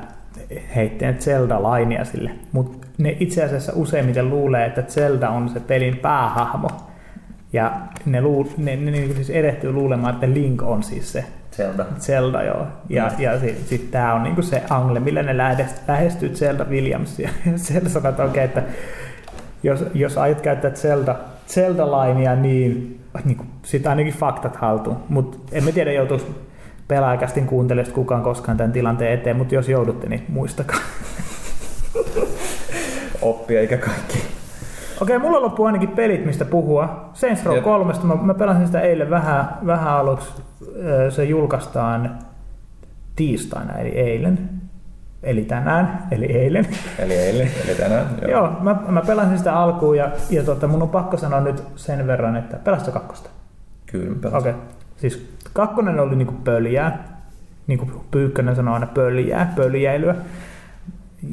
heitteen 0.76 1.18
Zelda-lainia 1.18 2.04
sille, 2.04 2.30
mutta 2.52 2.86
ne 2.98 3.16
itse 3.20 3.44
asiassa 3.44 3.72
useimmiten 3.74 4.30
luulee, 4.30 4.66
että 4.66 4.82
Zelda 4.82 5.30
on 5.30 5.48
se 5.48 5.60
pelin 5.60 5.96
päähahmo. 5.96 6.68
Ja 7.52 7.72
ne, 8.06 8.20
luu, 8.22 8.52
ne, 8.58 8.76
ne 8.76 8.90
niin 8.90 9.14
siis 9.14 9.30
erehtyy 9.30 9.72
luulemaan, 9.72 10.14
että 10.14 10.26
Link 10.28 10.62
on 10.62 10.82
siis 10.82 11.12
se 11.12 11.24
Zelda. 11.56 11.84
Zelda, 11.98 12.42
joo. 12.42 12.66
Ja, 12.88 13.04
Mm. 13.18 13.22
ja 13.22 13.40
sitten 13.40 13.64
sit 13.64 13.90
tämä 13.90 14.14
on 14.14 14.22
niinku 14.22 14.42
se 14.42 14.62
angle, 14.70 15.00
millä 15.00 15.22
ne 15.22 15.36
lähes- 15.36 15.80
lähestyy 15.88 16.28
Zelda 16.34 16.64
Williamsia. 16.64 17.30
Ja 17.46 17.52
Zelda 17.68 17.88
sanoo, 17.88 18.10
että 18.10 18.24
okei, 18.24 18.44
että 18.44 18.62
jos, 19.62 19.84
jos 19.94 20.18
aiot 20.18 20.40
käyttää 20.40 20.70
Zelda, 20.70 21.16
Zelda-lainia, 21.48 22.34
niin, 22.36 23.00
niin 23.24 23.38
sitten 23.62 23.90
ainakin 23.90 24.14
faktat 24.14 24.56
haltuun. 24.56 24.96
Mutta 25.08 25.38
en 25.52 25.64
mä 25.64 25.72
tiedä, 25.72 25.92
joutuuko 25.92 26.24
pelaajakästin 26.90 27.46
kuuntelijasta 27.46 27.94
kukaan 27.94 28.22
koskaan 28.22 28.56
tämän 28.56 28.72
tilanteen 28.72 29.12
eteen, 29.12 29.36
mutta 29.36 29.54
jos 29.54 29.68
joudutte, 29.68 30.08
niin 30.08 30.24
muistakaa. 30.28 30.80
Oppia 33.22 33.60
eikä 33.60 33.76
kaikki. 33.76 34.18
Okei, 35.00 35.18
mulla 35.18 35.42
loppuu 35.42 35.66
ainakin 35.66 35.88
pelit, 35.88 36.26
mistä 36.26 36.44
puhua. 36.44 37.10
Saints 37.12 37.44
Row 37.44 37.54
Jep. 37.54 37.64
3, 37.64 37.92
mä, 38.02 38.14
mä 38.14 38.34
pelasin 38.34 38.66
sitä 38.66 38.80
eilen 38.80 39.10
vähän, 39.10 39.48
vähän 39.66 39.88
aluksi. 39.88 40.42
Se 41.10 41.24
julkaistaan 41.24 42.18
tiistaina, 43.16 43.78
eli 43.78 43.88
eilen. 43.88 44.50
Eli 45.22 45.44
tänään, 45.44 46.06
eli 46.10 46.26
eilen. 46.26 46.66
Eli 46.98 47.14
eilen, 47.14 47.50
eli 47.64 47.74
tänään. 47.74 48.06
Joo, 48.22 48.30
Joo 48.30 48.52
mä, 48.60 48.76
mä 48.88 49.02
pelasin 49.06 49.38
sitä 49.38 49.56
alkuun 49.56 49.96
ja, 49.96 50.10
ja 50.30 50.42
tota, 50.42 50.68
mun 50.68 50.82
on 50.82 50.88
pakko 50.88 51.16
sanoa 51.16 51.40
nyt 51.40 51.62
sen 51.76 52.06
verran, 52.06 52.36
että 52.36 52.56
pelasitko 52.56 52.92
kakkosta? 52.92 53.30
Kyllä, 53.86 54.16
pelasin. 54.20 54.38
Okei. 54.38 54.52
Okay. 54.52 54.79
Siis 55.00 55.28
kakkonen 55.52 56.00
oli 56.00 56.16
niinku 56.16 56.34
pöljää. 56.44 57.20
Niin 57.66 57.78
kuin 57.78 57.90
Pyykkönen 58.10 58.56
sanoo 58.56 58.74
aina 58.74 58.86
pöljää, 58.86 59.52
pöljäilyä. 59.56 60.14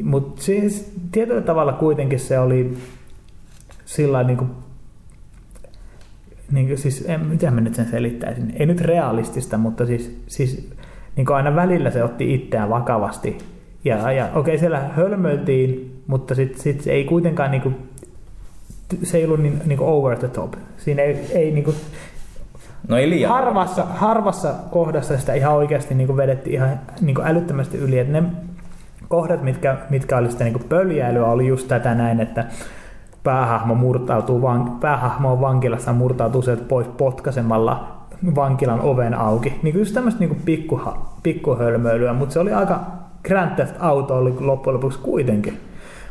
Mutta 0.04 0.42
siis 0.42 0.94
tietyllä 1.12 1.42
tavalla 1.42 1.74
kuitenkin 1.74 2.20
se 2.20 2.40
oli 2.40 2.78
sillä 3.86 4.24
niin 4.24 4.38
kuin, 4.38 4.50
niin 6.52 6.68
kuin 6.68 6.78
siis, 6.78 7.06
en, 7.08 7.26
miten 7.26 7.54
mä 7.54 7.62
nyt 7.62 7.76
sen 7.76 7.90
selittäisin, 7.90 8.54
ei 8.60 8.66
nyt 8.66 8.82
realistista, 8.82 9.58
mutta 9.58 9.86
siis, 9.86 10.22
siis 10.28 10.70
niin 11.16 11.26
kuin 11.26 11.36
aina 11.36 11.56
välillä 11.56 11.92
se 11.92 12.04
otti 12.04 12.34
itseään 12.34 12.70
vakavasti. 12.70 13.38
Ja, 13.86 14.12
ja 14.12 14.30
okei, 14.36 14.58
siellä 14.58 14.80
hölmöiltiin, 14.80 16.02
mutta 16.08 16.36
sitten 16.36 16.62
sit 16.62 16.82
se 16.82 16.92
ei 16.92 17.04
kuitenkaan 17.04 17.52
niinku, 17.52 17.72
se 19.04 19.18
ei 19.18 19.26
ollut 19.26 19.40
niin, 19.40 19.62
niinku 19.66 19.86
over 19.86 20.18
the 20.18 20.28
top. 20.28 20.54
Siinä 20.78 21.02
ei, 21.02 21.20
ei 21.32 21.52
niinku, 21.52 21.76
No 22.88 22.98
ei 22.98 23.10
liian. 23.10 23.32
harvassa, 23.32 23.86
harvassa 23.86 24.54
kohdassa 24.72 25.18
sitä 25.18 25.34
ihan 25.34 25.54
oikeasti 25.54 25.96
niinku 25.96 26.18
vedettiin 26.18 26.54
ihan 26.54 26.80
niinku 27.02 27.22
älyttömästi 27.26 27.78
yli. 27.78 28.00
Et 28.00 28.10
ne 28.10 28.24
kohdat, 29.08 29.44
mitkä, 29.44 29.78
mitkä 29.90 30.18
oli 30.18 30.32
sitä 30.32 30.44
niinku 30.44 30.62
pöljäilyä, 30.70 31.26
oli 31.26 31.48
just 31.48 31.68
tätä 31.68 31.96
näin, 31.96 32.20
että 32.20 32.46
päähahmo, 33.24 33.76
murtautuu, 33.76 34.42
van, 34.42 34.72
päähahmo 34.80 35.32
on 35.32 35.42
vankilassa 35.42 35.94
murtautuu 35.94 36.42
sieltä 36.42 36.64
pois 36.68 36.88
potkaisemalla 36.88 37.98
vankilan 38.36 38.82
oven 38.82 39.14
auki. 39.14 39.60
Niin 39.64 39.80
just 39.80 39.94
tämmöistä 39.94 40.20
niin 40.20 40.42
pikkuha, 40.46 41.16
pikkuhölmöilyä, 41.24 42.14
mutta 42.14 42.34
se 42.34 42.40
oli 42.40 42.54
aika 42.54 42.82
Grand 43.24 43.56
Theft 43.56 43.76
Auto 43.80 44.18
oli 44.18 44.34
loppujen 44.40 44.76
lopuksi 44.76 45.00
kuitenkin. 45.00 45.58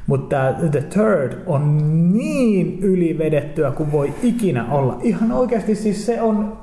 Mutta 0.06 0.36
The 0.70 0.80
Third 0.80 1.32
on 1.46 1.78
niin 2.12 2.78
ylivedettyä 2.82 3.70
kuin 3.70 3.92
voi 3.92 4.14
ikinä 4.22 4.64
olla. 4.70 4.98
Ihan 5.02 5.32
oikeasti 5.32 5.74
siis 5.74 6.06
se 6.06 6.22
on, 6.22 6.58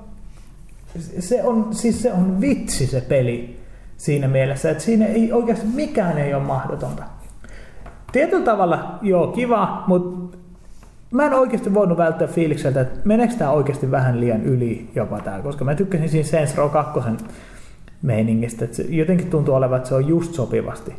se 1.20 1.44
on, 1.44 1.68
siis 1.72 2.02
se 2.02 2.14
on 2.14 2.42
vitsi 2.42 2.88
se 2.88 3.02
peli 3.02 3.60
siinä 3.98 4.28
mielessä, 4.28 4.72
että 4.72 4.84
siinä 4.84 5.06
ei 5.06 5.32
oikeasti 5.32 5.68
mikään 5.68 6.18
ei 6.18 6.34
ole 6.34 6.44
mahdotonta. 6.44 7.04
Tietyllä 8.12 8.46
tavalla, 8.46 9.00
joo, 9.02 9.28
kiva, 9.28 9.84
mutta 9.88 10.38
mä 11.12 11.26
en 11.26 11.34
oikeasti 11.34 11.74
voinut 11.74 11.98
välttää 11.98 12.28
fiilikseltä, 12.28 12.82
että 12.82 13.00
meneekö 13.04 13.34
tämä 13.34 13.52
oikeasti 13.52 13.92
vähän 13.92 14.20
liian 14.20 14.44
yli 14.44 14.90
jopa 14.96 15.20
tää, 15.20 15.42
koska 15.42 15.66
mä 15.66 15.76
tykkäsin 15.76 16.10
siinä 16.10 16.28
Saints 16.28 16.58
Row 16.58 16.70
2 16.70 17.00
meiningistä, 18.02 18.66
että 18.66 18.78
se 18.78 18.84
jotenkin 18.84 19.30
tuntuu 19.30 19.56
olevan, 19.56 19.78
että 19.78 19.90
se 19.90 19.96
on 19.96 20.08
just 20.08 20.34
sopivasti. 20.34 20.94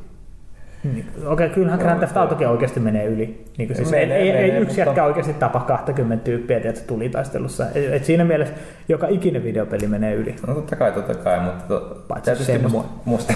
Niin, 0.85 1.07
Okei, 1.17 1.33
okay, 1.33 1.49
kyllähän 1.49 1.79
Grand 1.81 1.99
Theft 1.99 2.17
Autokin 2.17 2.49
oikeasti 2.49 2.81
menee 2.81 3.05
yli. 3.05 3.45
Niin 3.59 3.69
kuin 3.69 3.77
siis 3.77 3.91
Menee, 3.91 4.17
ei, 4.19 4.31
ei, 4.31 4.33
menee, 4.33 4.45
ei 4.45 4.51
yksi 4.51 4.65
mutta- 4.65 4.81
jätkä 4.81 5.05
oikeasti 5.05 5.35
tapa 5.35 5.61
20 5.61 6.25
tyyppiä 6.25 6.61
tiedätkö, 6.61 6.85
tulitaistelussa. 6.87 7.67
Et, 7.75 7.93
et 7.95 8.05
siinä 8.05 8.25
mielessä 8.25 8.55
joka 8.89 9.07
ikinen 9.09 9.45
videopeli 9.45 9.87
menee 9.87 10.15
yli. 10.15 10.37
No 10.47 10.55
totta 10.55 10.77
kai, 10.77 10.93
totta 10.93 11.15
kai, 11.15 11.41
mutta 11.41 11.65
to, 11.69 12.03
Paitsi 12.09 12.25
tietysti 12.31 12.53
sen 12.53 12.63
musta, 12.71 12.89
musta, 13.05 13.35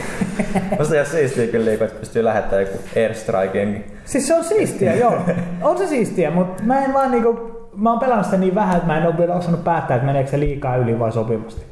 musta 0.79 0.95
ihan 0.95 1.07
siistiä 1.07 1.47
kyllä, 1.47 1.65
liiku, 1.65 1.85
että 1.85 1.99
pystyy 2.01 2.25
lähettämään 2.25 2.67
joku 2.67 2.79
airstrikeen. 2.97 3.85
Siis 4.05 4.27
se 4.29 4.35
on 4.35 4.45
siistiä, 4.45 4.95
joo. 4.95 5.19
On 5.63 5.79
se 5.79 5.87
siistiä, 5.87 6.31
mutta 6.31 6.63
mä 6.63 6.85
en 6.85 6.93
vaan 6.93 7.11
niinku, 7.11 7.59
mä 7.77 7.91
oon 7.91 7.99
pelannut 8.01 8.25
sitä 8.27 8.37
niin 8.37 8.55
vähän, 8.55 8.77
että 8.77 8.87
mä 8.87 8.99
en 8.99 9.07
ole 9.07 9.19
vielä 9.19 9.35
osannut 9.35 9.65
päättää, 9.65 9.95
että 9.95 10.07
meneekö 10.07 10.31
se 10.31 10.41
liikaa 10.41 10.77
yli 10.77 10.99
vai 10.99 11.13
sopivasti. 11.13 11.68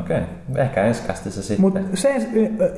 Okei, 0.00 0.16
okay. 0.50 0.62
ehkä 0.62 0.84
ensi 0.84 1.06
kästissä 1.06 1.42
sitten. 1.42 1.60
Mutta 1.60 1.80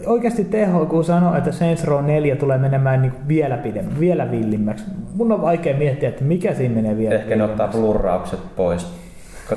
oikeasti 0.06 0.44
THQ 0.44 1.04
sanoo, 1.06 1.36
että 1.36 1.52
Saints 1.52 1.84
Row 1.84 2.04
4 2.04 2.36
tulee 2.36 2.58
menemään 2.58 3.02
niinku 3.02 3.18
vielä 3.28 3.56
pidemmän, 3.56 4.00
vielä 4.00 4.30
villimmäksi. 4.30 4.84
Mun 5.14 5.32
on 5.32 5.42
vaikea 5.42 5.76
miettiä, 5.76 6.08
että 6.08 6.24
mikä 6.24 6.54
siinä 6.54 6.74
menee 6.74 6.96
vielä 6.96 7.14
Ehkä 7.14 7.36
ne 7.36 7.44
ottaa 7.44 7.68
blurraukset 7.68 8.40
pois 8.56 9.00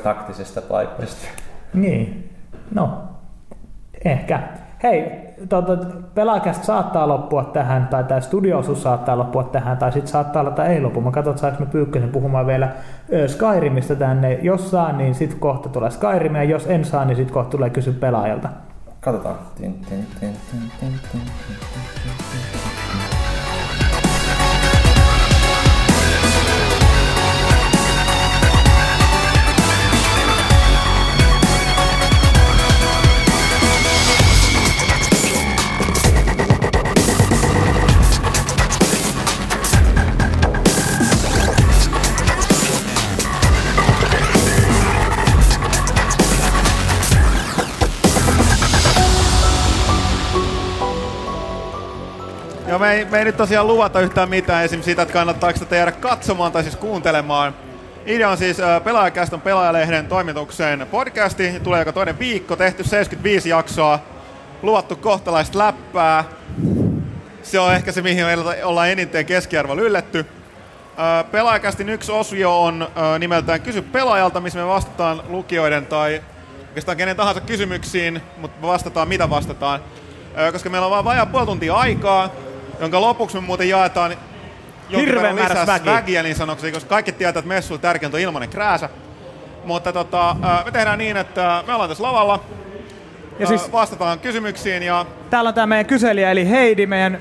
taktisista 0.04 0.62
paikoista. 0.62 1.28
Niin, 1.74 2.30
no, 2.74 3.04
ehkä. 4.06 4.40
Hei, 4.84 5.12
tuota, 5.50 5.78
pelaakästä 6.16 6.66
saattaa 6.66 7.08
loppua 7.08 7.44
tähän, 7.44 7.88
tai 7.88 8.04
tämä 8.04 8.22
studioosuus 8.22 8.84
saattaa 8.84 9.18
loppua 9.18 9.44
tähän, 9.44 9.78
tai 9.78 9.92
sitten 9.92 10.12
saattaa 10.12 10.40
olla, 10.40 10.50
että 10.50 10.66
ei 10.66 10.82
lopu. 10.82 11.02
Mä 11.02 11.12
katson, 11.12 11.38
saanko 11.38 11.60
me 11.60 11.66
Pyykkösen 11.66 12.10
puhumaan 12.10 12.48
vielä 12.48 12.70
Skyrimistä 13.28 13.96
tänne. 13.96 14.34
Jos 14.34 14.72
saan, 14.72 14.98
niin 14.98 15.16
sitten 15.16 15.40
kohta 15.40 15.70
tulee 15.70 15.90
Skyrim, 15.90 16.36
ja 16.36 16.44
jos 16.44 16.68
en 16.68 16.86
saa, 16.86 17.06
niin 17.06 17.16
sitten 17.16 17.34
kohta 17.34 17.52
tulee 17.52 17.70
kysy 17.70 17.92
pelaajalta. 17.92 18.50
Katsotaan. 19.00 19.36
Tin, 19.56 19.74
tin, 19.74 20.08
tin, 20.20 20.34
tin, 20.52 20.72
tin, 20.80 21.00
tin, 21.12 21.22
tin. 21.52 22.83
Ja 52.74 52.80
me 52.80 52.94
ei, 52.94 53.06
me 53.06 53.18
ei 53.20 53.26
nyt 53.26 53.38
tosiaan 53.38 53.68
luvata 53.68 54.02
yhtään 54.02 54.30
mitään 54.30 54.66
esim. 54.66 54.82
siitä, 54.82 55.02
että 55.02 55.14
kannattaako 55.14 55.60
sitä 55.60 55.76
jäädä 55.76 55.92
katsomaan 55.92 56.52
tai 56.52 56.64
siis 56.64 56.76
kuuntelemaan. 56.76 57.56
Idea 58.06 58.30
on 58.30 58.38
siis 58.38 58.60
äh, 58.60 58.84
Pelaajakäst 58.84 59.34
on 59.34 59.42
Pelaajalehden 59.42 60.08
toimitukseen 60.08 60.88
podcasti, 60.92 61.60
tulee 61.64 61.80
joka 61.80 61.92
toinen 61.92 62.20
viikko, 62.20 62.56
tehty 62.56 62.84
75 62.84 63.50
jaksoa, 63.50 64.00
luvattu 64.62 64.96
kohtalaista 64.96 65.58
läppää. 65.58 66.24
Se 67.44 67.60
on 67.60 67.74
ehkä 67.74 67.92
se, 67.92 68.02
mihin 68.02 68.26
meillä 68.26 68.56
ollaan 68.64 68.90
eniten 68.90 69.26
keskiarvolla 69.26 69.82
ylletty. 69.82 70.20
Äh, 70.20 71.32
Pelaajakästin 71.32 71.90
yksi 71.90 72.12
osio 72.12 72.64
on 72.64 72.82
äh, 72.82 73.20
nimeltään 73.20 73.62
Kysy 73.62 73.82
pelaajalta, 73.82 74.42
missä 74.42 74.60
me 74.60 74.68
vastataan 74.68 75.24
lukijoiden 75.30 75.86
tai 75.86 76.22
oikeastaan 76.68 76.98
kenen 76.98 77.16
tahansa 77.16 77.42
kysymyksiin, 77.42 78.22
mutta 78.38 78.62
me 78.62 78.68
vastataan 78.68 79.08
mitä 79.08 79.30
vastataan. 79.30 79.80
Koska 80.52 80.70
meillä 80.70 80.86
on 80.86 80.92
vain 80.92 81.06
vajaa 81.06 81.26
puoli 81.26 81.46
tuntia 81.46 81.76
aikaa, 81.76 82.30
jonka 82.84 83.02
lopuksi 83.02 83.38
me 83.38 83.42
muuten 83.42 83.70
jaetaan 83.70 84.12
jonkin 84.90 85.00
Hirveän 85.00 85.24
verran 85.24 85.36
lisää 85.36 85.56
määrässä 85.56 85.74
väkeä. 85.74 85.94
väkiä 85.94 86.24
niin 86.24 86.36
sanoksi, 86.36 86.72
koska 86.72 86.90
kaikki 86.90 87.12
tietää, 87.12 87.40
että 87.40 87.50
messuilla 87.50 87.82
tärkeintä 87.82 88.18
on 88.18 88.22
ilmanen 88.22 88.50
krääsä. 88.50 88.90
Mutta 89.64 89.94
tota, 89.94 90.36
me 90.66 90.72
tehdään 90.72 91.00
niin, 91.00 91.18
että 91.18 91.64
me 91.68 91.74
ollaan 91.74 91.90
tässä 91.90 92.04
lavalla, 92.04 92.44
Ja 93.40 93.48
siis 93.48 93.62
siis... 93.62 93.72
vastataan 93.74 94.20
kysymyksiin 94.20 94.84
ja 94.84 95.06
täällä 95.30 95.48
on 95.48 95.54
tämä 95.54 95.68
meidän 95.68 95.86
kyselijä, 95.86 96.32
eli 96.32 96.50
Heidi 96.50 96.86
meidän 96.86 97.20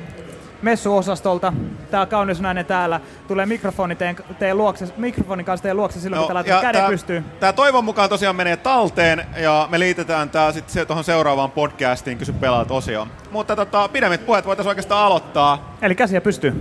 messuosastolta. 0.63 1.53
Tää 1.91 2.07
kaunis 2.07 2.41
nainen 2.41 2.67
täällä. 2.67 3.01
Tulee 3.29 3.47
mikrofoni 3.47 3.97
teidän, 3.97 4.17
teidän 4.39 4.59
luokse, 4.59 4.89
mikrofonin 4.97 5.47
kanssa 5.47 5.63
teidän 5.63 5.77
luokse 5.77 6.01
silloin, 6.01 6.27
kun 6.27 6.37
te 6.37 6.51
käden 6.51 6.81
tää, 6.81 6.89
pystyyn. 6.89 7.25
Tää 7.41 7.53
toivon 7.53 7.85
mukaan 7.85 8.09
tosiaan 8.09 8.37
menee 8.37 8.57
talteen 8.57 9.25
ja 9.37 9.69
me 9.71 9.79
liitetään 9.79 10.31
tää 10.31 10.53
sitten 10.53 10.73
se, 10.73 10.85
tuohon 10.85 11.05
seuraavaan 11.05 11.51
podcastiin 11.51 12.19
Kysy 12.19 12.33
pelaat 12.33 12.71
osioon. 12.71 13.09
Mutta 13.31 13.57
tota, 13.57 13.89
pidemmät 13.89 14.27
puheet 14.27 14.47
voitaisiin 14.47 14.69
oikeastaan 14.69 15.07
aloittaa. 15.07 15.77
Eli 15.83 15.95
käsiä 15.95 16.21
pystyy. 16.21 16.55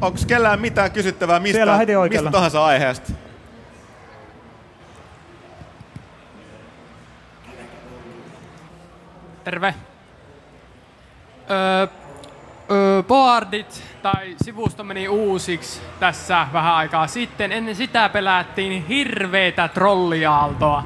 Onko 0.00 0.18
kellään 0.26 0.60
mitään 0.60 0.90
kysyttävää 0.90 1.40
mistä, 1.40 1.78
mistä 2.10 2.30
tahansa 2.30 2.64
aiheesta? 2.64 3.12
Terve. 9.44 9.74
Öö, 11.50 11.86
boardit 13.08 13.82
tai 14.02 14.36
sivusto 14.44 14.84
meni 14.84 15.08
uusiksi 15.08 15.80
tässä 16.00 16.46
vähän 16.52 16.74
aikaa 16.74 17.06
sitten. 17.06 17.52
Ennen 17.52 17.76
sitä 17.76 18.08
pelättiin 18.08 18.86
hirveetä 18.86 19.68
trolliaaltoa. 19.68 20.84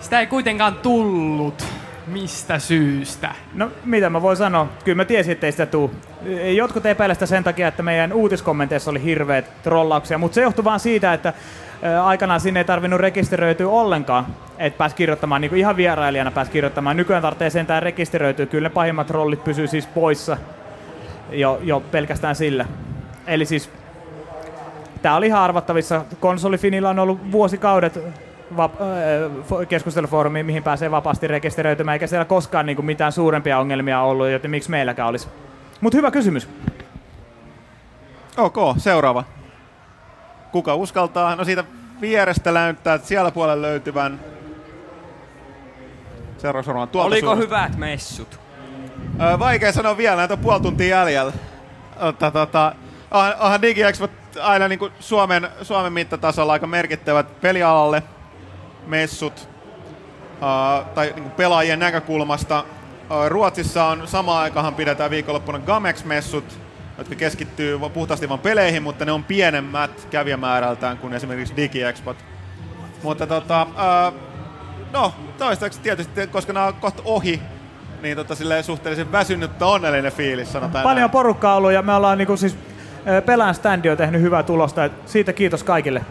Sitä 0.00 0.20
ei 0.20 0.26
kuitenkaan 0.26 0.74
tullut. 0.74 1.66
Mistä 2.06 2.58
syystä? 2.58 3.34
No, 3.54 3.70
mitä 3.84 4.10
mä 4.10 4.22
voin 4.22 4.36
sanoa? 4.36 4.68
Kyllä 4.84 4.96
mä 4.96 5.04
tiesin, 5.04 5.32
ettei 5.32 5.52
sitä 5.52 5.66
tuu. 5.66 5.94
Jotkut 6.56 6.86
epäilevät 6.86 7.16
sitä 7.16 7.26
sen 7.26 7.44
takia, 7.44 7.68
että 7.68 7.82
meidän 7.82 8.12
uutiskommenteissa 8.12 8.90
oli 8.90 9.02
hirveät 9.02 9.62
trollauksia, 9.62 10.18
mutta 10.18 10.34
se 10.34 10.42
johtui 10.42 10.64
vaan 10.64 10.80
siitä, 10.80 11.12
että 11.12 11.32
aikanaan 12.04 12.40
sinne 12.40 12.60
ei 12.60 12.64
tarvinnut 12.64 13.00
rekisteröityä 13.00 13.68
ollenkaan, 13.68 14.26
että 14.58 14.78
pääsi 14.78 14.96
kirjoittamaan, 14.96 15.40
niin 15.40 15.56
ihan 15.56 15.76
vierailijana 15.76 16.30
pääsi 16.30 16.50
kirjoittamaan. 16.50 16.96
Nykyään 16.96 17.22
tarvitsee 17.22 17.50
sentään 17.50 17.82
rekisteröityä, 17.82 18.46
kyllä 18.46 18.68
ne 18.68 18.74
pahimmat 18.74 19.06
trollit 19.06 19.44
pysyy 19.44 19.66
siis 19.66 19.86
poissa 19.86 20.36
jo, 21.40 21.60
jo 21.62 21.80
pelkästään 21.80 22.36
sillä. 22.36 22.66
Eli 23.26 23.44
siis 23.44 23.70
Tämä 25.02 25.16
oli 25.16 25.26
ihan 25.26 25.42
arvattavissa. 25.42 26.04
Konsolifinilla 26.20 26.90
on 26.90 26.98
ollut 26.98 27.32
vuosikaudet 27.32 27.96
vap- 28.56 28.82
äh, 28.82 30.42
mihin 30.42 30.62
pääsee 30.62 30.90
vapaasti 30.90 31.26
rekisteröitymään, 31.28 31.92
eikä 31.92 32.06
siellä 32.06 32.24
koskaan 32.24 32.66
niinku 32.66 32.82
mitään 32.82 33.12
suurempia 33.12 33.58
ongelmia 33.58 34.00
ollut, 34.00 34.28
joten 34.28 34.50
miksi 34.50 34.70
meilläkään 34.70 35.08
olisi. 35.08 35.28
Mutta 35.80 35.98
hyvä 35.98 36.10
kysymys. 36.10 36.48
Ok, 38.36 38.56
seuraava. 38.78 39.24
Kuka 40.52 40.74
uskaltaa? 40.74 41.36
No 41.36 41.44
siitä 41.44 41.64
vierestä 42.00 42.52
näyttää, 42.52 42.94
että 42.94 43.08
siellä 43.08 43.30
puolella 43.30 43.62
löytyvän. 43.62 44.20
Seuraavaksi 46.38 46.68
varmaan 46.68 46.88
tuolta 46.88 47.06
Oliko 47.06 47.26
suunnasta. 47.26 47.56
hyvät 47.56 47.76
messut? 47.78 48.40
Vaikea 49.38 49.72
sanoa 49.72 49.96
vielä, 49.96 50.16
näitä 50.16 50.34
on 50.34 50.40
puoli 50.40 50.60
tuntia 50.60 50.98
jäljellä. 50.98 51.32
Mutta 52.02 52.30
tota, 52.30 52.74
onhan, 53.10 53.34
onhan 53.38 53.62
DigiExpo 53.62 54.08
aina 54.40 54.68
niin 54.68 54.80
Suomen, 55.00 55.48
Suomen 55.62 55.92
mittatasolla 55.92 56.52
aika 56.52 56.66
merkittävät 56.66 57.40
pelialalle 57.40 58.02
messut 58.86 59.48
uh, 60.32 60.86
tai 60.94 61.12
niin 61.16 61.30
pelaajien 61.30 61.78
näkökulmasta. 61.78 62.64
Uh, 63.10 63.28
Ruotsissa 63.28 63.84
on 63.84 64.08
samaan 64.08 64.42
aikaan 64.42 64.74
pidetään 64.74 65.10
viikonloppuna 65.10 65.58
Gamex-messut, 65.58 66.58
jotka 66.98 67.14
keskittyy 67.14 67.78
puhtaasti 67.94 68.28
vain 68.28 68.40
peleihin, 68.40 68.82
mutta 68.82 69.04
ne 69.04 69.12
on 69.12 69.24
pienemmät 69.24 70.08
kävijämäärältään 70.10 70.98
kuin 70.98 71.12
esimerkiksi 71.12 71.56
DigiExpot. 71.56 72.16
Mutta 73.02 73.26
tota, 73.26 73.62
äh, 73.62 74.12
no, 74.92 75.14
toistaiseksi 75.38 75.80
tietysti, 75.80 76.26
koska 76.26 76.52
nämä 76.52 76.66
on 76.66 76.74
kohta 76.74 77.02
ohi, 77.04 77.42
niin 78.06 78.16
tota, 78.16 78.34
suhteellisen 78.62 79.12
väsynyt 79.12 79.62
onnellinen 79.62 80.12
fiilis, 80.12 80.52
sanotaan 80.52 80.82
Paljon 80.82 81.00
näin. 81.00 81.10
porukkaa 81.10 81.56
ollut 81.56 81.72
ja 81.72 81.82
me 81.82 81.94
ollaan 81.94 82.18
niinku 82.18 82.36
siis 82.36 82.58
Pelään 83.26 83.54
standi 83.54 83.90
on 83.90 83.96
tehnyt 83.96 84.20
hyvää 84.20 84.42
tulosta, 84.42 84.84
et 84.84 84.92
siitä 85.06 85.32
kiitos 85.32 85.64
kaikille. 85.64 86.04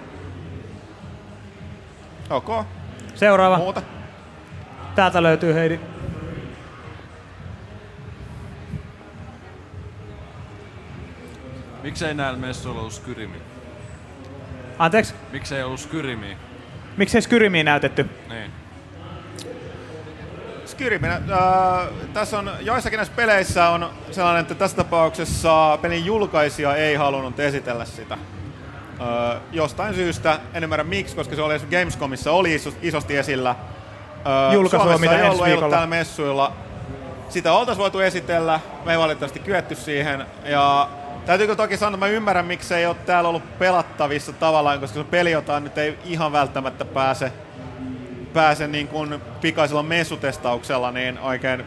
Ok. 2.30 2.66
Seuraava. 3.16 3.58
Muuta. 3.58 3.82
Täältä 4.96 5.24
löytyy 5.24 5.54
Heidi. 5.54 5.80
Miksei 11.84 12.14
näillä 12.14 12.40
messuilla 12.40 12.80
ollut 12.80 12.94
Skyrimi? 12.94 13.38
Anteeksi? 14.80 15.14
Miksei 15.32 15.64
ollut 15.64 15.80
Skyrimi? 15.80 16.38
Miksei 16.98 17.22
Skyrimiä 17.22 17.64
näytetty? 17.64 18.10
Niin. 18.30 18.52
Skyrimin, 20.76 21.12
äh, 21.12 21.20
tässä 22.14 22.40
on 22.40 22.52
joissakin 22.60 22.98
näissä 22.98 23.14
peleissä 23.16 23.70
on 23.70 23.90
sellainen, 24.12 24.42
että 24.42 24.56
tässä 24.56 24.78
tapauksessa 24.78 25.80
pelin 25.82 26.06
julkaisija 26.06 26.76
ei 26.76 26.96
halunnut 26.96 27.40
esitellä 27.40 27.86
sitä. 27.86 28.14
Äh, 28.14 29.42
jostain 29.52 29.96
syystä, 29.96 30.40
en 30.54 30.64
ymmärrä 30.64 30.84
miksi, 30.84 31.16
koska 31.16 31.36
se 31.36 31.42
oli 31.42 31.60
Gamescomissa 31.60 32.32
oli 32.32 32.56
iso, 32.56 32.74
isosti 32.82 33.18
esillä. 33.18 33.50
Äh, 33.50 34.54
Julkaisua, 34.54 34.98
mitä 34.98 35.18
ei 35.20 35.30
ollut, 35.30 35.48
ei 35.48 35.54
ollut 35.54 35.70
täällä 35.70 35.88
messuilla. 35.88 36.52
Sitä 37.30 37.54
oltaisiin 37.54 37.82
voitu 37.82 38.00
esitellä, 38.00 38.60
me 38.86 38.92
ei 38.92 38.98
valitettavasti 38.98 39.40
kyetty 39.40 39.76
siihen. 39.76 40.26
Ja 40.46 40.90
täytyykö 41.26 41.56
toki 41.56 41.78
sanoa, 41.78 41.96
että 41.96 42.06
mä 42.06 42.12
ymmärrän, 42.12 42.46
miksi 42.46 42.74
ei 42.74 42.86
ole 42.86 42.96
täällä 43.06 43.30
ollut 43.30 43.60
pelattavissa 43.60 44.34
tavallaan, 44.34 44.80
koska 44.80 45.00
se 45.00 45.04
peli, 45.04 45.32
jota 45.32 45.60
nyt 45.60 45.78
ei 45.78 45.98
ihan 46.06 46.32
välttämättä 46.32 46.86
pääse 46.86 47.32
pääse 48.36 48.68
niin 48.68 48.88
kuin 48.88 49.22
pikaisella 49.42 49.84
messutestauksella 49.84 50.92
niin 50.92 51.20
oikein 51.20 51.64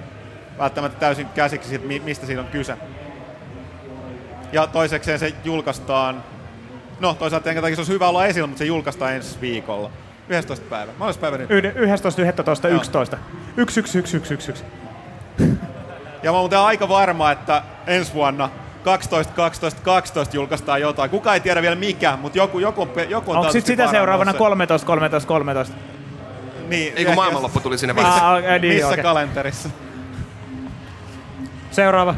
välttämättä 0.58 1.00
täysin 1.00 1.26
käsiksi 1.28 1.68
siitä, 1.68 1.86
mistä 2.04 2.26
siinä 2.26 2.40
on 2.42 2.48
kyse. 2.48 2.76
Ja 4.52 4.66
toisekseen 4.66 5.18
se 5.18 5.32
julkaistaan, 5.44 6.24
no 7.00 7.14
toisaalta 7.14 7.50
enkä 7.50 7.62
takia 7.62 7.76
se 7.76 7.80
olisi 7.80 7.92
hyvä 7.92 8.08
olla 8.08 8.26
esillä, 8.26 8.46
mutta 8.46 8.58
se 8.58 8.64
julkaistaan 8.64 9.12
ensi 9.12 9.40
viikolla. 9.40 9.90
11 10.28 10.66
päivä. 10.70 10.92
Mä 10.98 11.06
päivä 11.20 11.38
nyt. 11.38 11.50
11, 11.50 12.22
11, 12.22 12.68
11. 12.68 13.18
1, 13.56 13.80
1, 13.80 13.98
1, 13.98 14.16
1, 14.16 14.34
1, 14.34 14.50
1. 14.50 14.64
Ja 16.22 16.32
mä 16.32 16.38
muuten 16.38 16.58
aika 16.58 16.88
varma, 16.88 17.30
että 17.30 17.62
ensi 17.86 18.14
vuonna 18.14 18.50
12, 18.84 19.32
12, 19.32 19.80
12 19.82 20.36
julkaistaan 20.36 20.80
jotain. 20.80 21.10
Kuka 21.10 21.34
ei 21.34 21.40
tiedä 21.40 21.62
vielä 21.62 21.76
mikä, 21.76 22.16
mutta 22.16 22.38
joku, 22.38 22.58
joku, 22.58 22.88
joku 23.08 23.30
on 23.30 23.36
Onko 23.36 23.52
sitten 23.52 23.76
sitä 23.76 23.90
seuraavana 23.90 24.34
13, 24.34 24.86
13, 24.86 25.28
13? 25.28 25.74
Niin, 26.68 26.92
Ei 26.96 27.04
kun 27.04 27.14
maailmanloppu 27.14 27.60
tuli 27.60 27.78
sinne 27.78 27.92
missä, 27.92 28.28
ah, 28.28 28.38
okay, 28.38 28.58
niin, 28.58 28.74
missä 28.74 28.88
okay. 28.88 29.02
kalenterissa? 29.02 29.68
Seuraava. 31.70 32.14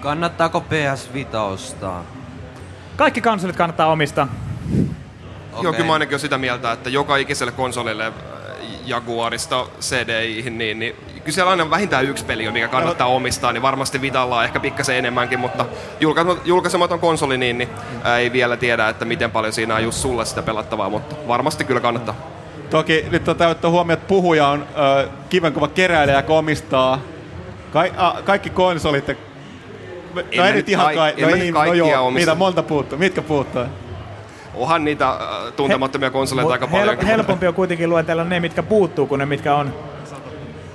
Kannattaako 0.00 0.60
PS 0.60 1.14
Vita 1.14 1.42
ostaa? 1.42 2.04
Kaikki 2.96 3.20
konsolit 3.20 3.56
kannattaa 3.56 3.86
omistaa. 3.86 4.28
Okay. 5.52 5.62
Joo, 5.62 5.72
kyllä 5.72 5.86
mä 5.86 5.92
ainakin 5.92 6.12
olen 6.12 6.20
sitä 6.20 6.38
mieltä, 6.38 6.72
että 6.72 6.90
joka 6.90 7.16
ikiselle 7.16 7.52
konsolille 7.52 8.12
Jaguarista 8.86 9.66
CDIhin, 9.80 10.58
niin, 10.58 10.78
niin 10.78 10.96
kyllä 11.14 11.34
siellä 11.34 11.50
aina 11.50 11.70
vähintään 11.70 12.04
yksi 12.04 12.24
peli 12.24 12.46
on, 12.46 12.52
mikä 12.52 12.68
kannattaa 12.68 13.06
omistaa, 13.06 13.52
niin 13.52 13.62
varmasti 13.62 14.00
Vitalla 14.00 14.38
on 14.38 14.44
ehkä 14.44 14.60
pikkasen 14.60 14.96
enemmänkin, 14.96 15.40
mutta 15.40 15.66
julkaisematon 16.44 17.00
konsoli, 17.00 17.38
niin, 17.38 17.58
niin 17.58 17.68
ei 18.18 18.32
vielä 18.32 18.56
tiedä, 18.56 18.88
että 18.88 19.04
miten 19.04 19.30
paljon 19.30 19.52
siinä 19.52 19.74
on 19.74 19.82
just 19.82 19.98
sulle 19.98 20.24
sitä 20.24 20.42
pelattavaa, 20.42 20.88
mutta 20.90 21.16
varmasti 21.28 21.64
kyllä 21.64 21.80
kannattaa. 21.80 22.14
Toki 22.70 23.04
nyt 23.10 23.28
on 23.28 23.36
täyttä 23.36 23.68
huomioon, 23.68 23.98
että 23.98 24.08
puhuja 24.08 24.48
on 24.48 24.62
äh, 24.62 25.10
kivenkova 25.28 25.68
keräilijä, 25.68 26.16
joka 26.16 26.32
omistaa 26.32 27.00
ka- 27.72 27.84
a, 27.96 28.14
kaikki 28.24 28.50
konsolit. 28.50 29.08
Ja... 29.08 29.14
No 30.14 30.22
ei 30.30 30.52
nyt 30.52 30.68
ihan 30.68 30.94
kai- 30.94 31.14
no, 31.20 31.28
ei, 31.28 31.50
no 31.50 31.72
joo, 31.72 32.10
mitä 32.10 32.34
monta 32.34 32.62
puuttuu? 32.62 32.98
Mitkä 32.98 33.22
puuttuu? 33.22 33.62
Onhan 34.54 34.84
niitä 34.84 35.08
äh, 35.08 35.18
tuntemattomia 35.56 36.10
konsoleita 36.10 36.52
aika 36.52 36.66
paljon. 36.66 36.96
Hel- 36.96 37.06
helpompi 37.06 37.46
on 37.46 37.54
kuitenkin 37.54 37.90
luetella 37.90 38.24
ne, 38.24 38.40
mitkä 38.40 38.62
puuttuu, 38.62 39.06
kuin 39.06 39.18
ne, 39.18 39.26
mitkä 39.26 39.54
on. 39.54 39.66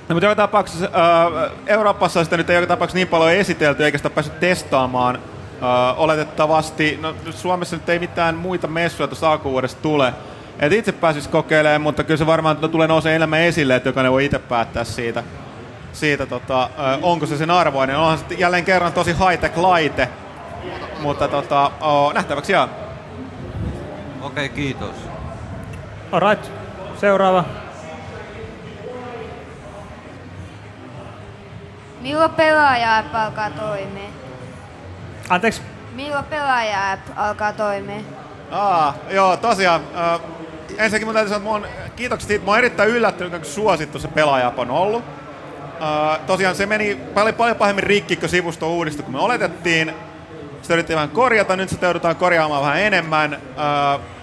No, 0.08 0.14
mutta 0.14 0.26
joka 0.26 0.34
tapauksessa 0.34 0.86
äh, 0.86 1.50
Euroopassa 1.66 2.24
sitä 2.24 2.36
nyt 2.36 2.50
ei 2.50 2.56
joka 2.56 2.66
tapauksessa 2.66 2.96
niin 2.96 3.08
paljon 3.08 3.32
esitelty, 3.32 3.84
eikä 3.84 3.98
sitä 3.98 4.10
päässyt 4.10 4.40
testaamaan. 4.40 5.16
Äh, 5.16 6.00
oletettavasti, 6.00 6.98
no 7.02 7.14
Suomessa 7.30 7.76
nyt 7.76 7.88
ei 7.88 7.98
mitään 7.98 8.34
muita 8.34 8.66
messuja 8.66 9.08
tuossa 9.08 9.32
alkuvuodesta 9.32 9.82
tule. 9.82 10.14
Et 10.60 10.72
itse 10.72 10.92
pääsis 10.92 11.28
kokeilemaan, 11.28 11.80
mutta 11.80 12.04
kyllä 12.04 12.18
se 12.18 12.26
varmaan 12.26 12.58
no, 12.60 12.68
tulee 12.68 12.88
nousee 12.88 13.16
enemmän 13.16 13.40
esille, 13.40 13.76
että 13.76 13.88
jokainen 13.88 14.12
voi 14.12 14.24
itse 14.24 14.38
päättää 14.38 14.84
siitä, 14.84 15.22
siitä 15.92 16.26
tota, 16.26 16.62
äh, 16.62 16.98
onko 17.02 17.26
se 17.26 17.36
sen 17.36 17.50
arvoinen. 17.50 17.96
Onhan 17.96 18.18
se 18.18 18.24
jälleen 18.34 18.64
kerran 18.64 18.92
tosi 18.92 19.12
high-tech 19.12 19.58
laite, 19.58 20.08
mutta 21.00 21.28
tota, 21.28 21.70
oh, 21.80 22.14
nähtäväksi 22.14 22.52
jää. 22.52 22.68
Okei, 24.22 24.46
okay, 24.46 24.48
kiitos. 24.48 24.96
Alright, 26.12 26.50
seuraava. 27.00 27.44
Milloin 32.00 32.30
pelaaja-app 32.30 33.14
alkaa 33.14 33.50
toimia? 33.50 34.08
Anteeksi? 35.28 35.62
Milloin 35.94 36.24
pelaaja-app 36.24 37.02
alkaa 37.16 37.52
toimia? 37.52 38.00
Aa, 38.50 38.94
joo, 39.10 39.36
tosiaan. 39.36 39.80
Äh, 39.96 40.20
ensinnäkin 40.78 41.06
mun 41.06 41.14
täytyy 41.14 41.34
sanoa, 41.34 41.56
että 41.56 41.68
mun, 41.68 41.90
kiitokset 41.96 42.28
siitä, 42.28 42.44
mä 42.44 42.50
oon 42.50 42.58
erittäin 42.58 42.90
yllättynyt, 42.90 43.30
kuinka 43.30 43.48
suosittu 43.48 43.98
se 43.98 44.08
pelaaja 44.08 44.52
on 44.56 44.70
ollut. 44.70 45.04
Äh, 45.82 46.20
tosiaan 46.26 46.54
se 46.54 46.66
meni 46.66 46.94
paljon, 47.14 47.34
paljon 47.34 47.56
pahemmin 47.56 47.84
rikki, 47.84 48.16
kun 48.16 48.28
sivusto 48.28 48.70
uudistui, 48.70 49.04
kun 49.04 49.14
me 49.14 49.20
oletettiin. 49.20 49.94
Sitä 50.62 50.74
yritettiin 50.74 50.94
vähän 50.94 51.10
korjata, 51.10 51.56
nyt 51.56 51.68
se 51.68 51.76
joudutaan 51.82 52.16
korjaamaan 52.16 52.62
vähän 52.62 52.80
enemmän. 52.80 53.38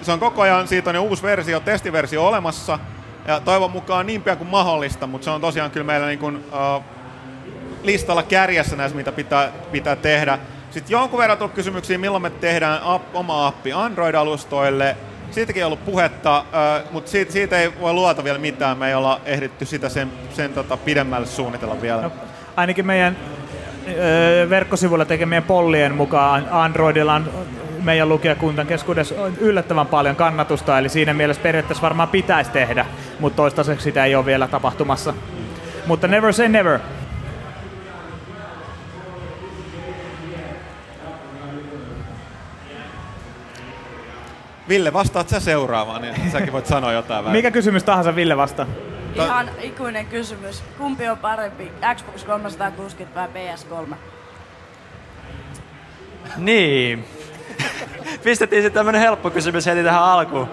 Se 0.01 0.11
on 0.11 0.19
koko 0.19 0.41
ajan, 0.41 0.67
siitä 0.67 0.89
on 0.89 0.95
jo 0.95 1.03
uusi 1.03 1.23
versio, 1.23 1.59
testiversio 1.59 2.27
olemassa. 2.27 2.79
Ja 3.27 3.39
toivon 3.39 3.71
mukaan 3.71 4.05
niin 4.05 4.21
pian 4.21 4.37
kuin 4.37 4.49
mahdollista, 4.49 5.07
mutta 5.07 5.25
se 5.25 5.31
on 5.31 5.41
tosiaan 5.41 5.71
kyllä 5.71 5.85
meillä 5.85 6.07
niin 6.07 6.19
kuin, 6.19 6.43
listalla 7.83 8.23
kärjessä 8.23 8.75
näissä, 8.75 8.97
mitä 8.97 9.11
pitää, 9.11 9.51
pitää 9.71 9.95
tehdä. 9.95 10.39
Sitten 10.71 10.91
jonkun 10.91 11.19
verran 11.19 11.37
tullut 11.37 11.55
kysymyksiä, 11.55 11.97
milloin 11.97 12.21
me 12.21 12.29
tehdään 12.29 12.81
app, 12.83 13.15
oma 13.15 13.47
appi 13.47 13.73
Android-alustoille. 13.73 14.95
Siitäkin 15.31 15.63
on 15.63 15.67
ollut 15.67 15.85
puhetta, 15.85 16.45
mutta 16.91 17.11
siitä, 17.11 17.31
siitä 17.31 17.57
ei 17.57 17.79
voi 17.79 17.93
luota 17.93 18.23
vielä 18.23 18.39
mitään. 18.39 18.77
Me 18.77 18.87
ei 18.87 18.93
olla 18.93 19.21
ehditty 19.25 19.65
sitä 19.65 19.89
sen, 19.89 20.11
sen 20.33 20.53
tota, 20.53 20.77
pidemmälle 20.77 21.27
suunnitella 21.27 21.81
vielä. 21.81 22.01
No, 22.01 22.11
ainakin 22.55 22.85
meidän 22.85 23.17
verkkosivuilla 24.49 25.05
tekemien 25.05 25.43
pollien 25.43 25.95
mukaan 25.95 26.47
Androidilla 26.51 27.13
on 27.13 27.29
meidän 27.83 28.09
lukijakuntan 28.09 28.67
keskuudessa 28.67 29.15
yllättävän 29.39 29.87
paljon 29.87 30.15
kannatusta, 30.15 30.79
eli 30.79 30.89
siinä 30.89 31.13
mielessä 31.13 31.43
periaatteessa 31.43 31.81
varmaan 31.81 32.09
pitäisi 32.09 32.51
tehdä, 32.51 32.85
mutta 33.19 33.35
toistaiseksi 33.35 33.83
sitä 33.83 34.05
ei 34.05 34.15
ole 34.15 34.25
vielä 34.25 34.47
tapahtumassa. 34.47 35.13
Mutta 35.87 36.07
never 36.07 36.33
say 36.33 36.49
never. 36.49 36.79
Ville, 44.69 44.93
vastaat 44.93 45.29
sä 45.29 45.39
seuraavaan, 45.39 46.01
niin 46.01 46.31
säkin 46.31 46.53
voit 46.53 46.65
sanoa 46.65 46.93
jotain 46.93 47.23
vähän. 47.23 47.37
Mikä 47.37 47.51
kysymys 47.51 47.83
tahansa 47.83 48.15
Ville 48.15 48.37
vastaa? 48.37 48.65
Ihan 49.15 49.49
ikuinen 49.61 50.05
kysymys. 50.05 50.63
Kumpi 50.77 51.09
on 51.09 51.17
parempi, 51.17 51.71
Xbox 51.95 52.23
360 52.23 53.19
vai 53.19 53.27
PS3? 53.27 53.95
Niin. 56.37 57.07
Pistettiin 58.23 58.61
sitten 58.61 58.79
tämmönen 58.79 59.01
helppo 59.01 59.29
kysymys 59.29 59.65
heti 59.65 59.83
tähän 59.83 60.03
alkuun. 60.03 60.49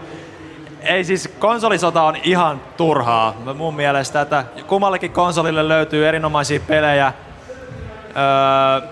Ei 0.80 1.04
siis, 1.04 1.28
konsolisota 1.38 2.02
on 2.02 2.16
ihan 2.22 2.60
turhaa. 2.76 3.34
Mun 3.54 3.74
mielestä, 3.74 4.20
että 4.20 4.44
kummallekin 4.66 5.10
konsolille 5.10 5.68
löytyy 5.68 6.08
erinomaisia 6.08 6.60
pelejä. 6.60 7.12
Öö, 8.16 8.88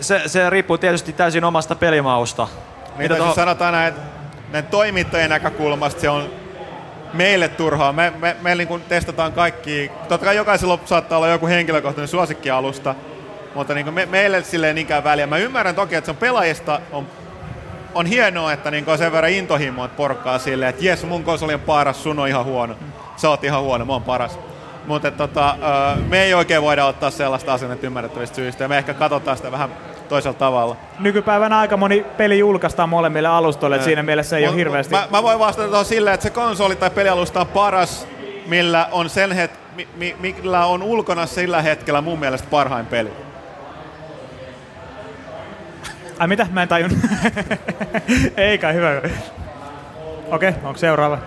se, 0.00 0.22
se 0.26 0.50
riippuu 0.50 0.78
tietysti 0.78 1.12
täysin 1.12 1.44
omasta 1.44 1.74
pelimausta. 1.74 2.48
Mitä 2.96 3.16
toho... 3.16 3.34
sanotaan 3.34 3.72
näin, 3.72 3.94
näin 4.52 4.66
toimittajien 4.66 5.30
näkökulmasta 5.30 6.00
se 6.00 6.08
on 6.08 6.30
meille 7.12 7.48
turhaa. 7.48 7.92
Me, 7.92 8.12
me, 8.18 8.36
me 8.42 8.54
niin 8.54 8.68
kuin 8.68 8.82
testataan 8.82 9.32
kaikki. 9.32 9.90
Totta 10.08 10.24
kai 10.24 10.36
jokaisella 10.36 10.78
saattaa 10.84 11.18
olla 11.18 11.28
joku 11.28 11.46
henkilökohtainen 11.46 12.08
suosikkialusta, 12.08 12.94
mutta 13.54 13.74
niin 13.74 13.84
kuin 13.84 13.94
me, 13.94 14.06
meille 14.06 14.42
silleen 14.42 14.74
niinkään 14.74 15.04
väliä. 15.04 15.26
Mä 15.26 15.36
ymmärrän 15.36 15.74
toki, 15.74 15.94
että 15.94 16.06
se 16.06 16.10
on 16.10 16.16
pelaajista 16.16 16.80
on, 16.92 17.06
on 17.94 18.06
hienoa, 18.06 18.52
että 18.52 18.70
niin 18.70 18.84
on 18.86 18.98
sen 18.98 19.12
verran 19.12 19.32
intohimoa 19.32 19.88
porkkaa 19.88 20.38
silleen, 20.38 20.70
että 20.70 20.84
jes, 20.84 21.04
mun 21.04 21.24
konsoli 21.24 21.54
on 21.54 21.60
paras, 21.60 22.02
sun 22.02 22.18
on 22.18 22.28
ihan 22.28 22.44
huono. 22.44 22.74
Sä 23.16 23.30
oot 23.30 23.44
ihan 23.44 23.62
huono, 23.62 23.84
mä 23.84 23.92
oon 23.92 24.02
paras. 24.02 24.38
Mutta 24.86 25.10
tota, 25.10 25.56
me 26.08 26.22
ei 26.22 26.34
oikein 26.34 26.62
voida 26.62 26.86
ottaa 26.86 27.10
sellaista 27.10 27.52
asennetta 27.52 27.86
ymmärrettävistä 27.86 28.36
syistä, 28.36 28.68
me 28.68 28.78
ehkä 28.78 28.94
katsotaan 28.94 29.36
sitä 29.36 29.52
vähän 29.52 29.70
toisella 30.08 30.38
tavalla. 30.38 30.76
Nykypäivänä 30.98 31.58
aika 31.58 31.76
moni 31.76 32.06
peli 32.16 32.38
julkaistaan 32.38 32.88
molemmille 32.88 33.28
alustoille, 33.28 33.76
että 33.76 33.84
siinä 33.84 34.02
mielessä 34.02 34.36
ei 34.36 34.44
Mut- 34.44 34.48
ole 34.48 34.56
hirveästi... 34.56 34.94
Mä, 34.94 35.08
mä 35.10 35.22
voin 35.22 35.38
vastata 35.38 35.68
tuohon 35.68 35.84
silleen, 35.84 36.14
että 36.14 36.24
se 36.24 36.30
konsoli 36.30 36.76
tai 36.76 36.90
pelialusta 36.90 37.40
on 37.40 37.46
paras, 37.46 38.06
millä 38.46 38.88
on, 38.92 39.10
sen 39.10 39.32
het, 39.32 39.50
mi, 39.76 39.88
mi, 39.96 40.16
millä 40.18 40.66
on 40.66 40.82
ulkona 40.82 41.26
sillä 41.26 41.62
hetkellä 41.62 42.00
mun 42.00 42.18
mielestä 42.18 42.48
parhain 42.50 42.86
peli. 42.86 43.12
Ai 46.18 46.28
mitä? 46.28 46.46
Mä 46.50 46.62
en 46.62 46.68
tajun. 46.68 46.90
ei 48.36 48.58
kai, 48.58 48.74
hyvä. 48.74 49.00
Okei, 50.30 50.48
okay, 50.48 50.52
onko 50.64 50.78
seuraava? 50.78 51.18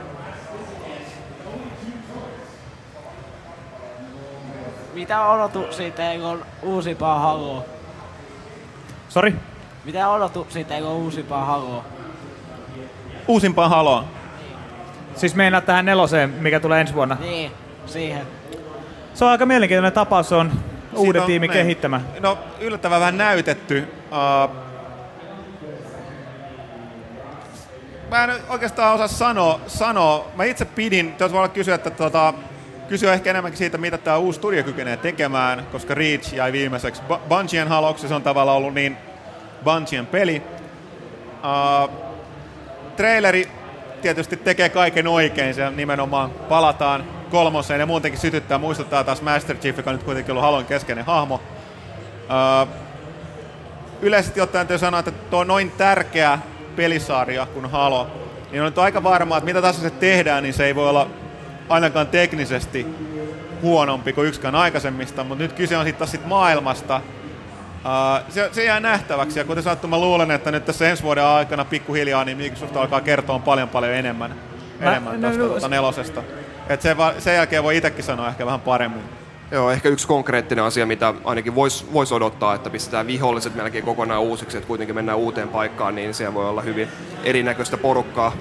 Mitä 4.94 5.26
odotu 5.26 5.66
siitä, 5.72 6.04
kun 6.16 6.26
on 6.26 6.46
uusipaa 6.64 7.20
Haloa? 7.20 7.75
Sori? 9.16 9.36
Mitä 9.86 10.10
odotu 10.10 10.48
siitä, 10.50 10.78
kun 10.78 10.88
on 10.88 10.94
uusipaa 10.94 11.46
Haloa? 11.46 11.84
Uusimpaa 13.28 13.70
Haloa. 13.70 14.04
Siis 15.16 15.36
meinaa 15.36 15.62
tähän 15.62 15.86
neloseen, 15.86 16.30
mikä 16.30 16.60
tulee 16.60 16.82
ensi 16.82 16.94
vuonna. 16.94 17.18
Niin, 17.20 17.52
siihen. 17.86 18.28
Se 19.14 19.26
on 19.26 19.32
aika 19.32 19.46
mielenkiintoinen 19.46 19.94
tapaus, 19.94 20.30
se 20.30 20.36
on 20.36 20.52
uuden 20.96 21.22
on 21.22 21.26
tiimin 21.26 21.50
me- 21.50 21.54
kehittämä. 21.54 22.02
No 22.20 22.38
yllättävän 22.60 23.00
vähän 23.00 23.18
näytetty. 23.18 23.88
Uh, 24.12 24.56
mä 28.12 28.24
en 28.24 28.30
oikeastaan 28.50 28.94
osaa 28.94 29.08
sanoa. 29.08 29.60
sanoa. 29.68 30.28
Mä 30.36 30.44
itse 30.44 30.66
pidin, 30.66 31.16
jos 31.20 31.32
voi 31.32 31.40
olla 31.40 31.50
kysyä, 31.50 31.76
että 31.76 31.90
tota, 31.90 32.34
kysyä 32.90 33.14
ehkä 33.14 33.30
enemmänkin 33.30 33.58
siitä, 33.58 33.78
mitä 33.78 33.98
tämä 33.98 34.18
uusi 34.18 34.38
studio 34.38 34.64
kykenee 34.64 34.98
tekemään, 34.98 35.68
koska 35.72 35.94
Reach 35.94 36.34
jäi 36.34 36.52
viimeiseksi 36.52 37.02
Bu- 37.10 37.20
Bungien 37.30 37.68
haloksi, 37.68 38.08
se 38.08 38.14
on 38.14 38.24
tavallaan 38.24 38.58
ollut 38.58 38.74
niin 38.74 38.98
Bungien 39.64 40.06
peli. 40.06 40.42
Uh, 41.44 41.90
traileri 42.96 43.50
tietysti 44.02 44.38
tekee 44.38 44.70
kaiken 44.70 45.08
oikein, 45.08 45.54
se 45.54 45.70
nimenomaan 45.70 46.30
palataan 46.30 47.04
kolmoseen 47.32 47.80
ja 47.80 47.86
muutenkin 47.86 48.22
sytyttää, 48.22 48.58
muistuttaa 48.58 49.04
taas 49.04 49.22
Master 49.22 49.58
Chief, 49.58 49.78
joka 49.78 49.90
on 49.90 49.96
nyt 49.96 50.04
kuitenkin 50.04 50.32
ollut 50.32 50.44
Halon 50.44 50.66
keskeinen 50.66 51.06
hahmo. 51.06 51.42
Öö, 52.32 52.74
yleisesti 54.02 54.42
ottaen 54.42 54.68
täytyy 54.68 54.80
sanoa, 54.80 55.00
että 55.00 55.12
tuo 55.12 55.40
on 55.40 55.48
noin 55.48 55.72
tärkeä 55.72 56.40
pelisarja 56.76 57.46
kuin 57.46 57.66
Halo, 57.66 58.08
niin 58.52 58.62
on 58.62 58.66
nyt 58.66 58.78
aika 58.78 59.04
varmaa, 59.04 59.38
että 59.38 59.46
mitä 59.46 59.62
tahansa 59.62 59.82
se 59.82 59.90
tehdään, 59.90 60.44
niin 60.44 60.54
se 60.54 60.66
ei 60.66 60.76
voi 60.76 60.90
olla 60.90 61.08
ainakaan 61.70 62.08
teknisesti 62.08 62.86
huonompi 63.62 64.14
kuin 64.14 64.28
yksikään 64.28 64.56
aikaisemmista, 64.56 65.24
mutta 65.24 65.44
nyt 65.44 65.54
kyse 65.54 65.78
on 65.78 65.86
sitten 65.86 66.00
taas 66.00 66.12
sit 66.12 66.26
maailmasta. 66.26 67.02
Uh, 67.86 68.32
se, 68.32 68.50
se 68.52 68.64
jää 68.64 68.80
nähtäväksi, 68.80 69.40
ja 69.40 69.46
kuten 69.46 69.64
sanottu, 69.64 69.88
mä 69.88 70.00
luulen, 70.00 70.32
että 70.32 70.52
nyt 70.52 70.66
tässä 70.66 70.90
ensi 70.90 71.04
vuoden 71.04 71.24
aikana 71.24 71.66
pikkuhiljaa 71.66 72.26
niin 72.26 72.38
Microsoft 72.38 72.78
alkaa 72.78 73.02
kertoa 73.02 73.40
paljon 73.40 73.70
paljon 73.70 73.94
enemmän, 73.94 74.36
Mä- 74.80 74.92
enemmän 74.92 75.22
no, 75.22 75.28
tästä 75.28 75.44
no, 75.44 75.50
tuota 75.50 75.68
nelosesta. 75.68 76.24
Et 76.70 76.82
se, 76.82 76.96
sen 77.20 77.36
jälkeen 77.36 77.64
voi 77.64 77.78
itsekin 77.78 78.04
sanoa 78.04 78.28
ehkä 78.28 78.46
vähän 78.46 78.62
paremmin. 78.62 79.04
Joo, 79.52 79.72
ehkä 79.72 79.90
yksi 79.90 80.08
konkreettinen 80.08 80.66
asia, 80.66 80.86
mitä 80.86 81.14
ainakin 81.24 81.56
voisi 81.56 81.86
vois 81.94 82.12
odottaa, 82.12 82.56
että 82.56 82.70
pistetään 82.70 83.08
viholliset 83.08 83.56
melkein 83.56 83.86
kokonaan 83.86 84.22
uusiksi, 84.22 84.58
että 84.58 84.68
kuitenkin 84.68 84.96
mennään 84.96 85.18
uuteen 85.18 85.48
paikkaan, 85.48 85.96
niin 85.96 86.14
siellä 86.14 86.34
voi 86.34 86.50
olla 86.50 86.62
hyvin 86.62 86.88
erinäköistä 87.24 87.78
porukkaa. 87.78 88.32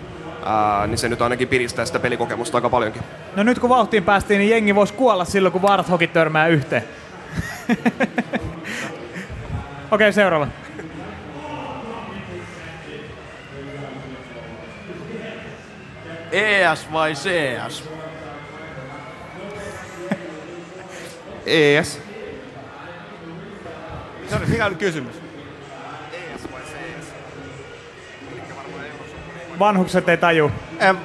Ää, 0.44 0.86
niin 0.86 0.98
se 0.98 1.08
nyt 1.08 1.22
ainakin 1.22 1.48
piristää 1.48 1.84
sitä 1.84 1.98
pelikokemusta 1.98 2.58
aika 2.58 2.70
paljonkin. 2.70 3.02
No 3.36 3.42
nyt 3.42 3.58
kun 3.58 3.70
vauhtiin 3.70 4.04
päästiin, 4.04 4.38
niin 4.38 4.50
jengi 4.50 4.74
voisi 4.74 4.94
kuolla 4.94 5.24
silloin, 5.24 5.52
kun 5.52 5.62
Warthogit 5.62 6.12
törmää 6.12 6.46
yhteen. 6.46 6.84
Okei, 9.90 10.12
seuraava. 10.12 10.48
ES 16.32 16.92
vai 16.92 17.14
CS? 17.14 17.84
ES. 21.46 22.00
Se 24.30 24.36
oli, 24.36 24.46
mikä 24.46 24.66
oli 24.66 24.74
kysymys? 24.74 25.23
Vanhukset 29.58 30.08
ei 30.08 30.16
taju. 30.16 30.52
En, 30.78 30.98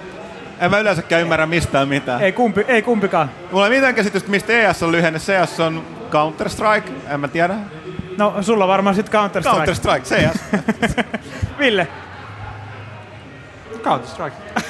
en 0.60 0.72
mä 0.72 0.80
yleensäkään 0.80 1.22
ymmärrä 1.22 1.46
mistään 1.46 1.88
mitään. 1.88 2.22
Ei, 2.22 2.32
kumpi, 2.32 2.66
ei 2.68 2.82
kumpikaan. 2.82 3.32
Mulla 3.52 3.68
ei 3.68 3.76
mitään 3.76 3.96
käsitystä, 3.96 4.30
mistä 4.30 4.54
ES 4.54 4.84
on 4.84 4.92
lyhenne. 4.92 5.20
CS 5.20 5.60
on 5.60 5.84
Counter-Strike, 6.12 6.92
en 7.14 7.20
mä 7.20 7.28
tiedä. 7.28 7.56
No, 8.18 8.36
sulla 8.42 8.64
on 8.64 8.68
varmaan 8.70 8.96
sit 8.96 9.10
Counter-Strike. 9.10 9.66
Counter-Strike, 9.66 10.04
CS. 10.04 10.44
Ville. 11.60 11.88
Counter-Strike. 13.84 14.62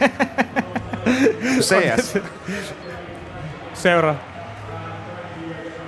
CS. 1.60 2.18
Seuraa. 3.74 4.14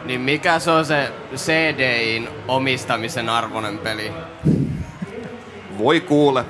Niin 0.04 0.20
mikä 0.20 0.58
se 0.58 0.70
on 0.70 0.84
se 0.84 1.12
CDIn 1.36 2.28
omistamisen 2.48 3.28
arvoinen 3.28 3.78
peli? 3.78 4.12
Voi 5.78 6.00
kuule. 6.00 6.44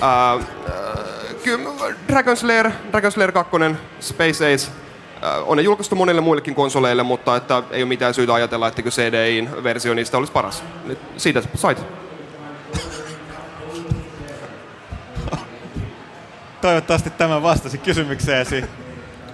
Kyllä 1.44 1.94
Dragon 2.08 2.36
Slayer, 2.36 2.70
Dragon 2.90 3.12
Slayer 3.12 3.32
2, 3.32 3.56
Space 4.00 4.54
Ace, 4.54 4.70
on 5.46 5.56
ne 5.56 5.62
julkaistu 5.62 5.96
monille 5.96 6.20
muillekin 6.20 6.54
konsoleille, 6.54 7.02
mutta 7.02 7.36
että 7.36 7.62
ei 7.70 7.82
ole 7.82 7.88
mitään 7.88 8.14
syytä 8.14 8.34
ajatella, 8.34 8.68
että 8.68 8.82
CDIin 8.82 9.64
versio 9.64 9.94
niistä 9.94 10.18
olisi 10.18 10.32
paras. 10.32 10.64
Nyt 10.84 10.98
siitä 11.16 11.42
sait. 11.54 11.78
Toivottavasti 16.60 17.10
tämä 17.10 17.42
vastasi 17.42 17.78
kysymykseesi. 17.78 18.64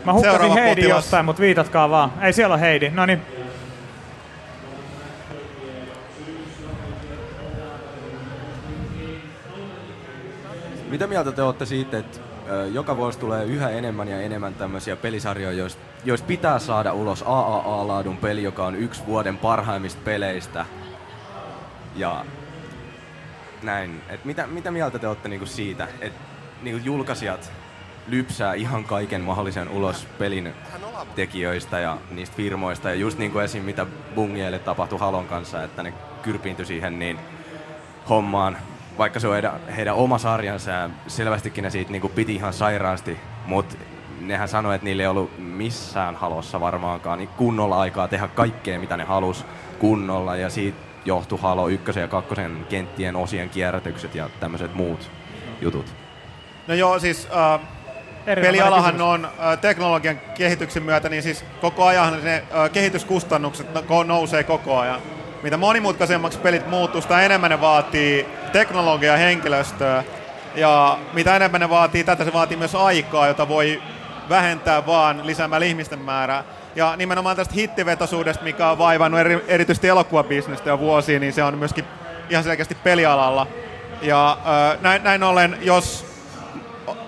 Mä 0.05 0.13
hukkasin 0.13 0.39
Seuraava 0.39 0.55
Heidi 0.55 0.89
jostain, 0.89 1.25
mutta 1.25 1.43
viitatkaa 1.43 1.91
vaan. 1.91 2.13
Ei 2.23 2.33
siellä 2.33 2.55
on 2.55 2.61
Heidi. 2.61 2.91
No 2.91 3.07
niin. 3.07 3.23
Mitä 10.89 11.07
mieltä 11.07 11.33
te 11.33 11.43
olette 11.43 11.67
siitä, 11.67 11.99
että 11.99 12.21
joka 12.73 12.97
vuosi 12.97 13.19
tulee 13.19 13.45
yhä 13.45 13.71
enemmän 13.71 14.09
ja 14.09 14.21
enemmän 14.21 14.55
tämmöisiä 14.55 14.97
pelisarjoja, 14.97 15.53
joista 15.53 15.83
jois 16.05 16.23
pitää 16.23 16.59
saada 16.59 16.93
ulos 16.93 17.25
AAA-laadun 17.27 18.17
peli, 18.17 18.43
joka 18.43 18.67
on 18.67 18.77
yksi 18.77 19.03
vuoden 19.07 19.39
parhaimmista 19.39 20.01
peleistä. 20.05 20.67
Ja 21.97 22.25
näin. 23.63 24.01
Et 24.09 24.25
mitä, 24.25 24.47
mitä 24.47 24.71
mieltä 24.71 24.99
te 24.99 25.09
olette 25.09 25.29
niinku 25.29 25.47
siitä, 25.47 25.89
että 26.01 26.21
niinku 26.63 26.85
julkaisijat 26.85 27.53
lypsää 28.09 28.55
ihan 28.55 28.85
kaiken 28.85 29.21
mahdollisen 29.21 29.69
ulos 29.69 30.07
pelin 30.19 30.55
tekijöistä 31.15 31.79
ja 31.79 31.99
niistä 32.11 32.37
firmoista. 32.37 32.89
Ja 32.89 32.95
just 32.95 33.19
niin 33.19 33.33
kuin 33.33 33.45
esim. 33.45 33.63
mitä 33.63 33.87
Bungieille 34.15 34.59
tapahtui 34.59 34.99
Halon 34.99 35.27
kanssa, 35.27 35.63
että 35.63 35.83
ne 35.83 35.93
kyrpiintyi 36.23 36.67
siihen 36.67 36.99
niin 36.99 37.19
hommaan, 38.09 38.57
vaikka 38.99 39.21
se 39.21 39.29
on 39.29 39.33
heidän, 39.33 39.61
heidän 39.77 39.95
oma 39.95 40.19
sarjansa 40.19 40.71
ja 40.71 40.91
selvästikin 41.07 41.65
ne 41.65 41.71
siitä 41.71 41.93
niin 41.93 42.11
piti 42.15 42.35
ihan 42.35 42.53
sairaasti, 42.53 43.19
mutta 43.47 43.77
nehän 44.21 44.49
sanoi, 44.49 44.75
että 44.75 44.85
niillä 44.85 45.03
ei 45.03 45.07
ollut 45.07 45.39
missään 45.39 46.15
halossa 46.15 46.61
varmaankaan 46.61 47.19
niin 47.19 47.29
kunnolla 47.29 47.81
aikaa 47.81 48.09
tehdä 48.09 48.29
kaikkea, 48.29 48.79
mitä 48.79 48.97
ne 48.97 49.05
halus 49.05 49.45
kunnolla 49.79 50.37
ja 50.37 50.51
siitä 50.51 50.79
johtui 51.05 51.39
Halo 51.43 51.69
1 51.69 52.01
ja 52.01 52.09
2 52.09 52.35
kenttien 52.69 53.17
osien 53.17 53.51
kierrätykset 53.51 54.15
ja 54.15 54.31
tämmöiset 54.41 54.75
muut 54.75 55.11
jutut. 55.61 55.95
No 56.67 56.75
joo, 56.75 56.99
siis 56.99 57.29
äh, 57.37 57.61
pelialahan 58.25 58.95
kysymys. 58.95 59.13
on 59.13 59.25
äh, 59.25 59.59
teknologian 59.61 60.21
kehityksen 60.35 60.83
myötä, 60.83 61.09
niin 61.09 61.23
siis 61.23 61.45
koko 61.61 61.85
ajan 61.85 62.25
ne 62.25 62.35
äh, 62.37 62.71
kehityskustannukset 62.71 63.75
no- 63.75 64.03
nousee 64.03 64.45
koko 64.45 64.79
ajan. 64.79 65.01
Mitä 65.45 65.57
monimutkaisemmaksi 65.57 66.39
pelit 66.39 66.67
muuttuu, 66.71 67.01
sitä 67.01 67.21
enemmän 67.21 67.51
ne 67.51 67.61
vaatii 67.61 68.27
teknologiaa 68.53 69.17
henkilöstöä. 69.17 70.05
Ja 70.55 70.99
mitä 71.13 71.37
enemmän 71.37 71.61
ne 71.61 71.71
vaatii 71.71 72.05
tätä, 72.05 72.25
se 72.25 72.33
vaatii 72.33 72.57
myös 72.57 72.75
aikaa, 72.75 73.27
jota 73.27 73.49
voi 73.49 73.83
vähentää 74.29 74.87
vaan 74.87 75.27
lisäämällä 75.27 75.67
ihmisten 75.67 75.99
määrää. 75.99 76.45
Ja 76.77 76.97
nimenomaan 76.97 77.37
tästä 77.37 77.55
hittivetoisuudesta, 77.55 78.45
mikä 78.45 78.71
on 78.71 78.79
vaivannut 78.79 79.21
eri, 79.21 79.45
erityisesti 79.49 79.89
elokuvabisnestä 79.89 80.71
jo 80.71 80.79
vuosia, 80.79 81.21
niin 81.21 81.33
se 81.33 81.43
on 81.43 81.59
myöskin 81.59 81.85
ihan 82.31 82.45
selkeästi 82.45 82.75
pelialalla. 82.75 83.47
Ja 84.03 84.39
näin, 84.81 85.05
näin 85.05 85.23
ollen, 85.23 85.57
jos 85.61 86.07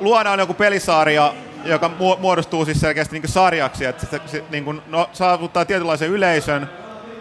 luodaan 0.00 0.38
joku 0.38 0.54
pelisarja, 0.54 1.34
joka 1.64 1.88
mu- 1.88 2.20
muodostuu 2.20 2.64
siis 2.64 2.80
selkeästi 2.80 3.20
niin 3.20 3.28
sarjaksi, 3.28 3.84
että 3.84 4.06
se, 4.06 4.20
se 4.26 4.44
niin 4.50 4.64
kuin, 4.64 4.82
no, 4.86 5.10
saavuttaa 5.12 5.64
tietynlaisen 5.64 6.10
yleisön 6.10 6.70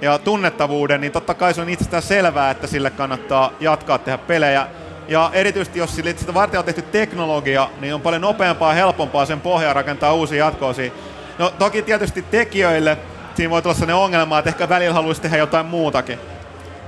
ja 0.02 0.18
tunnettavuuden, 0.18 1.02
niin 1.02 1.12
totta 1.12 1.34
kai 1.34 1.54
se 1.54 1.62
on 1.62 1.70
itsestään 1.70 2.04
selvää, 2.04 2.52
että 2.52 2.68
sille 2.68 2.90
kannattaa 2.90 3.52
jatkaa 3.60 3.98
tehdä 3.98 4.18
pelejä. 4.18 4.68
Ja 5.08 5.30
erityisesti 5.34 5.80
jos 5.80 5.96
sille- 5.96 6.16
sitä 6.18 6.34
varten 6.34 6.60
on 6.60 6.66
tehty 6.66 6.82
teknologia, 6.82 7.70
niin 7.82 7.94
on 7.94 8.02
paljon 8.02 8.22
nopeampaa 8.22 8.72
ja 8.72 8.76
helpompaa 8.76 9.26
sen 9.26 9.42
pohjaa 9.42 9.74
rakentaa 9.74 10.14
uusia 10.14 10.46
jatkoosia. 10.46 10.92
No 11.38 11.50
toki 11.60 11.82
tietysti 11.82 12.22
tekijöille 12.22 12.98
siinä 13.36 13.50
voi 13.50 13.62
tulla 13.62 13.74
sellainen 13.74 13.96
ongelma, 13.96 14.40
että 14.40 14.50
ehkä 14.50 14.70
välillä 14.70 14.94
haluaisi 14.94 15.22
tehdä 15.22 15.38
jotain 15.38 15.66
muutakin. 15.66 16.20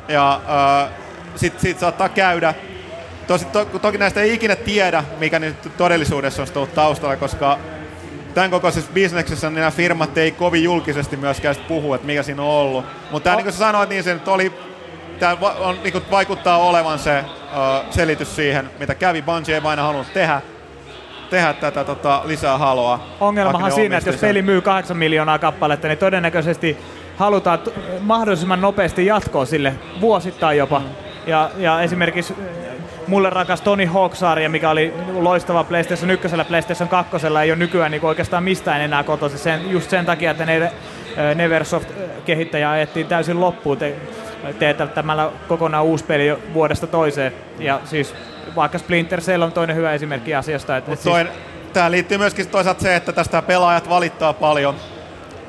Ja 0.07 0.41
äh, 0.83 0.89
sitten 1.35 1.61
sit 1.61 1.79
saattaa 1.79 2.09
käydä. 2.09 2.53
Tosi, 3.27 3.45
to, 3.45 3.65
toki 3.65 3.97
näistä 3.97 4.21
ei 4.21 4.33
ikinä 4.33 4.55
tiedä, 4.55 5.03
mikä 5.19 5.39
nyt 5.39 5.77
todellisuudessa 5.77 6.41
on 6.41 6.47
ollut 6.55 6.73
taustalla, 6.73 7.15
koska 7.15 7.59
tämän 8.37 8.51
kokoisessa 8.51 8.91
bisneksessä 8.93 9.49
niin 9.49 9.55
nämä 9.55 9.71
firmat 9.71 10.17
ei 10.17 10.31
kovin 10.31 10.63
julkisesti 10.63 11.17
myöskään 11.17 11.55
puhu, 11.67 11.93
että 11.93 12.07
mikä 12.07 12.23
siinä 12.23 12.41
on 12.41 12.47
ollut. 12.47 12.85
Mutta 13.11 13.35
niin 13.35 13.43
kuin 13.43 13.53
sä 13.53 13.59
sanoit, 13.59 13.89
niin 13.89 14.03
se 14.03 14.13
nyt 14.13 14.27
oli, 14.27 14.53
tämä 15.19 15.37
on, 15.59 15.77
niin 15.83 15.91
kuin 15.91 16.03
vaikuttaa 16.11 16.57
olevan 16.57 16.99
se 16.99 17.19
uh, 17.19 17.93
selitys 17.93 18.35
siihen, 18.35 18.69
mitä 18.79 18.95
kävi. 18.95 19.21
Bungie 19.21 19.55
ei 19.55 19.61
aina 19.63 19.83
halunnut 19.83 20.13
tehdä, 20.13 20.41
tehdä 21.29 21.53
tätä 21.53 21.83
tota, 21.83 22.21
lisää 22.25 22.57
haloa. 22.57 23.07
Ongelmahan 23.19 23.71
siinä, 23.71 23.97
että 23.97 24.09
jos 24.09 24.19
peli 24.19 24.41
myy 24.41 24.61
8 24.61 24.97
miljoonaa 24.97 25.39
kappaletta, 25.39 25.87
niin 25.87 25.97
todennäköisesti 25.97 26.77
halutaan 27.17 27.59
t- 27.59 27.73
mahdollisimman 28.01 28.61
nopeasti 28.61 29.05
jatkoa 29.05 29.45
sille, 29.45 29.73
vuosittain 30.01 30.57
jopa. 30.57 30.79
Mm. 30.79 30.85
Ja, 31.27 31.49
ja 31.57 31.81
esimerkiksi 31.81 32.35
mulle 33.07 33.29
rakas 33.29 33.61
Tony 33.61 33.85
Hawk-sarja, 33.85 34.49
mikä 34.49 34.69
oli 34.69 34.93
loistava 35.13 35.63
PlayStation 35.63 36.11
1 36.11 36.27
PlayStation 36.47 36.89
2, 36.89 37.27
ei 37.43 37.51
ole 37.51 37.59
nykyään 37.59 37.91
niin 37.91 38.05
oikeastaan 38.05 38.43
mistään 38.43 38.81
enää 38.81 39.03
kotoisin. 39.03 39.39
Sen, 39.39 39.71
just 39.71 39.89
sen 39.89 40.05
takia, 40.05 40.31
että 40.31 40.45
ne, 40.45 40.71
Neversoft-kehittäjä 41.35 42.71
ajettiin 42.71 43.07
täysin 43.07 43.41
loppuun 43.41 43.77
te, 43.77 43.95
teettämällä 44.59 45.31
kokonaan 45.47 45.85
uusi 45.85 46.05
peli 46.05 46.37
vuodesta 46.53 46.87
toiseen. 46.87 47.33
Ja 47.59 47.81
siis 47.85 48.15
vaikka 48.55 48.77
Splinter 48.77 49.21
Cell 49.21 49.41
on 49.41 49.51
toinen 49.51 49.75
hyvä 49.75 49.93
esimerkki 49.93 50.35
asiasta. 50.35 50.77
Että, 50.77 50.91
et 50.91 50.99
siis... 50.99 51.15
Tämä 51.73 51.91
liittyy 51.91 52.17
myöskin 52.17 52.47
toisaalta 52.47 52.81
se, 52.81 52.95
että 52.95 53.13
tästä 53.13 53.41
pelaajat 53.41 53.89
valittaa 53.89 54.33
paljon 54.33 54.75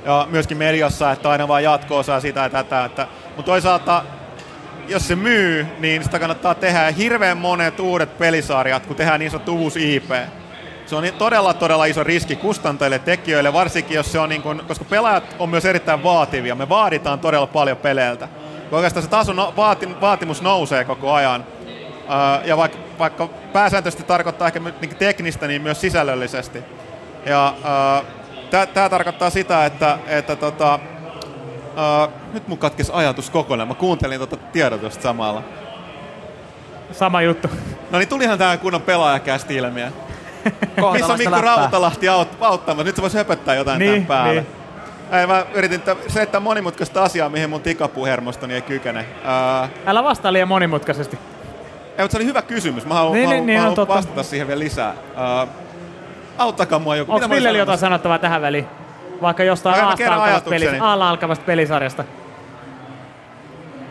ja 0.04 0.26
myöskin 0.30 0.58
mediassa, 0.58 1.12
että 1.12 1.30
aina 1.30 1.48
vaan 1.48 1.64
jatko-osaa 1.64 2.20
sitä 2.20 2.40
ja 2.40 2.50
tätä. 2.50 2.84
Että, 2.84 3.06
mutta 3.36 3.50
toisaalta 3.50 4.04
jos 4.88 5.08
se 5.08 5.16
myy, 5.16 5.66
niin 5.78 6.04
sitä 6.04 6.18
kannattaa 6.18 6.54
tehdä 6.54 6.90
hirveän 6.90 7.38
monet 7.38 7.80
uudet 7.80 8.18
pelisarjat, 8.18 8.86
kun 8.86 8.96
tehdään 8.96 9.20
niin 9.20 9.30
sanottu 9.30 9.56
uusi 9.56 9.96
IP. 9.96 10.10
Se 10.86 10.96
on 10.96 11.04
todella, 11.18 11.54
todella 11.54 11.84
iso 11.84 12.04
riski 12.04 12.36
kustantajille 12.36 12.98
tekijöille, 12.98 13.52
varsinkin 13.52 13.94
jos 13.94 14.12
se 14.12 14.18
on 14.18 14.28
niin 14.28 14.42
kuin, 14.42 14.62
koska 14.68 14.84
pelaajat 14.84 15.36
on 15.38 15.48
myös 15.48 15.64
erittäin 15.64 16.02
vaativia. 16.02 16.54
Me 16.54 16.68
vaaditaan 16.68 17.18
todella 17.18 17.46
paljon 17.46 17.76
peleiltä. 17.76 18.28
Oikeastaan 18.72 19.02
se 19.02 19.10
taso, 19.10 19.32
no, 19.32 19.54
vaati, 19.56 20.00
vaatimus 20.00 20.42
nousee 20.42 20.84
koko 20.84 21.12
ajan. 21.12 21.44
ja 22.44 22.56
vaikka, 22.56 22.78
vaikka 22.98 23.28
pääsääntöisesti 23.52 24.02
tarkoittaa 24.04 24.48
ehkä 24.48 24.60
niin 24.60 24.96
teknistä, 24.98 25.46
niin 25.46 25.62
myös 25.62 25.80
sisällöllisesti. 25.80 26.64
Ja 27.26 27.54
tämä 28.74 28.88
tarkoittaa 28.88 29.30
sitä, 29.30 29.66
että, 29.66 29.98
että 30.06 30.36
tota, 30.36 30.78
Uh, 31.78 32.12
nyt 32.32 32.48
mun 32.48 32.58
katkesi 32.58 32.92
ajatus 32.94 33.30
kokonaan. 33.30 33.68
Mä 33.68 33.74
kuuntelin 33.74 34.18
tuota 34.18 34.36
tiedotusta 34.36 35.02
samalla. 35.02 35.42
Sama 36.92 37.22
juttu. 37.22 37.48
No 37.90 37.98
niin, 37.98 38.08
tulihan 38.08 38.38
tää 38.38 38.56
kunnon 38.56 38.82
pelaajakästi 38.82 39.56
ilmiö. 39.56 39.90
Missä 40.92 41.12
on 41.12 41.18
Mikko 41.18 41.40
Rautalahti 41.40 42.06
aut- 42.06 42.36
auttamassa? 42.40 42.84
Nyt 42.84 42.96
se 42.96 43.02
voisi 43.02 43.16
höpöttää 43.16 43.54
jotain 43.54 43.78
niin, 43.78 43.92
tämän 43.92 44.06
päälle. 44.06 44.40
Niin. 44.40 45.20
Ei, 45.20 45.26
mä 45.26 45.44
yritin 45.54 45.80
t- 45.80 46.08
se, 46.08 46.22
että 46.22 46.40
monimutkaista 46.40 47.02
asiaa, 47.04 47.28
mihin 47.28 47.50
mun 47.50 47.60
tikapuhermostoni 47.60 48.54
ei 48.54 48.62
kykene. 48.62 49.00
Uh, 49.00 49.68
Älä 49.86 50.04
vastaa 50.04 50.32
liian 50.32 50.48
monimutkaisesti. 50.48 51.18
Ei, 51.98 52.04
mutta 52.04 52.12
se 52.12 52.18
oli 52.18 52.24
hyvä 52.24 52.42
kysymys. 52.42 52.86
Mä 52.86 52.94
haluan, 52.94 53.12
niin, 53.12 53.24
mä 53.24 53.28
haluan, 53.28 53.46
niin, 53.46 53.60
mä 53.60 53.68
haluan 53.68 53.88
vastata 53.88 54.22
siihen 54.22 54.46
vielä 54.46 54.58
lisää. 54.58 54.92
Uh, 54.92 55.48
auttakaa 56.38 56.78
mua 56.78 56.96
joku. 56.96 57.12
Onko 57.12 57.30
Ville 57.30 57.58
jotain 57.58 57.78
sanottavaa 57.78 58.18
tähän 58.18 58.42
väliin? 58.42 58.66
Vaikka 59.22 59.44
jostain 59.44 59.84
Aasta 59.84 60.14
alkavasta, 60.14 60.50
pelis, 60.50 60.68
alkavasta 60.80 61.44
pelisarjasta. 61.44 62.04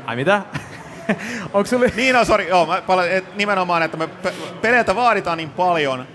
Ai 0.05 0.15
mitä? 0.15 0.41
Onko 1.53 1.65
sulle... 1.65 1.91
Niin 1.95 2.15
on, 2.15 2.25
sori. 2.25 2.47
Joo, 2.47 2.65
mä 2.65 2.81
palaan, 2.81 3.11
et 3.11 3.35
nimenomaan, 3.35 3.83
että 3.83 3.97
me 3.97 4.07
peleiltä 4.61 4.95
vaaditaan 4.95 5.37
niin 5.37 5.49
paljon. 5.49 6.07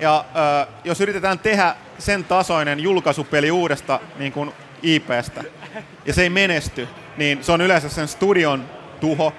Ja 0.00 0.24
ö, 0.64 0.66
jos 0.84 1.00
yritetään 1.00 1.38
tehdä 1.38 1.74
sen 1.98 2.24
tasoinen 2.24 2.80
julkaisupeli 2.80 3.50
uudesta 3.50 4.00
niin 4.18 4.32
kuin 4.32 4.52
IPstä, 4.82 5.44
ja 6.06 6.12
se 6.12 6.22
ei 6.22 6.30
menesty, 6.30 6.88
niin 7.16 7.44
se 7.44 7.52
on 7.52 7.60
yleensä 7.60 7.88
sen 7.88 8.08
studion 8.08 8.64
tuho. 9.00 9.32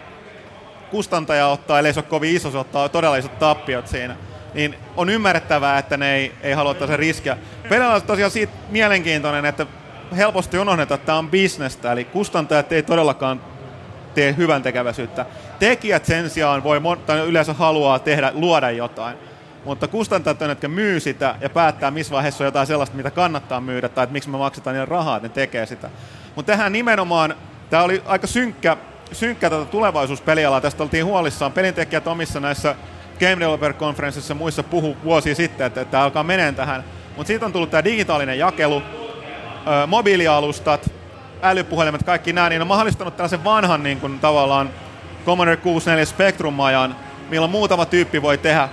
Kustantaja 0.91 1.47
ottaa, 1.47 1.79
ellei 1.79 1.93
se 1.93 1.99
ole 1.99 2.05
kovin 2.09 2.35
iso, 2.35 2.51
se 2.51 2.57
ottaa 2.57 2.89
todella 2.89 3.17
isot 3.17 3.39
tappiot 3.39 3.87
siinä 3.87 4.15
niin 4.55 4.75
on 4.97 5.09
ymmärrettävää, 5.09 5.77
että 5.77 5.97
ne 5.97 6.15
ei, 6.15 6.31
ei 6.41 6.53
halua 6.53 6.75
sen 6.87 6.99
riskiä. 6.99 7.37
Pelillä 7.69 7.93
on 7.93 8.01
tosiaan 8.01 8.31
siitä 8.31 8.53
mielenkiintoinen, 8.69 9.45
että 9.45 9.65
helposti 10.17 10.59
unohdetaan, 10.59 10.95
että 10.99 11.05
tämä 11.05 11.17
on 11.17 11.29
bisnestä, 11.29 11.91
eli 11.91 12.05
kustantajat 12.05 12.71
ei 12.71 12.83
todellakaan 12.83 13.41
tee 14.15 14.35
hyvän 14.37 14.63
tekeväisyyttä. 14.63 15.25
Tekijät 15.59 16.05
sen 16.05 16.29
sijaan 16.29 16.63
voi, 16.63 16.81
tai 17.05 17.19
yleensä 17.19 17.53
haluaa 17.53 17.99
tehdä, 17.99 18.31
luoda 18.33 18.71
jotain. 18.71 19.17
Mutta 19.65 19.87
kustantajat 19.87 20.41
on, 20.41 20.49
jotka 20.49 20.67
myy 20.67 20.99
sitä 20.99 21.35
ja 21.41 21.49
päättää, 21.49 21.91
missä 21.91 22.13
vaiheessa 22.13 22.43
on 22.43 22.45
jotain 22.45 22.67
sellaista, 22.67 22.95
mitä 22.95 23.11
kannattaa 23.11 23.61
myydä, 23.61 23.89
tai 23.89 24.03
että 24.03 24.13
miksi 24.13 24.29
me 24.29 24.37
maksetaan 24.37 24.73
niille 24.73 24.85
rahaa, 24.85 25.15
että 25.15 25.27
ne 25.27 25.33
tekee 25.33 25.65
sitä. 25.65 25.89
Mutta 26.35 26.51
tähän 26.51 26.71
nimenomaan, 26.71 27.35
tämä 27.69 27.83
oli 27.83 28.01
aika 28.05 28.27
synkkä, 28.27 28.77
synkkä 29.11 29.49
tätä 29.49 29.65
tulevaisuuspelialaa, 29.65 30.61
tästä 30.61 30.83
oltiin 30.83 31.05
huolissaan. 31.05 31.51
Pelintekijät 31.51 32.07
omissa 32.07 32.39
näissä 32.39 32.75
Game 33.19 33.39
Developer 33.39 33.73
Conferenceissa 33.73 34.33
muissa 34.33 34.63
puhu 34.63 34.97
vuosia 35.03 35.35
sitten, 35.35 35.67
että, 35.67 35.85
tämä 35.85 36.03
alkaa 36.03 36.23
meneen 36.23 36.55
tähän. 36.55 36.83
Mutta 37.17 37.27
siitä 37.27 37.45
on 37.45 37.53
tullut 37.53 37.69
tämä 37.69 37.83
digitaalinen 37.83 38.39
jakelu, 38.39 38.81
ö, 38.81 39.87
mobiilialustat, 39.87 40.91
älypuhelimet, 41.41 42.03
kaikki 42.03 42.33
nämä, 42.33 42.49
niin 42.49 42.61
on 42.61 42.67
mahdollistanut 42.67 43.17
tällaisen 43.17 43.43
vanhan 43.43 43.83
niin 43.83 43.99
kuin, 43.99 44.19
tavallaan 44.19 44.69
Commodore 45.25 45.57
64 45.57 46.05
Spectrum-ajan, 46.05 46.95
milloin 47.29 47.51
muutama 47.51 47.85
tyyppi 47.85 48.21
voi 48.21 48.37
tehdä 48.37 48.69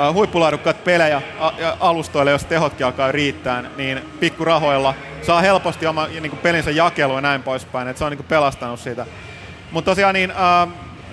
ö, 0.00 0.12
huippulaadukkaat 0.12 0.84
pelejä 0.84 1.22
a, 1.40 1.50
alustoille, 1.80 2.30
jos 2.30 2.44
tehotkin 2.44 2.86
alkaa 2.86 3.12
riittää, 3.12 3.64
niin 3.76 4.00
pikkurahoilla 4.20 4.94
saa 5.22 5.40
helposti 5.40 5.86
oma 5.86 6.06
niin 6.06 6.30
kuin 6.30 6.40
pelinsä 6.40 6.70
jakelu 6.70 7.14
ja 7.14 7.20
näin 7.20 7.42
poispäin, 7.42 7.88
että 7.88 7.98
se 7.98 8.04
on 8.04 8.10
niin 8.10 8.18
kuin 8.18 8.28
pelastanut 8.28 8.80
siitä. 8.80 9.06
Mutta 9.70 9.90
tosiaan 9.90 10.14
niin, 10.14 10.32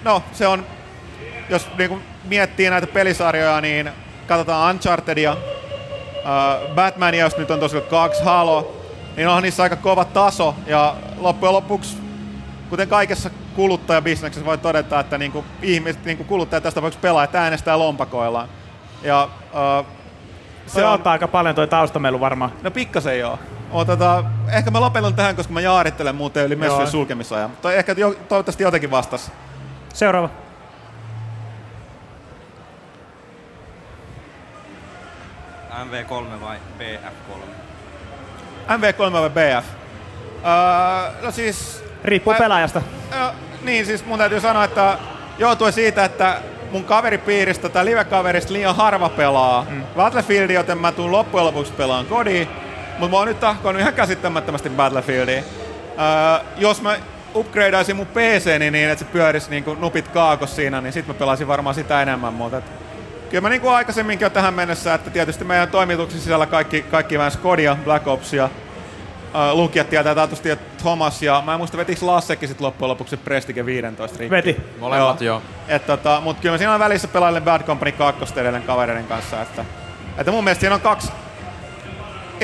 no 0.04 0.24
se 0.32 0.48
on, 0.48 0.66
jos 1.50 1.68
niin 1.78 1.90
kuin 1.90 2.04
miettii 2.24 2.70
näitä 2.70 2.88
pelisarjoja, 2.88 3.62
niin 3.62 3.90
katsotaan 4.28 4.76
Unchartedia, 4.76 5.34
uh, 5.34 6.76
Batmania, 6.76 7.26
jos 7.26 7.38
nyt 7.38 7.52
on 7.52 7.60
tosiaan 7.60 7.86
kaksi 7.90 8.24
Halo, 8.24 8.76
niin 9.16 9.28
onhan 9.28 9.44
niissä 9.44 9.64
aika 9.64 9.76
kova 9.76 10.06
taso, 10.06 10.56
ja 10.68 10.96
loppujen 11.18 11.54
lopuksi, 11.54 11.98
kuten 12.70 12.88
kaikessa 12.88 13.30
kuluttajabisneksessä 13.56 14.46
voi 14.46 14.58
todeta, 14.58 15.00
että 15.00 15.18
niinku 15.18 15.46
ihmiset, 15.62 16.06
niinku 16.06 16.24
kuluttajat 16.24 16.64
tästä 16.64 16.82
voiko 16.82 16.98
pelaa, 17.02 17.24
että 17.24 17.42
äänestää 17.42 17.80
lompakoillaan. 17.80 18.50
Ja, 19.04 19.30
uh, 19.54 19.86
se, 20.68 20.86
on, 20.86 20.94
on 20.94 21.08
aika 21.08 21.28
paljon 21.28 21.56
toi 21.56 21.68
taustamelu 21.68 22.20
varmaan. 22.20 22.52
No 22.62 22.72
pikkasen 22.72 23.20
joo. 23.20 23.40
O, 23.72 23.86
tota, 23.86 24.24
ehkä 24.52 24.72
mä 24.72 24.82
lopetan 24.82 25.14
tähän, 25.14 25.36
koska 25.36 25.54
mä 25.54 25.62
jaarittelen 25.62 26.16
muuten 26.16 26.46
yli 26.46 26.56
messujen 26.56 26.88
sulkemisajan. 26.88 27.52
Toi 27.62 27.78
ehkä 27.78 27.96
jo, 27.98 28.16
toivottavasti 28.30 28.64
jotenkin 28.64 28.92
vastas. 28.92 29.32
Seuraava. 29.94 30.30
MV3 35.74 36.42
vai 36.42 36.58
BF3? 36.80 37.38
MV3 38.68 39.14
vai 39.14 39.30
BF? 39.30 39.66
Uh, 39.66 41.24
no 41.24 41.32
siis... 41.32 41.84
Riippuu 42.04 42.34
mä, 42.34 42.40
pelaajasta. 42.40 42.80
Uh, 42.80 43.36
niin, 43.62 43.86
siis 43.86 44.06
mun 44.06 44.18
täytyy 44.20 44.40
sanoa, 44.40 44.64
että 44.64 44.98
johtuen 45.38 45.74
siitä, 45.74 46.06
että 46.06 46.42
mun 46.72 46.84
kaveripiiristä 46.84 47.70
tai 47.70 47.86
live-kaverista 47.86 48.54
liian 48.54 48.76
harva 48.76 49.10
pelaa 49.10 49.66
mm. 49.70 49.84
Battlefieldia, 49.96 50.60
joten 50.60 50.78
mä 50.78 50.92
tuun 50.92 51.12
loppujen 51.12 51.46
lopuksi 51.46 51.74
pelaan 51.74 52.06
kodi. 52.06 52.48
Mutta 53.00 53.12
mä 53.12 53.18
oon 53.18 53.28
nyt 53.28 53.40
tahkoinut 53.40 53.82
ihan 53.82 53.94
käsittämättömästi 53.94 54.70
Battlefieldia. 54.70 55.42
Uh, 55.42 56.46
jos 56.58 56.82
mä 56.82 56.96
upgradeaisin 57.36 57.96
mun 57.96 58.08
PC 58.08 58.60
niin, 58.60 58.74
niin 58.74 58.90
että 58.90 59.06
se 59.06 59.12
pyörisi 59.12 59.50
niin 59.50 59.64
kuin 59.64 59.82
nupit 59.82 60.08
kaakos 60.08 60.56
siinä, 60.56 60.82
niin 60.82 60.94
sit 60.94 61.08
mä 61.08 61.14
pelaisin 61.14 61.48
varmaan 61.48 61.76
sitä 61.76 62.02
enemmän, 62.02 62.34
mutta 62.34 62.62
kyllä 63.34 63.42
mä 63.42 63.50
niin 63.50 63.62
kuin 63.62 63.74
aikaisemminkin 63.74 64.26
jo 64.26 64.30
tähän 64.30 64.54
mennessä, 64.54 64.94
että 64.94 65.10
tietysti 65.10 65.44
meidän 65.44 65.68
toimituksen 65.68 66.22
sisällä 66.22 66.46
kaikki, 66.46 66.82
kaikki 66.82 67.18
vähän 67.18 67.32
Skodia, 67.32 67.78
Black 67.84 68.08
Opsia, 68.08 68.50
lukijat 69.54 69.90
tietää 69.90 70.16
taatusti, 70.16 70.50
että 70.50 70.78
Thomas 70.82 71.24
ja 71.24 71.44
mä 71.46 71.54
en 71.54 71.58
muista 71.58 71.78
vetikö 71.78 72.06
Lassekin 72.06 72.50
sit 72.50 72.62
loppujen 72.62 72.90
lopuksi 72.90 73.18
Prestige 73.18 73.66
15 73.66 74.18
rikki. 74.20 74.36
Veti. 74.36 74.58
Molemmat 74.80 75.22
joo. 75.22 75.42
joo. 75.68 75.80
tota, 75.80 76.22
mut 76.24 76.40
kyllä 76.40 76.54
mä 76.54 76.58
siinä 76.58 76.74
on 76.74 76.80
välissä 76.80 77.08
pelailen 77.08 77.44
Bad 77.44 77.64
Company 77.64 77.92
2 77.92 78.36
kavereiden 78.66 79.08
kanssa, 79.08 79.42
että, 79.42 79.66
että 80.18 80.32
mun 80.32 80.44
mielestä 80.44 80.60
siinä 80.60 80.76
on 80.76 80.82
kaksi 80.82 81.12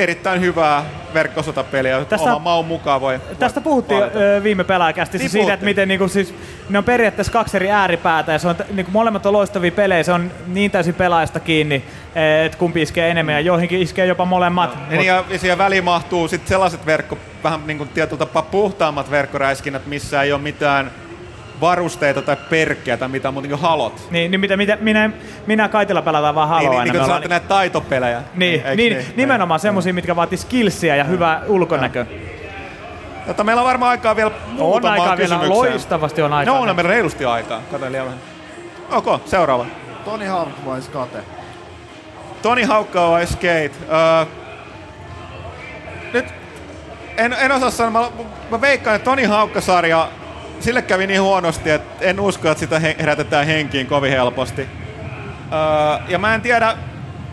erittäin 0.02 0.40
hyvää 0.40 0.84
verkkosotapeliä. 1.14 2.04
Tästä, 2.04 2.30
Oma 2.30 2.38
maun 2.38 2.66
mukaan 2.66 3.00
voi 3.00 3.20
Tästä 3.38 3.60
puhuttiin 3.60 4.00
valita. 4.00 4.18
viime 4.42 4.64
pelaajakästissä 4.64 5.24
niin 5.24 5.30
siitä, 5.30 5.54
että 5.54 5.66
miten 5.66 5.88
niinku, 5.88 6.08
siis, 6.08 6.34
ne 6.68 6.78
on 6.78 6.84
periaatteessa 6.84 7.32
kaksi 7.32 7.56
eri 7.56 7.70
ääripäätä 7.70 8.32
ja 8.32 8.38
se 8.38 8.48
on, 8.48 8.54
niinku, 8.72 8.90
molemmat 8.92 9.26
on 9.26 9.32
loistavia 9.32 9.72
pelejä, 9.72 10.02
se 10.02 10.12
on 10.12 10.30
niin 10.46 10.70
täysin 10.70 10.94
pelaajasta 10.94 11.40
kiinni. 11.40 11.84
että 12.44 12.58
kumpi 12.58 12.82
iskee 12.82 13.10
enemmän 13.10 13.34
ja 13.34 13.40
joihinkin 13.40 13.80
iskee 13.80 14.06
jopa 14.06 14.24
molemmat. 14.24 14.78
Ja, 14.90 14.96
niin, 14.96 15.06
ja 15.06 15.24
siihen 15.36 15.58
väliin 15.58 15.84
mahtuu 15.84 16.28
sit 16.28 16.48
sellaiset 16.48 16.86
verkko, 16.86 17.18
vähän 17.44 17.60
niin 17.66 17.78
kuin 17.78 17.88
tietyllä 17.88 18.18
tapaa 18.18 18.42
puhtaammat 18.42 19.10
verkkoräiskinnät, 19.10 19.86
missä 19.86 20.22
ei 20.22 20.32
ole 20.32 20.42
mitään 20.42 20.90
varusteita 21.60 22.22
tai 22.22 22.36
perkkiä 22.50 22.96
tai 22.96 23.08
mitä 23.08 23.30
muuta 23.30 23.48
niin 23.48 23.58
kuin 23.58 23.68
halot. 23.68 24.06
Niin, 24.10 24.30
niin 24.30 24.40
mitä, 24.40 24.56
mitä, 24.56 24.78
minä, 24.80 25.10
minä 25.46 25.68
Kaitila 25.68 26.02
pelataan 26.02 26.34
vaan 26.34 26.48
haloa 26.48 26.60
Niin, 26.60 26.70
aina. 26.70 26.84
niin, 26.84 26.92
niin 26.92 26.92
kun 26.92 27.04
ollaan- 27.04 27.10
saatte 27.10 27.28
näitä 27.28 27.48
taitopelejä. 27.48 28.22
niin, 28.34 28.62
Eiks 28.66 28.76
niin, 28.76 29.04
nimenomaan 29.16 29.60
semmosia, 29.60 29.94
mitkä 29.94 30.16
vaatii 30.16 30.38
skillsiä 30.38 30.96
ja 30.96 31.04
hyvää 31.04 31.42
ulkonäköä. 31.46 32.06
Jotta 33.26 33.44
meillä 33.44 33.62
on 33.62 33.68
varmaan 33.68 33.90
aikaa 33.90 34.16
vielä 34.16 34.30
muutamaan 34.52 35.00
aikaa 35.00 35.16
vielä, 35.16 35.48
loistavasti 35.48 36.22
on 36.22 36.32
aikaa. 36.32 36.54
No, 36.54 36.60
on 36.70 36.76
meillä 36.76 36.90
reilusti 36.90 37.24
aikaa. 37.24 37.60
Kato 37.70 37.90
liian 37.90 38.04
vähän. 38.06 38.20
Ok, 38.90 39.20
seuraava. 39.26 39.66
Toni 40.04 40.26
Hawk 40.26 40.48
vai 40.66 40.82
Skate? 40.82 41.18
Toni 42.42 42.62
Haukka 42.62 43.10
vai 43.10 43.26
Skate? 43.26 43.70
Öö, 43.92 44.26
nyt 46.12 46.24
en, 47.16 47.32
en 47.40 47.52
osaa 47.52 47.70
sanoa, 47.70 47.90
mä, 48.02 48.24
mä 48.50 48.60
veikkaan, 48.60 48.96
että 48.96 49.04
Toni 49.04 49.24
Haukka-sarja, 49.24 50.08
sille 50.60 50.82
kävi 50.82 51.06
niin 51.06 51.22
huonosti, 51.22 51.70
että 51.70 52.04
en 52.04 52.20
usko, 52.20 52.50
että 52.50 52.60
sitä 52.60 52.78
he- 52.78 52.96
herätetään 52.98 53.46
henkiin 53.46 53.86
kovin 53.86 54.10
helposti. 54.12 54.62
Öö, 54.62 56.04
ja 56.08 56.18
mä 56.18 56.34
en 56.34 56.40
tiedä, 56.40 56.76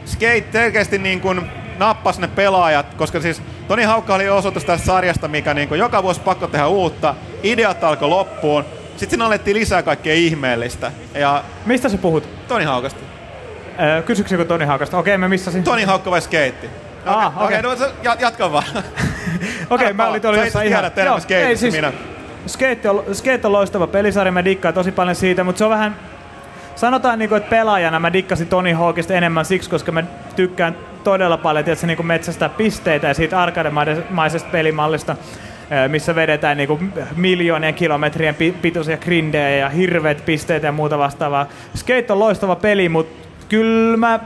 Skate 0.05 0.43
selkeästi 0.51 0.97
niin 0.97 1.21
kuin 1.21 1.41
nappasi 1.77 2.21
ne 2.21 2.27
pelaajat, 2.27 2.93
koska 2.93 3.19
siis 3.19 3.41
Toni 3.67 3.83
Haukka 3.83 4.15
oli 4.15 4.29
osoitus 4.29 4.65
tästä 4.65 4.85
sarjasta, 4.85 5.27
mikä 5.27 5.53
niin 5.53 5.67
kuin 5.67 5.79
joka 5.79 6.03
vuosi 6.03 6.21
pakko 6.21 6.47
tehdä 6.47 6.67
uutta. 6.67 7.15
Ideat 7.43 7.83
alkoi 7.83 8.09
loppuun. 8.09 8.65
Sitten 8.89 9.09
siinä 9.09 9.25
alettiin 9.25 9.57
lisää 9.57 9.83
kaikkea 9.83 10.13
ihmeellistä. 10.13 10.91
Ja 11.13 11.43
Mistä 11.65 11.89
sä 11.89 11.97
puhut? 11.97 12.47
Toni 12.47 12.65
Haukasta. 12.65 12.99
Öö, 13.81 14.01
kysyksä 14.01 14.35
joku 14.35 14.45
Toni 14.45 14.65
Haukasta? 14.65 14.97
Okei, 14.97 15.17
mä 15.17 15.29
missasin. 15.29 15.63
Toni 15.63 15.83
Haukka 15.83 16.11
vai 16.11 16.21
skeitti? 16.21 16.69
Ah, 17.05 17.43
Okei, 17.43 17.59
okei. 17.59 17.71
okay, 17.73 17.91
no, 18.03 18.15
jatka 18.19 18.51
vaan. 18.51 18.63
Okei, 19.69 19.93
mä 19.93 20.07
olin 20.07 20.21
tuolla 20.21 20.43
jossain 20.43 20.67
ihan... 20.67 20.85
skateista 20.85 21.33
ei, 21.33 21.57
siis, 21.57 21.73
minä. 21.73 21.93
Skate 22.47 22.89
on, 22.89 23.03
skate 23.13 23.47
on 23.47 23.51
loistava 23.51 23.87
pelisarja, 23.87 24.31
mä 24.31 24.45
dikkaan 24.45 24.73
tosi 24.73 24.91
paljon 24.91 25.15
siitä, 25.15 25.43
mutta 25.43 25.57
se 25.59 25.65
on 25.65 25.71
vähän... 25.71 25.95
Sanotaan, 26.75 27.19
niinku, 27.19 27.35
että 27.35 27.49
pelaajana 27.49 27.99
mä 27.99 28.13
dikkasin 28.13 28.47
Tony 28.47 28.73
Hawkista 28.73 29.13
enemmän 29.13 29.45
siksi, 29.45 29.69
koska 29.69 29.91
mä 29.91 30.03
tykkään 30.35 30.75
todella 31.03 31.37
paljon 31.37 31.65
tietysti, 31.65 31.87
niinku 31.87 32.03
metsästää 32.03 32.49
pisteitä 32.49 33.07
ja 33.07 33.13
siitä 33.13 33.41
arcade-maisesta 33.41 34.49
pelimallista, 34.51 35.15
missä 35.87 36.15
vedetään 36.15 36.57
niinku 36.57 36.79
miljoonien 37.15 37.73
kilometrien 37.73 38.35
pi- 38.35 38.55
pituisia 38.61 38.97
grindejä 38.97 39.49
ja 39.49 39.69
hirveät 39.69 40.25
pisteitä 40.25 40.67
ja 40.67 40.71
muuta 40.71 40.97
vastaavaa. 40.97 41.47
Skate 41.75 42.13
on 42.13 42.19
loistava 42.19 42.55
peli, 42.55 42.89
mutta 42.89 43.27
kyllä 43.49 43.97
mä 43.97 44.19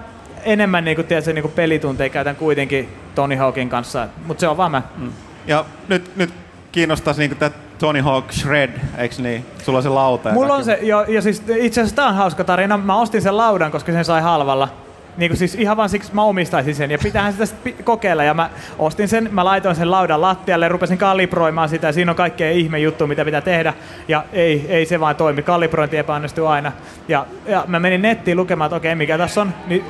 enemmän 0.43 0.85
niinku, 0.85 1.03
tiedätkö, 1.03 1.33
niinku 1.33 1.49
pelitunteja 1.49 2.09
käytän 2.09 2.35
kuitenkin 2.35 2.89
Tony 3.15 3.35
Hawkin 3.35 3.69
kanssa, 3.69 4.07
mutta 4.25 4.41
se 4.41 4.47
on 4.47 4.57
vaan 4.57 4.71
mä. 4.71 4.81
Mm. 4.97 5.11
Ja 5.47 5.65
nyt, 5.87 6.11
nyt 6.15 6.33
kiinnostaisi 6.71 7.21
niinku 7.21 7.35
Tony 7.81 8.01
Hawk 8.01 8.31
Shred, 8.31 8.69
eiks 8.97 9.19
niin? 9.19 9.45
Sulla 9.63 9.77
on 9.79 9.83
se 9.83 9.89
lauta. 9.89 10.29
ja 10.29 10.35
Mulla 10.35 10.53
on 10.53 10.63
se, 10.63 10.79
jo, 10.81 11.05
ja 11.07 11.21
siis 11.21 11.43
itse 11.55 11.81
asiassa 11.81 11.95
tää 11.95 12.07
on 12.07 12.15
hauska 12.15 12.43
tarina. 12.43 12.77
Mä 12.77 12.99
ostin 12.99 13.21
sen 13.21 13.37
laudan, 13.37 13.71
koska 13.71 13.91
sen 13.91 14.05
sai 14.05 14.21
halvalla. 14.21 14.69
Niin 15.17 15.29
kuin 15.29 15.37
siis 15.37 15.55
ihan 15.55 15.77
vaan 15.77 15.89
siksi 15.89 16.15
mä 16.15 16.23
omistaisin 16.23 16.75
sen 16.75 16.91
ja 16.91 16.97
pitäähän 17.03 17.33
sitä 17.33 17.45
sit 17.45 17.75
kokeilla 17.83 18.23
ja 18.23 18.33
mä 18.33 18.49
ostin 18.79 19.07
sen, 19.07 19.29
mä 19.31 19.45
laitoin 19.45 19.75
sen 19.75 19.91
laudan 19.91 20.21
lattialle, 20.21 20.67
rupesin 20.67 20.97
kalibroimaan 20.97 21.69
sitä 21.69 21.87
ja 21.87 21.93
siinä 21.93 22.11
on 22.11 22.15
kaikkea 22.15 22.51
ihme 22.51 22.79
juttu 22.79 23.07
mitä 23.07 23.25
pitää 23.25 23.41
tehdä 23.41 23.73
ja 24.07 24.23
ei, 24.33 24.65
ei 24.69 24.85
se 24.85 24.99
vaan 24.99 25.15
toimi, 25.15 25.43
kalibrointi 25.43 25.97
epäonnistuu 25.97 26.47
aina 26.47 26.71
ja, 27.07 27.25
ja 27.45 27.63
mä 27.67 27.79
menin 27.79 28.01
nettiin 28.01 28.37
lukemaan, 28.37 28.65
että 28.65 28.75
okei 28.75 28.95
mikä 28.95 29.17
tässä 29.17 29.41
on, 29.41 29.53
niin 29.67 29.85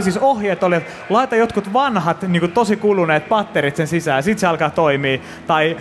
siis 0.00 0.18
ohjeet 0.18 0.62
oli, 0.62 0.76
että 0.76 0.92
laita 1.10 1.36
jotkut 1.36 1.72
vanhat 1.72 2.22
niin 2.22 2.52
tosi 2.52 2.76
kuluneet 2.76 3.28
patterit 3.28 3.76
sen 3.76 3.86
sisään, 3.86 4.22
sit 4.22 4.38
se 4.38 4.46
alkaa 4.46 4.70
toimia 4.70 5.18
tai 5.46 5.76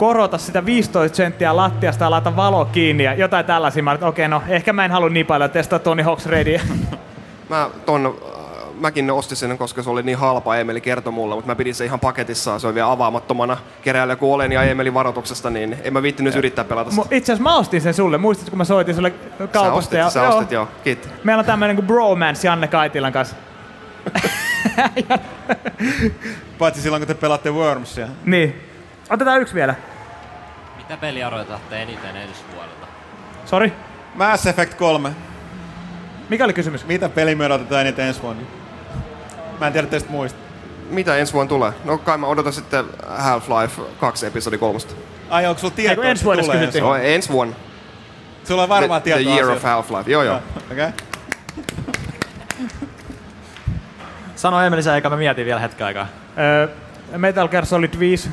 korota 0.00 0.38
sitä 0.38 0.66
15 0.66 1.16
senttiä 1.16 1.56
lattiasta 1.56 2.04
ja 2.04 2.10
laita 2.10 2.36
valo 2.36 2.64
kiinni 2.64 3.04
ja 3.04 3.14
jotain 3.14 3.46
tällaisia. 3.46 3.82
Mä 3.82 3.98
okei, 4.02 4.28
no 4.28 4.42
ehkä 4.48 4.72
mä 4.72 4.84
en 4.84 4.90
halua 4.90 5.08
niin 5.08 5.26
paljon 5.26 5.50
testaa 5.50 5.78
Tony 5.78 6.02
Hawk's 6.02 6.28
Readyä. 6.28 6.60
Mä 7.48 7.70
ton, 7.86 8.06
äh, 8.06 8.12
mäkin 8.80 9.10
ostin 9.10 9.36
sen, 9.36 9.58
koska 9.58 9.82
se 9.82 9.90
oli 9.90 10.02
niin 10.02 10.18
halpa, 10.18 10.56
Emeli 10.56 10.80
kertoi 10.80 11.12
mulle, 11.12 11.34
mutta 11.34 11.50
mä 11.50 11.54
pidin 11.54 11.74
sen 11.74 11.84
ihan 11.84 12.00
paketissa, 12.00 12.58
se 12.58 12.66
oli 12.66 12.74
vielä 12.74 12.90
avaamattomana 12.90 13.56
keräilijä 13.82 14.16
kun 14.16 14.34
olen 14.34 14.52
ja 14.52 14.62
Emelin 14.62 14.94
varoituksesta, 14.94 15.50
niin 15.50 15.76
en 15.84 15.92
mä 15.92 16.02
viittinyt 16.02 16.36
yrittää 16.36 16.64
pelata 16.64 16.90
sitä. 16.90 17.02
Itse 17.10 17.32
asiassa 17.32 17.50
mä 17.50 17.56
ostin 17.56 17.80
sen 17.80 17.94
sulle. 17.94 18.18
Muistatko, 18.18 18.50
kun 18.50 18.58
mä 18.58 18.64
soitin 18.64 18.94
sulle 18.94 19.10
kaupasta? 19.52 19.60
Sä 19.60 19.72
ostit, 19.72 19.98
ja, 19.98 20.10
sä 20.10 20.28
ostit, 20.28 20.52
joo. 20.52 20.68
Kiitos. 20.84 21.10
Meillä 21.24 21.40
on 21.40 21.46
tämmöinen 21.46 21.76
kuin 21.76 21.86
bromance 21.86 22.48
Janne 22.48 22.68
Kaitilan 22.68 23.12
kanssa. 23.12 23.36
Paitsi 26.58 26.82
silloin, 26.82 27.00
kun 27.00 27.08
te 27.08 27.14
pelaatte 27.14 27.50
Wormsia. 27.50 28.08
Niin. 28.24 28.62
Otetaan 29.10 29.40
yksi 29.40 29.54
vielä. 29.54 29.74
Mitä 30.90 31.00
peliä 31.00 31.28
odotatte 31.28 31.82
eniten 31.82 32.16
ensi 32.16 32.40
vuodelta? 32.54 32.86
Sori. 33.46 33.72
Mass 34.14 34.46
Effect 34.46 34.74
3. 34.74 35.12
Mikä 36.28 36.44
oli 36.44 36.52
kysymys? 36.52 36.86
Mitä 36.86 37.08
peliä 37.08 37.34
me 37.34 37.46
odotetaan 37.46 37.80
eniten 37.80 38.06
ensi 38.06 38.22
vuonna? 38.22 38.42
Mä 39.60 39.66
en 39.66 39.72
tiedä 39.72 39.86
teistä 39.86 40.10
muista. 40.10 40.38
Mitä 40.88 41.16
ensi 41.16 41.32
vuonna 41.32 41.48
tulee? 41.48 41.72
No 41.84 41.98
kai 41.98 42.18
mä 42.18 42.26
odotan 42.26 42.52
sitten 42.52 42.84
Half-Life 43.02 43.82
2 44.00 44.26
episodi 44.26 44.58
kolmosta. 44.58 44.94
Ai 45.28 45.46
onko 45.46 45.60
sulla 45.60 45.74
tietoa, 45.74 46.04
ensi 46.04 46.24
vuodessa 46.24 46.52
tulee 46.52 46.66
kysyttiin? 46.66 46.84
No, 46.84 46.94
ensi 46.94 47.28
vuonna. 47.28 47.56
Sulla 48.44 48.62
on 48.62 48.68
varmaan 48.68 49.02
the, 49.02 49.10
tietoa 49.14 49.32
The 49.32 49.40
Year 49.40 49.50
of 49.50 49.64
asioista. 49.64 49.98
Half-Life, 49.98 50.10
joo 50.10 50.22
joo. 50.22 50.40
Okei. 50.72 50.72
Okay. 50.72 50.92
Sano 54.36 54.62
Emeli 54.62 54.82
sä, 54.82 54.94
eikä 54.94 55.10
mä 55.10 55.16
mietin 55.16 55.46
vielä 55.46 55.60
hetken 55.60 55.86
aikaa. 55.86 56.06
Öö, 56.38 56.68
Metal 57.16 57.48
Gear 57.48 57.66
Solid 57.66 57.98
5. 57.98 58.30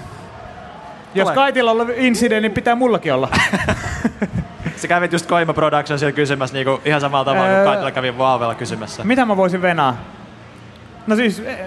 Jos. 1.19 1.31
Kaitilla 1.31 1.71
on 1.71 1.81
ollut 1.81 1.95
incident, 1.97 2.41
niin 2.41 2.51
pitää 2.51 2.75
mullakin 2.75 3.13
olla. 3.13 3.29
Sä 4.75 4.87
kävit 4.87 5.13
just 5.13 5.25
Koima 5.25 5.53
Productionsia 5.53 6.11
kysymässä 6.11 6.53
niinku 6.53 6.81
ihan 6.85 7.01
samalla 7.01 7.25
tavalla 7.25 7.47
Öö. 7.47 7.55
kuin 7.55 7.65
Kaitila 7.65 7.91
kävi 7.91 8.17
Vaavella 8.17 8.55
kysymässä. 8.55 9.03
Mitä 9.03 9.25
mä 9.25 9.37
voisin 9.37 9.61
venaa? 9.61 9.97
No 11.07 11.15
siis, 11.15 11.39
eh, 11.39 11.57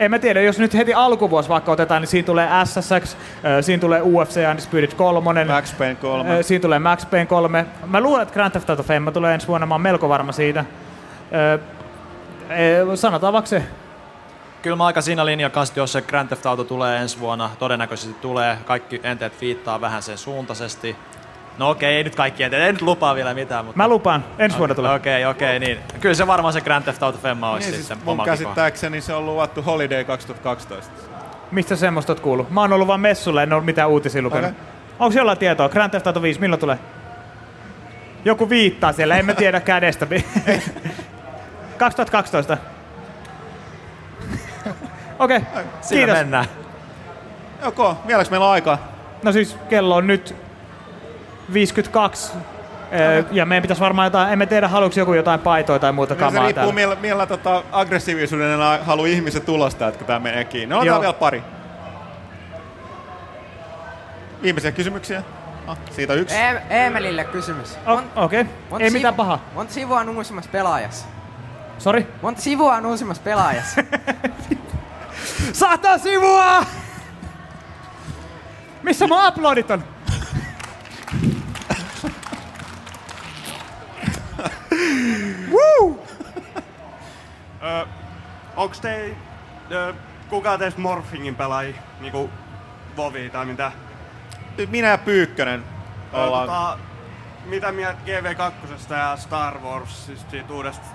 en 0.00 0.10
mä 0.10 0.18
tiedä, 0.18 0.40
jos 0.40 0.58
nyt 0.58 0.74
heti 0.74 0.94
alkuvuosi 0.94 1.48
vaikka 1.48 1.72
otetaan, 1.72 2.02
niin 2.02 2.08
siinä 2.08 2.26
tulee 2.26 2.48
SSX, 2.64 3.16
siinä 3.60 3.80
tulee 3.80 4.02
UFC 4.02 4.40
Undisputed 4.50 4.92
3, 4.96 5.44
Max 5.44 5.78
Payne 5.78 5.94
3. 5.94 6.38
ö, 6.38 6.42
siinä 6.42 6.62
tulee 6.62 6.78
Max 6.78 7.10
Payne 7.10 7.26
3. 7.26 7.66
Mä 7.86 8.00
luulen, 8.00 8.22
että 8.22 8.34
Grand 8.34 8.50
Theft 8.50 8.70
Auto 8.70 8.82
Femma 8.82 9.10
tulee 9.12 9.34
ensi 9.34 9.48
vuonna, 9.48 9.66
mä 9.66 9.74
oon 9.74 9.80
melko 9.80 10.08
varma 10.08 10.32
siitä. 10.32 10.64
Eh, 12.50 12.86
Sanotaan 12.94 13.32
vaikka 13.32 13.48
se. 13.48 13.62
Kyllä 14.62 14.76
mä 14.76 14.86
aika 14.86 15.00
siinä 15.00 15.22
että 15.46 15.80
jos 15.80 15.92
se 15.92 16.02
Grand 16.02 16.28
Theft 16.28 16.46
Auto 16.46 16.64
tulee 16.64 16.98
ensi 16.98 17.20
vuonna, 17.20 17.50
todennäköisesti 17.58 18.14
tulee. 18.20 18.58
Kaikki 18.64 19.00
enteet 19.04 19.40
viittaa 19.40 19.80
vähän 19.80 20.02
sen 20.02 20.18
suuntaisesti. 20.18 20.96
No 21.58 21.70
okei, 21.70 21.96
ei 21.96 22.04
nyt 22.04 22.14
kaikki 22.14 22.42
enteet, 22.42 22.62
ei 22.62 22.72
nyt 22.72 22.82
lupaa 22.82 23.14
vielä 23.14 23.34
mitään. 23.34 23.64
Mutta... 23.64 23.76
Mä 23.76 23.88
lupaan, 23.88 24.24
ensi 24.38 24.58
vuonna 24.58 24.74
tulee. 24.74 24.94
Okei, 24.94 25.26
okei, 25.26 25.58
niin. 25.58 25.78
Kyllä 26.00 26.14
se 26.14 26.26
varmaan 26.26 26.52
se 26.52 26.60
Grand 26.60 26.82
Theft 26.82 27.02
Auto 27.02 27.18
Femma 27.18 27.50
olisi 27.50 27.70
Niin, 27.70 27.78
sitten 27.80 27.96
siis 27.96 28.06
mun 28.16 28.24
käsittääkseni 28.24 29.00
se 29.00 29.14
on 29.14 29.26
luvattu 29.26 29.62
Holiday 29.62 30.04
2012. 30.04 30.92
Mistä 31.50 31.76
semmoista 31.76 32.12
oot 32.12 32.20
kuullut? 32.20 32.50
Mä 32.50 32.60
oon 32.60 32.72
ollut 32.72 32.88
vaan 32.88 33.00
messulla, 33.00 33.42
en 33.42 33.52
ole 33.52 33.62
mitään 33.62 33.88
uutisia 33.88 34.22
lukenut. 34.22 34.50
Okei. 34.50 34.62
Onko 34.98 35.18
jollain 35.18 35.38
tietoa? 35.38 35.68
Grand 35.68 35.90
Theft 35.90 36.06
Auto 36.06 36.22
5, 36.22 36.40
milloin 36.40 36.60
tulee? 36.60 36.78
Joku 38.24 38.50
viittaa 38.50 38.92
siellä, 38.92 39.16
en 39.16 39.26
mä 39.26 39.34
tiedä 39.34 39.60
kädestä. 39.60 40.06
2012. 41.78 42.56
Okei, 45.18 45.36
okay. 45.36 45.64
Siinä 45.80 46.00
kiitos. 46.06 46.18
mennään. 46.18 46.44
Joko, 47.64 47.96
vieläks 48.06 48.30
meillä 48.30 48.46
on 48.46 48.52
aikaa? 48.52 48.78
No 49.22 49.32
siis 49.32 49.56
kello 49.68 49.96
on 49.96 50.06
nyt 50.06 50.36
52. 51.52 52.32
Ö, 52.92 53.24
Ja 53.32 53.46
meidän 53.46 53.62
pitäisi 53.62 53.80
varmaan 53.82 54.06
jotain, 54.06 54.32
emme 54.32 54.46
tiedä 54.46 54.68
haluatko 54.68 55.00
joku 55.00 55.14
jotain 55.14 55.40
paitoja 55.40 55.78
tai 55.78 55.92
muuta 55.92 56.14
Niin 56.14 56.18
se 56.20 56.24
kamaa 56.24 56.42
riippuu 56.42 56.54
täällä. 56.54 56.72
millä, 56.74 56.96
millä 57.00 57.26
tota, 57.26 57.62
aggressiivisuudella 57.72 58.78
haluaa 58.78 59.08
ihmiset 59.08 59.44
tulostaa, 59.44 59.88
että 59.88 60.04
tää 60.04 60.18
menee 60.18 60.44
kiinni. 60.44 60.74
No, 60.74 60.78
otetaan 60.80 61.00
vielä 61.00 61.12
pari. 61.12 61.42
Viimeisiä 64.42 64.72
kysymyksiä? 64.72 65.22
Ah, 65.66 65.78
siitä 65.90 66.14
yksi. 66.14 66.36
E- 66.36 66.62
Eemelille 66.70 67.24
kysymys. 67.24 67.78
O- 67.86 68.24
Okei, 68.24 68.44
monta 68.70 68.84
ei 68.84 68.90
sivu- 68.90 68.98
mitään 68.98 69.14
pahaa. 69.14 69.38
Monta 69.54 69.72
sivua 69.72 70.00
on 70.00 70.08
uusimmassa 70.08 70.50
pelaajassa? 70.50 71.06
Sori? 71.78 72.06
Monta 72.22 72.40
sivua 72.40 72.74
on 72.74 72.86
uusimmassa 72.86 73.22
pelaajassa? 73.22 73.80
Sata 75.52 75.98
sivua! 75.98 76.64
Missä 78.82 79.06
mun 79.06 79.28
uploadit 79.28 79.70
on? 79.70 79.84
Woo! 85.50 86.06
Ö, 87.62 87.86
onks 88.56 88.80
te... 88.80 89.16
Ö, 89.70 89.94
kuka 90.28 90.58
teistä 90.58 90.80
Morphingin 90.80 91.34
pelaaji? 91.34 91.74
Niinku 92.00 92.30
Vovi 92.96 93.30
tai 93.30 93.46
mitä? 93.46 93.72
Minä 94.70 94.88
ja 94.88 94.98
Pyykkönen 94.98 95.64
ollaan. 96.12 96.48
tota, 96.48 96.78
mitä 97.44 97.72
mieltä 97.72 97.98
GV2 98.06 98.94
ja 98.94 99.16
Star 99.16 99.58
Wars, 99.58 100.06
siis 100.06 100.26
siitä 100.30 100.52
uudesta 100.52 100.86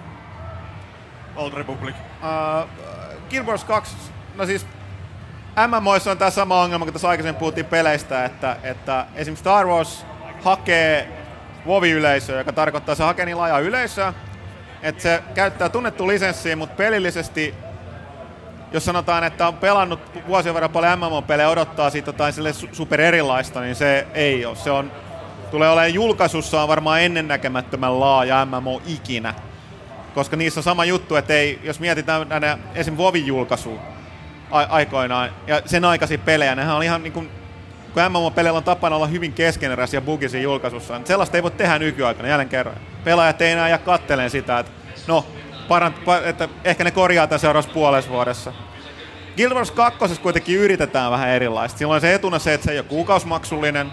Old 1.35 1.53
Republic? 1.53 1.95
Uh, 1.95 2.69
Guild 3.29 3.45
Wars 3.45 3.63
2, 3.63 3.95
no 4.35 4.45
siis 4.45 4.65
MMOissa 5.67 6.11
on 6.11 6.17
tämä 6.17 6.31
sama 6.31 6.61
ongelma, 6.61 6.85
kun 6.85 6.93
tässä 6.93 7.09
aikaisemmin 7.09 7.39
puhuttiin 7.39 7.65
peleistä, 7.65 8.25
että, 8.25 8.57
että 8.63 9.05
esimerkiksi 9.15 9.41
Star 9.41 9.67
Wars 9.67 10.05
hakee 10.43 11.07
WoW-yleisöä, 11.67 12.37
joka 12.37 12.53
tarkoittaa, 12.53 12.93
että 12.93 13.03
se 13.03 13.07
hakee 13.07 13.25
niin 13.25 13.37
laajaa 13.37 13.59
yleisöä, 13.59 14.13
että 14.81 15.01
se 15.01 15.23
käyttää 15.33 15.69
tunnettu 15.69 16.07
lisenssiä, 16.07 16.55
mutta 16.55 16.75
pelillisesti, 16.75 17.55
jos 18.71 18.85
sanotaan, 18.85 19.23
että 19.23 19.47
on 19.47 19.57
pelannut 19.57 19.99
vuosien 20.27 20.55
verran 20.55 20.71
paljon 20.71 20.99
MMO-pelejä 20.99 21.49
odottaa 21.49 21.89
siitä 21.89 22.09
jotain 22.09 22.33
sille 22.33 22.51
su- 22.51 22.69
super 22.71 23.01
erilaista, 23.01 23.61
niin 23.61 23.75
se 23.75 24.07
ei 24.13 24.45
ole. 24.45 24.55
Se 24.55 24.71
on, 24.71 24.91
tulee 25.51 25.69
olemaan 25.69 25.93
julkaisussa 25.93 26.61
on 26.61 26.67
varmaan 26.67 27.01
ennennäkemättömän 27.01 27.99
laaja 27.99 28.45
MMO 28.45 28.81
ikinä. 28.85 29.33
Koska 30.15 30.35
niissä 30.35 30.59
on 30.59 30.63
sama 30.63 30.85
juttu, 30.85 31.15
että 31.15 31.33
ei, 31.33 31.59
jos 31.63 31.79
mietitään 31.79 32.29
näitä 32.29 32.57
esim. 32.75 32.97
Vovin 32.97 33.27
julkaisua 33.27 33.90
aikoinaan 34.51 35.29
ja 35.47 35.61
sen 35.65 35.85
aikaisia 35.85 36.17
pelejä, 36.17 36.55
nehän 36.55 36.75
on 36.75 36.83
ihan 36.83 37.03
niin 37.03 37.13
kuin, 37.13 37.31
kun 37.93 38.03
MMO-peleillä 38.09 38.57
on 38.57 38.63
tapana 38.63 38.95
olla 38.95 39.07
hyvin 39.07 39.33
keskeneräisiä 39.33 40.01
bugisia 40.01 40.41
julkaisussa, 40.41 40.97
niin 40.97 41.07
sellaista 41.07 41.37
ei 41.37 41.43
voi 41.43 41.51
tehdä 41.51 41.79
nykyaikana, 41.79 42.29
jälleen 42.29 42.49
kerran. 42.49 42.75
Pelaajat 43.03 43.41
ei 43.41 43.51
enää 43.51 43.69
jää 43.69 43.77
katteleen 43.77 44.29
sitä, 44.29 44.59
että 44.59 44.71
no, 45.07 45.25
parant, 45.67 45.95
pa- 45.97 46.27
että 46.27 46.49
ehkä 46.63 46.83
ne 46.83 46.91
korjaa 46.91 47.27
tämän 47.27 47.39
seuraavassa 47.39 47.73
puolessa 47.73 48.11
vuodessa. 48.11 48.53
Guild 49.37 49.53
Wars 49.53 49.71
2 49.71 50.21
kuitenkin 50.21 50.57
yritetään 50.57 51.11
vähän 51.11 51.29
erilaista. 51.29 51.77
Silloin 51.77 52.01
se 52.01 52.13
etuna 52.13 52.39
se, 52.39 52.53
että 52.53 52.65
se 52.65 52.71
ei 52.71 52.79
ole 52.79 52.85
kuukausimaksullinen 52.85 53.91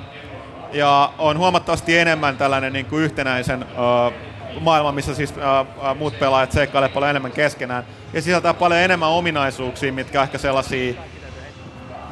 ja 0.72 1.12
on 1.18 1.38
huomattavasti 1.38 1.98
enemmän 1.98 2.36
tällainen 2.36 2.72
niin 2.72 2.86
kuin 2.86 3.02
yhtenäisen 3.02 3.62
uh, 3.62 4.12
maailma, 4.60 4.92
missä 4.92 5.14
siis 5.14 5.30
uh, 5.30 5.96
muut 5.96 6.18
pelaajat 6.18 6.52
seikkailevat 6.52 6.94
paljon 6.94 7.10
enemmän 7.10 7.32
keskenään. 7.32 7.84
Ja 8.12 8.22
sisältää 8.22 8.54
paljon 8.54 8.80
enemmän 8.80 9.08
ominaisuuksia, 9.08 9.92
mitkä 9.92 10.22
ehkä 10.22 10.38
sellaisia, 10.38 10.94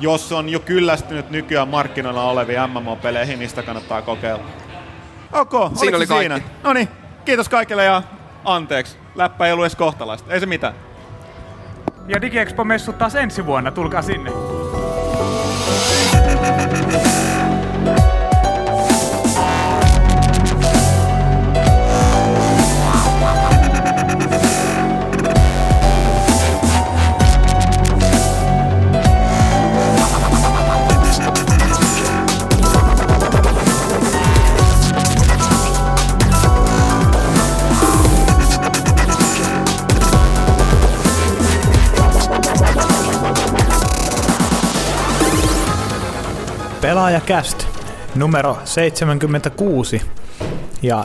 jos 0.01 0.33
on 0.33 0.49
jo 0.49 0.61
kyllästynyt 0.61 1.31
nykyään 1.31 1.69
markkinoilla 1.69 2.23
oleviin 2.25 2.61
MMO-peleihin, 2.71 3.39
mistä 3.39 3.63
kannattaa 3.63 4.03
kokeilla. 4.03 4.45
Ok, 5.33 5.53
Siinä 5.75 5.97
oli 5.97 6.07
siinä? 6.07 6.35
kaikki. 6.35 6.51
No 6.63 6.73
niin, 6.73 6.89
kiitos 7.25 7.49
kaikille 7.49 7.85
ja 7.85 8.03
anteeksi. 8.45 8.97
Läppä 9.15 9.47
ei 9.47 9.53
ollut 9.53 9.65
edes 9.65 9.77
kohtalaista. 9.77 10.33
Ei 10.33 10.41
se 10.41 10.47
mitään. 10.47 10.75
Ja 12.09 12.21
DigiExpo-messut 12.23 12.99
taas 12.99 13.15
ensi 13.15 13.47
vuonna, 13.47 13.71
tulkaa 13.71 14.03
sinne. 14.03 14.31
Pelaajakäst 46.87 47.67
numero 48.15 48.59
76. 48.65 50.03
Ja 50.83 51.05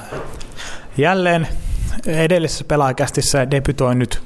jälleen 0.97 1.47
edellisessä 2.05 2.65
pelaajakästissä 2.67 3.51
debytoi 3.51 3.95
nyt 3.95 4.23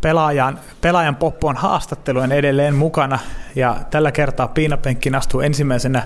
pelaajan, 0.00 0.58
pelaajan 0.80 1.16
poppoon 1.16 1.56
haastattelujen 1.56 2.32
edelleen 2.32 2.74
mukana. 2.74 3.18
Ja 3.54 3.76
tällä 3.90 4.12
kertaa 4.12 4.48
Piinapenkkin 4.48 5.14
astuu 5.14 5.40
ensimmäisenä 5.40 6.02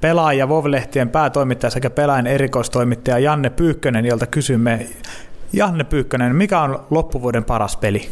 pelaaja 0.00 0.48
Vov-lehtien 0.48 1.08
päätoimittaja 1.08 1.70
sekä 1.70 1.90
pelaajan 1.90 2.26
erikoistoimittaja 2.26 3.18
Janne 3.18 3.50
Pyykkönen, 3.50 4.04
jolta 4.04 4.26
kysymme, 4.26 4.86
Janne 5.52 5.84
Pyykkönen, 5.84 6.36
mikä 6.36 6.60
on 6.60 6.86
loppuvuoden 6.90 7.44
paras 7.44 7.76
peli? 7.76 8.10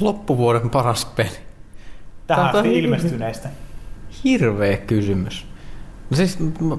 Loppuvuoden 0.00 0.70
paras 0.70 1.04
peli. 1.04 1.47
Tähän 2.28 2.44
on 2.44 2.56
asti 2.56 2.78
ilmestyneistä. 2.78 3.48
Hirveä 4.24 4.76
kysymys. 4.76 5.46
No 6.10 6.16
siis 6.16 6.38
mä, 6.38 6.76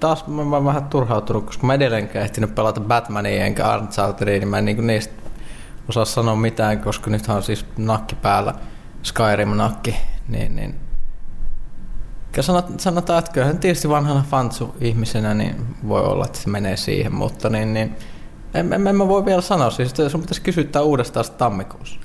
taas 0.00 0.26
mä, 0.26 0.44
mä 0.44 0.56
oon 0.56 0.64
vähän 0.64 0.84
turhautunut, 0.84 1.46
koska 1.46 1.66
mä 1.66 1.74
edelleenkään 1.74 2.24
ehtinyt 2.24 2.54
pelata 2.54 2.80
Batmania 2.80 3.44
enkä 3.44 3.76
Unchartedia, 3.76 4.38
niin 4.38 4.48
mä 4.48 4.58
en 4.58 4.64
niinku 4.64 4.82
niistä 4.82 5.14
osaa 5.88 6.04
sanoa 6.04 6.36
mitään, 6.36 6.78
koska 6.78 7.10
nythän 7.10 7.36
on 7.36 7.42
siis 7.42 7.66
nakki 7.76 8.14
päällä, 8.14 8.54
Skyrim-nakki, 9.02 9.94
niin, 10.28 10.56
niin 10.56 10.74
sanotaan, 12.78 13.18
että 13.18 13.32
kyllähän 13.32 13.58
tietysti 13.58 13.88
vanhana 13.88 14.24
fansu-ihmisenä 14.30 15.34
niin 15.34 15.66
voi 15.88 16.02
olla, 16.02 16.24
että 16.24 16.38
se 16.38 16.48
menee 16.48 16.76
siihen, 16.76 17.14
mutta 17.14 17.50
niin, 17.50 17.74
niin 17.74 17.96
en, 18.54 18.72
en, 18.72 18.86
en 18.86 18.96
mä 18.96 19.08
voi 19.08 19.24
vielä 19.24 19.40
sanoa, 19.40 19.70
siis 19.70 19.94
sun 20.08 20.20
pitäisi 20.20 20.42
kysyttää 20.42 20.82
uudestaan 20.82 21.24
tammikuussa. 21.38 22.00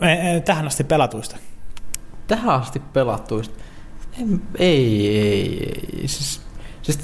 E- 0.00 0.36
e, 0.36 0.40
Tähän 0.40 0.66
asti 0.66 0.84
pelatuista. 0.84 1.36
Tähän 2.32 2.54
asti 2.54 2.82
pelattuista? 2.92 3.54
Ei, 4.18 4.28
ei, 4.58 5.18
ei. 5.18 6.08
Siis, 6.08 6.40
siis 6.82 6.98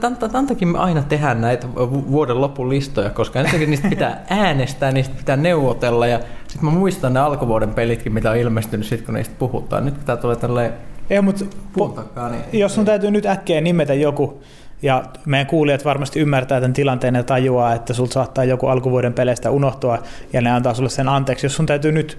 tämän, 0.00 0.16
tämän 0.16 0.46
takia 0.46 0.68
me 0.68 0.78
aina 0.78 1.02
tehdään 1.02 1.40
näitä 1.40 1.74
vu- 1.74 2.10
vuoden 2.10 2.40
lopun 2.40 2.68
listoja, 2.68 3.10
koska 3.10 3.40
ensinnäkin 3.40 3.70
niistä 3.70 3.88
pitää 3.88 4.24
äänestää, 4.30 4.92
niistä 4.92 5.14
pitää 5.16 5.36
neuvotella 5.36 6.06
ja 6.06 6.20
sitten 6.48 6.64
mä 6.64 6.70
muistan 6.70 7.14
ne 7.14 7.20
alkuvuoden 7.20 7.74
pelitkin, 7.74 8.12
mitä 8.12 8.30
on 8.30 8.36
ilmestynyt 8.36 8.86
sit, 8.86 9.02
kun 9.02 9.14
niistä 9.14 9.34
puhutaan. 9.38 9.84
Nyt 9.84 9.94
kun 9.94 10.04
tää 10.04 10.16
tulee 10.16 10.36
tälleen 10.36 10.72
Ei, 11.10 11.20
mutta 11.20 11.44
puun 11.72 11.92
takaa, 11.92 12.28
niin 12.28 12.44
jos 12.52 12.74
sun 12.74 12.84
täytyy 12.84 13.10
nyt 13.10 13.26
äkkiä 13.26 13.60
nimetä 13.60 13.94
joku, 13.94 14.42
ja 14.82 15.04
meidän 15.26 15.46
kuulijat 15.46 15.84
varmasti 15.84 16.20
ymmärtää 16.20 16.60
tämän 16.60 16.72
tilanteen 16.72 17.14
ja 17.14 17.22
tajuaa, 17.22 17.74
että 17.74 17.94
sulta 17.94 18.12
saattaa 18.12 18.44
joku 18.44 18.66
alkuvuoden 18.66 19.12
peleistä 19.12 19.50
unohtua, 19.50 19.98
ja 20.32 20.40
ne 20.40 20.50
antaa 20.50 20.74
sulle 20.74 20.90
sen 20.90 21.08
anteeksi. 21.08 21.46
Jos 21.46 21.56
sun 21.56 21.66
täytyy 21.66 21.92
nyt 21.92 22.18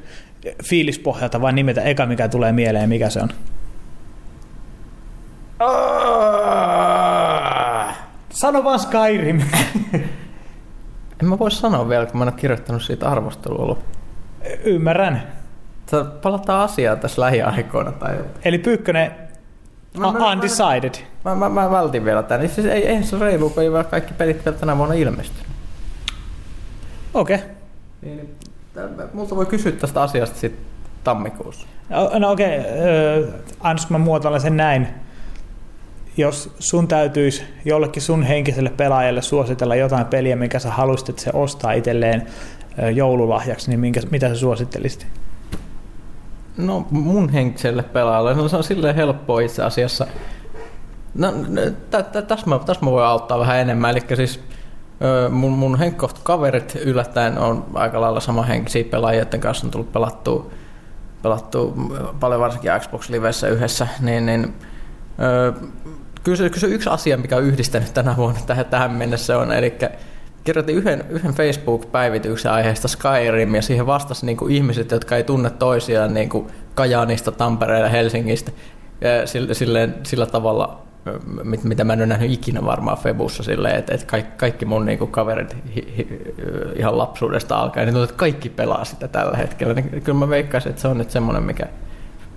fiilispohjalta 0.63 1.41
vain 1.41 1.55
nimetä 1.55 1.81
eka, 1.81 2.05
mikä 2.05 2.27
tulee 2.27 2.51
mieleen, 2.51 2.89
mikä 2.89 3.09
se 3.09 3.19
on? 3.21 3.29
Sano 8.29 8.63
vaan 8.63 8.79
Skyrim. 8.79 9.41
en 11.21 11.27
mä 11.29 11.39
voi 11.39 11.51
sanoa 11.51 11.89
vielä, 11.89 12.05
kun 12.05 12.17
mä 12.17 12.23
en 12.23 12.29
ole 12.33 12.39
kirjoittanut 12.39 12.83
siitä 12.83 13.09
arvostelua 13.09 13.67
loppuun. 13.67 13.95
Ymmärrän. 14.63 15.23
Sä 15.91 16.03
palataan 16.03 16.63
asiaan 16.63 16.99
tässä 16.99 17.21
lähiaikoina. 17.21 17.91
Tai... 17.91 18.15
Eli 18.45 18.57
Pyykkönen 18.57 19.11
Mä- 19.97 20.11
mä- 20.11 20.31
undecided. 20.31 20.93
Mä, 21.25 21.35
mä, 21.35 21.49
mä 21.49 21.71
vältin 21.71 22.05
vielä 22.05 22.23
tämän. 22.23 22.41
Niin 22.41 22.55
Siis 22.55 22.67
ei, 22.67 22.87
eihän 22.87 23.03
se 23.03 23.19
reilu, 23.19 23.49
kun 23.49 23.63
ei 23.63 23.71
vielä 23.71 23.83
kaikki 23.83 24.13
pelit 24.13 24.45
vielä 24.45 24.57
tänä 24.57 24.77
vuonna 24.77 24.95
ilmestynyt. 24.95 25.47
Okei. 27.13 27.35
Okay. 27.35 27.49
Niin, 28.01 28.35
multa 29.13 29.35
voi 29.35 29.45
kysyä 29.45 29.71
tästä 29.71 30.01
asiasta 30.01 30.39
sitten 30.39 30.65
tammikuussa. 31.03 31.67
No, 31.89 32.19
no 32.19 32.31
okei, 32.31 32.59
okay. 32.59 33.33
annas 33.59 33.89
mä 33.89 33.97
muotoilen 33.97 34.41
sen 34.41 34.57
näin. 34.57 34.87
Jos 36.17 36.55
sun 36.59 36.87
täytyisi 36.87 37.43
jollekin 37.65 38.01
sun 38.01 38.23
henkiselle 38.23 38.69
pelaajalle 38.69 39.21
suositella 39.21 39.75
jotain 39.75 40.05
peliä, 40.05 40.35
minkä 40.35 40.59
sä 40.59 40.71
haluaisit, 40.71 41.09
että 41.09 41.21
se 41.21 41.31
ostaa 41.33 41.71
itselleen 41.71 42.27
joululahjaksi, 42.95 43.69
niin 43.69 43.79
minkä, 43.79 44.01
mitä 44.11 44.29
sä 44.29 44.35
suosittelisit? 44.35 45.07
No 46.57 46.87
mun 46.91 47.29
henkiselle 47.29 47.83
pelaajalle, 47.83 48.33
no 48.33 48.47
se 48.47 48.57
on 48.57 48.63
silleen 48.63 48.95
helppoa 48.95 49.41
itse 49.41 49.63
asiassa. 49.63 50.07
No, 51.15 51.33
tässä 52.27 52.47
mä, 52.47 52.59
täs 52.59 52.81
mä 52.81 52.91
voin 52.91 53.05
auttaa 53.05 53.39
vähän 53.39 53.59
enemmän, 53.59 53.91
eli 53.91 54.15
siis 54.15 54.39
mun, 55.29 55.51
mun 55.51 55.79
henkkohta 55.79 56.19
kaverit 56.23 56.75
yllättäen 56.75 57.37
on 57.37 57.65
aika 57.73 58.01
lailla 58.01 58.19
sama 58.19 58.43
henkisiä 58.43 58.83
pelaajia, 58.83 59.21
joiden 59.21 59.39
kanssa 59.39 59.67
on 59.67 59.71
tullut 59.71 59.91
pelattua, 59.91 60.51
pelattua 61.21 61.73
paljon 62.19 62.41
varsinkin 62.41 62.71
Xbox 62.79 63.09
Livessä 63.09 63.47
yhdessä, 63.47 63.87
niin, 63.99 64.25
niin 64.25 64.53
ö, 65.19 65.53
kyllä, 66.23 66.37
se, 66.37 66.49
kyllä 66.49 66.59
se 66.59 66.67
yksi 66.67 66.89
asia, 66.89 67.17
mikä 67.17 67.37
on 67.37 67.43
yhdistänyt 67.43 67.93
tänä 67.93 68.17
vuonna 68.17 68.39
tähän, 68.47 68.65
tähän 68.65 68.91
mennessä 68.91 69.37
on, 69.37 69.51
eli 69.51 69.73
kirjoitin 70.43 70.75
yhden, 70.75 71.03
yhden 71.09 71.33
Facebook-päivityksen 71.33 72.51
aiheesta 72.51 72.87
Skyrim 72.87 73.55
ja 73.55 73.61
siihen 73.61 73.85
vastasi 73.85 74.25
niin 74.25 74.37
kuin 74.37 74.51
ihmiset, 74.51 74.91
jotka 74.91 75.15
ei 75.15 75.23
tunne 75.23 75.49
toisiaan 75.49 76.13
niin 76.13 76.29
kuin 76.29 76.47
Kajaanista, 76.75 77.31
Tampereella, 77.31 77.89
Helsingistä 77.89 78.51
ja 79.01 79.27
sillä, 79.27 79.53
silleen, 79.53 79.95
sillä 80.03 80.25
tavalla, 80.25 80.88
mit, 81.43 81.63
mitä 81.63 81.83
mä 81.83 81.93
en 81.93 81.99
ole 81.99 82.05
nähnyt 82.05 82.31
ikinä 82.31 82.65
varmaan 82.65 82.97
Febussa 82.97 83.43
silleen, 83.43 83.75
että, 83.75 83.93
että 83.93 84.05
kaikki, 84.07 84.31
kaikki 84.37 84.65
mun 84.65 84.85
niin 84.85 84.99
kuin 84.99 85.11
kaverit 85.11 85.55
hi, 85.75 85.93
hi, 85.97 86.33
ihan 86.75 86.97
lapsuudesta 86.97 87.55
alkaen, 87.55 87.85
niin 87.85 87.93
tuntuu, 87.93 88.03
että 88.03 88.19
kaikki 88.19 88.49
pelaa 88.49 88.85
sitä 88.85 89.07
tällä 89.07 89.37
hetkellä. 89.37 89.73
Niin 89.73 90.01
kyllä 90.01 90.19
mä 90.19 90.29
veikkaisin, 90.29 90.69
että 90.69 90.81
se 90.81 90.87
on 90.87 90.97
nyt 90.97 91.11
semmoinen, 91.11 91.43
mikä 91.43 91.65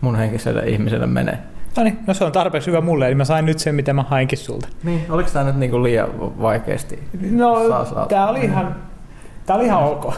mun 0.01 0.17
henkiselle 0.17 0.63
ihmiselle 0.63 1.07
menee. 1.07 1.39
No 1.77 1.83
niin, 1.83 1.99
no 2.07 2.15
se 2.15 2.25
on 2.25 2.33
tarpeeksi 2.33 2.71
hyvä 2.71 2.81
mulle, 2.81 3.07
eli 3.07 3.15
mä 3.15 3.25
sain 3.25 3.47
nyt 3.47 3.59
sen, 3.59 3.75
mitä 3.75 3.93
mä 3.93 4.03
hainkin 4.03 4.39
sulta. 4.39 4.69
Niin, 4.85 5.07
oliko 5.09 5.31
tämä 5.33 5.45
nyt 5.45 5.57
niinku 5.57 5.83
liian 5.83 6.09
vaikeasti? 6.43 6.99
No, 7.31 7.69
Saa- 7.69 7.85
saa- 7.85 8.07
tää 8.07 8.29
oli 8.29 8.41
ihan... 8.41 8.77
Tää 9.47 9.57
oli 9.57 9.65
ihan 9.65 9.83
ok. 9.83 10.15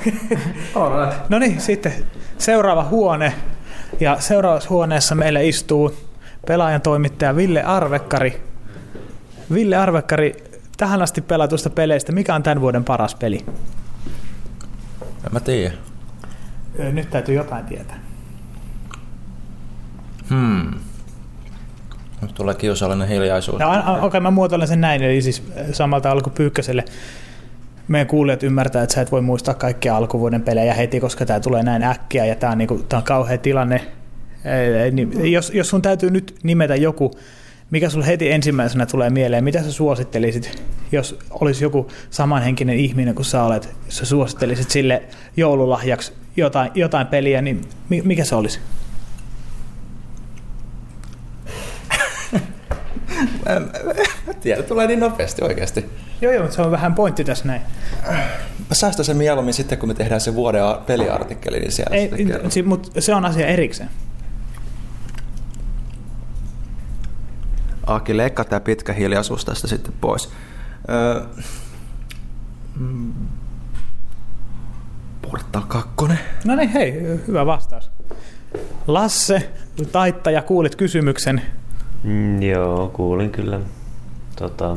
no 1.29 1.39
niin, 1.39 1.61
sitten 1.61 1.93
seuraava 2.39 2.85
huone. 2.85 3.33
Ja 4.01 4.17
seuraavassa 4.19 4.71
huoneessa 4.71 5.15
meillä 5.15 5.41
istuu 5.41 5.95
pelaajan 6.47 6.81
toimittaja 6.81 7.37
Ville 7.37 7.63
Arvekkari. 7.63 8.43
Ville 9.53 9.77
Arvekkari, 9.77 10.35
tähän 10.77 11.03
asti 11.03 11.21
pelatusta 11.21 11.71
peleistä, 11.71 12.13
mikä 12.13 12.35
on 12.35 12.43
tämän 12.43 12.61
vuoden 12.61 12.85
paras 12.85 13.15
peli? 13.15 13.45
En 15.27 15.33
mä 15.33 15.41
tiedä. 15.41 15.75
Nyt 16.93 17.11
täytyy 17.11 17.35
jotain 17.35 17.65
tietää. 17.65 17.99
Hmm. 20.31 20.75
Nyt 22.23 22.35
tulee 22.35 22.55
kiusallinen 22.55 23.09
hiljaisuus. 23.09 23.59
No, 23.59 24.07
okei, 24.07 24.21
mä 24.21 24.31
muotoilen 24.31 24.69
sen 24.69 24.81
näin, 24.81 25.03
eli 25.03 25.23
siis 25.23 25.43
samalta 25.73 26.11
alku 26.11 26.31
Pyykköselle. 26.31 26.85
Meidän 27.89 28.07
kuulijat 28.07 28.43
ymmärtää, 28.43 28.83
että 28.83 28.95
sä 28.95 29.01
et 29.01 29.13
voi 29.13 29.21
muistaa 29.21 29.55
kaikkia 29.55 29.97
alkuvuoden 29.97 30.43
pelejä 30.43 30.75
heti, 30.75 31.01
koska 31.01 31.27
tämä 31.27 31.41
tulee 31.41 31.63
näin 31.63 31.83
äkkiä 31.83 32.25
ja 32.25 32.35
tämä 32.35 32.53
on, 32.53 32.59
niinku, 32.59 32.79
tää 32.89 32.99
on 32.99 33.05
kauhea 33.05 33.39
tilanne. 33.39 33.87
Ei, 34.85 34.91
niin 34.91 35.33
Jos, 35.33 35.51
jos 35.55 35.69
sun 35.69 35.83
täytyy 35.83 36.11
nyt 36.11 36.35
nimetä 36.43 36.77
joku, 36.77 37.11
mikä 37.75 37.91
sulle 37.91 38.07
heti 38.07 38.31
ensimmäisenä 38.31 38.87
tulee 38.87 39.11
mieleen, 39.11 39.45
mitä 39.45 39.63
sä 39.63 39.73
suosittelisit, 39.73 40.63
jos 40.93 41.19
olisi 41.31 41.65
joku 41.65 41.91
samanhenkinen 42.11 42.77
ihminen 42.77 43.15
kuin 43.15 43.25
sä 43.25 43.43
olet, 43.43 43.69
jos 43.87 43.97
sä 43.99 44.05
suosittelisit 44.05 44.71
sille 44.71 45.03
joululahjaksi 45.37 46.13
jotain, 46.37 46.71
jotain 46.75 47.07
peliä, 47.07 47.43
niin 47.43 47.61
mi- 47.89 48.03
mikä 48.03 48.25
se 48.25 48.35
olisi? 48.35 48.61
Mä, 53.47 53.61
mä 54.27 54.35
tiedä, 54.41 54.63
tulee 54.63 54.87
niin 54.87 55.01
nopeasti 55.01 55.45
oikeasti. 55.45 55.85
Joo, 56.21 56.33
joo, 56.33 56.43
mutta 56.43 56.57
se 56.57 56.63
on 56.63 56.71
vähän 56.71 56.95
pointti 56.95 57.25
tässä 57.25 57.45
näin. 57.47 57.61
Mä 58.69 58.75
säästän 58.75 59.05
sen 59.05 59.17
mieluummin 59.17 59.55
sitten, 59.55 59.79
kun 59.79 59.89
me 59.89 59.95
tehdään 59.95 60.21
se 60.21 60.35
vuoden 60.35 60.63
peliartikkeli, 60.87 61.59
niin 61.59 61.73
siellä 61.73 61.97
Ei, 61.97 62.11
si- 62.49 62.63
mutta 62.63 63.01
se 63.01 63.15
on 63.15 63.25
asia 63.25 63.47
erikseen. 63.47 63.91
Aki, 67.87 68.17
leikkaa 68.17 68.45
tää 68.45 68.61
pitkä 68.61 68.93
hiljaisuus 68.93 69.45
tästä 69.45 69.69
sitten 69.69 69.95
pois. 70.01 70.33
Öö, 70.91 71.23
mm, 72.77 73.13
Portal 75.23 75.63
2. 75.69 75.89
No 76.45 76.57
niin, 76.57 76.69
hei, 76.69 76.93
hyvä 77.27 77.47
vastaus. 77.47 77.91
Lasse, 78.87 79.53
taittaja, 79.93 80.43
kuulit 80.43 80.77
kysymyksen. 80.77 81.43
Mm, 82.05 82.43
joo, 82.43 82.89
kuulin 82.89 83.31
kyllä. 83.31 83.61
Tota, 84.37 84.77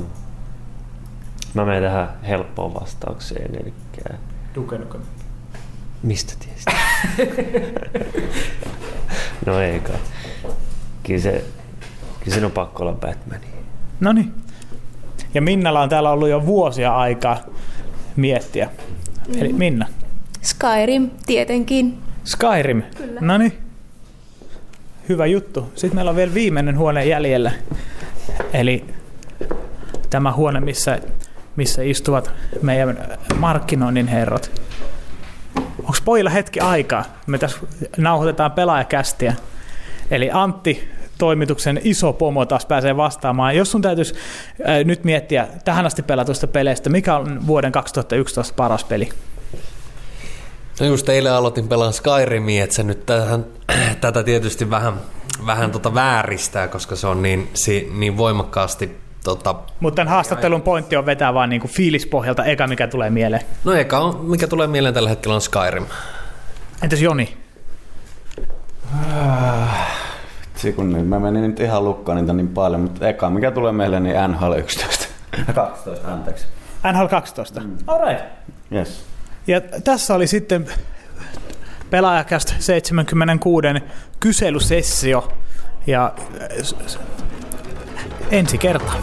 mä 1.53 1.66
menen 1.66 1.84
tähän 1.84 2.10
helppoon 2.28 2.74
vastaukseen, 2.74 3.55
eli 3.55 3.74
Duke 4.55 4.78
Nukem. 4.78 5.01
mistä 6.03 6.34
tiesit? 6.39 6.66
no 9.45 9.60
ei 9.60 9.80
kai. 9.80 9.95
Kyllä 11.03 11.22
se, 11.22 11.43
kyllä 12.28 12.36
sen 12.36 12.46
on 12.46 12.52
pakko 12.52 12.84
olla 12.84 12.94
Batman. 12.94 13.40
No 14.00 14.14
niin. 14.14 14.34
Ja 15.34 15.42
Minnalla 15.42 15.82
on 15.82 15.90
täällä 15.90 16.10
ollut 16.12 16.30
jo 16.30 16.46
vuosia 16.46 16.96
aikaa 16.96 17.38
miettiä. 18.16 18.70
Eli 19.38 19.54
Mm. 19.54 19.60
Minna. 19.60 19.88
Skyrim, 20.42 21.10
tietenkin. 21.26 21.98
Skyrim. 22.24 22.84
Kyllä. 22.98 23.22
No 23.22 23.38
niin. 23.38 23.58
Hyvä 25.10 25.26
juttu. 25.26 25.72
Sitten 25.76 25.96
meillä 25.96 26.10
on 26.10 26.16
vielä 26.16 26.34
viimeinen 26.34 26.78
huone 26.78 27.06
jäljellä. 27.06 27.52
Eli 28.54 28.86
tämä 30.10 30.34
huone, 30.34 30.60
missä, 30.60 31.00
missä 31.56 31.82
istuvat 31.82 32.32
meidän 32.62 32.98
markkinoinnin 33.36 34.08
herrat. 34.08 34.62
Onko 35.80 35.98
pojilla 36.06 36.30
hetki 36.30 36.60
aikaa? 36.60 37.06
Me 37.28 37.38
tässä 37.38 37.58
nauhoitetaan 37.98 38.52
pelaajakästiä. 38.52 39.34
Eli 40.12 40.30
Antti, 40.34 40.90
toimituksen 41.18 41.82
iso 41.84 42.13
pomo 42.13 42.45
taas 42.45 42.65
pääsee 42.65 42.97
vastaamaan. 42.97 43.55
Jos 43.55 43.72
sun 43.72 43.82
täytyisi 43.82 44.13
äh, 44.70 44.86
nyt 44.86 45.03
miettiä 45.03 45.47
tähän 45.65 45.86
asti 45.86 46.03
pelatusta 46.03 46.47
peleistä, 46.47 46.89
mikä 46.89 47.18
on 47.18 47.47
vuoden 47.47 47.72
2011 47.72 48.53
paras 48.53 48.84
peli? 48.84 49.09
No 50.80 50.86
just 50.86 51.09
eilen 51.09 51.34
aloitin 51.34 51.68
pelaan 51.68 51.93
Skyrimia, 51.93 52.63
että 52.63 52.76
se 52.76 52.84
nyt 52.84 53.05
tähän, 53.05 53.45
tätä 54.01 54.24
tietysti 54.24 54.70
vähän, 54.70 54.93
vähän 55.45 55.72
tota 55.72 55.93
vääristää, 55.93 56.68
koska 56.68 56.95
se 56.95 57.07
on 57.07 57.22
niin, 57.22 57.49
si, 57.53 57.91
niin 57.93 58.18
voimakkaasti 58.18 58.97
tota, 59.24 59.55
Mutta 59.80 59.95
tämän 59.95 60.13
haastattelun 60.13 60.61
pointti 60.61 60.95
on 60.95 61.05
vetää 61.05 61.34
vaan 61.34 61.49
niinku 61.49 61.68
fiilispohjalta 61.68 62.45
eka, 62.45 62.68
mikä 62.68 62.88
tulee 62.88 63.09
mieleen. 63.09 63.41
No 63.63 63.74
eka 63.74 63.99
on, 63.99 64.26
mikä 64.26 64.47
tulee 64.47 64.68
mieleen 64.68 64.93
tällä 64.93 65.09
hetkellä 65.09 65.36
on 65.36 65.41
Skyrim. 65.41 65.86
Entäs 66.84 67.01
Joni? 67.01 67.38
Vitsi 70.58 70.74
kun 70.74 70.93
nyt, 70.93 71.08
mä 71.08 71.20
menin 71.20 71.43
nyt 71.43 71.60
ihan 71.60 71.84
lukkaan 71.84 72.18
niitä 72.18 72.34
niin 72.34 72.47
paljon, 72.47 72.82
mutta 72.82 73.08
eka 73.08 73.30
mikä 73.30 73.51
tulee 73.51 73.72
meille, 73.72 73.99
niin 73.99 74.16
NHL 74.28 74.53
11. 74.53 75.08
12, 75.53 76.14
anteeksi. 76.14 76.45
NHL 76.93 77.05
12. 77.05 77.60
Mm. 77.60 77.78
All 77.88 78.08
right. 78.08 78.26
Yes. 78.74 79.05
Ja 79.47 79.62
tässä 79.62 80.16
oli 80.16 80.28
sitten 80.28 80.68
pelaajakästä 81.89 82.53
76 82.60 83.68
kyselysessio. 84.20 85.32
Ja 85.88 86.14
ensi 88.32 88.58
kertaa. 88.58 88.95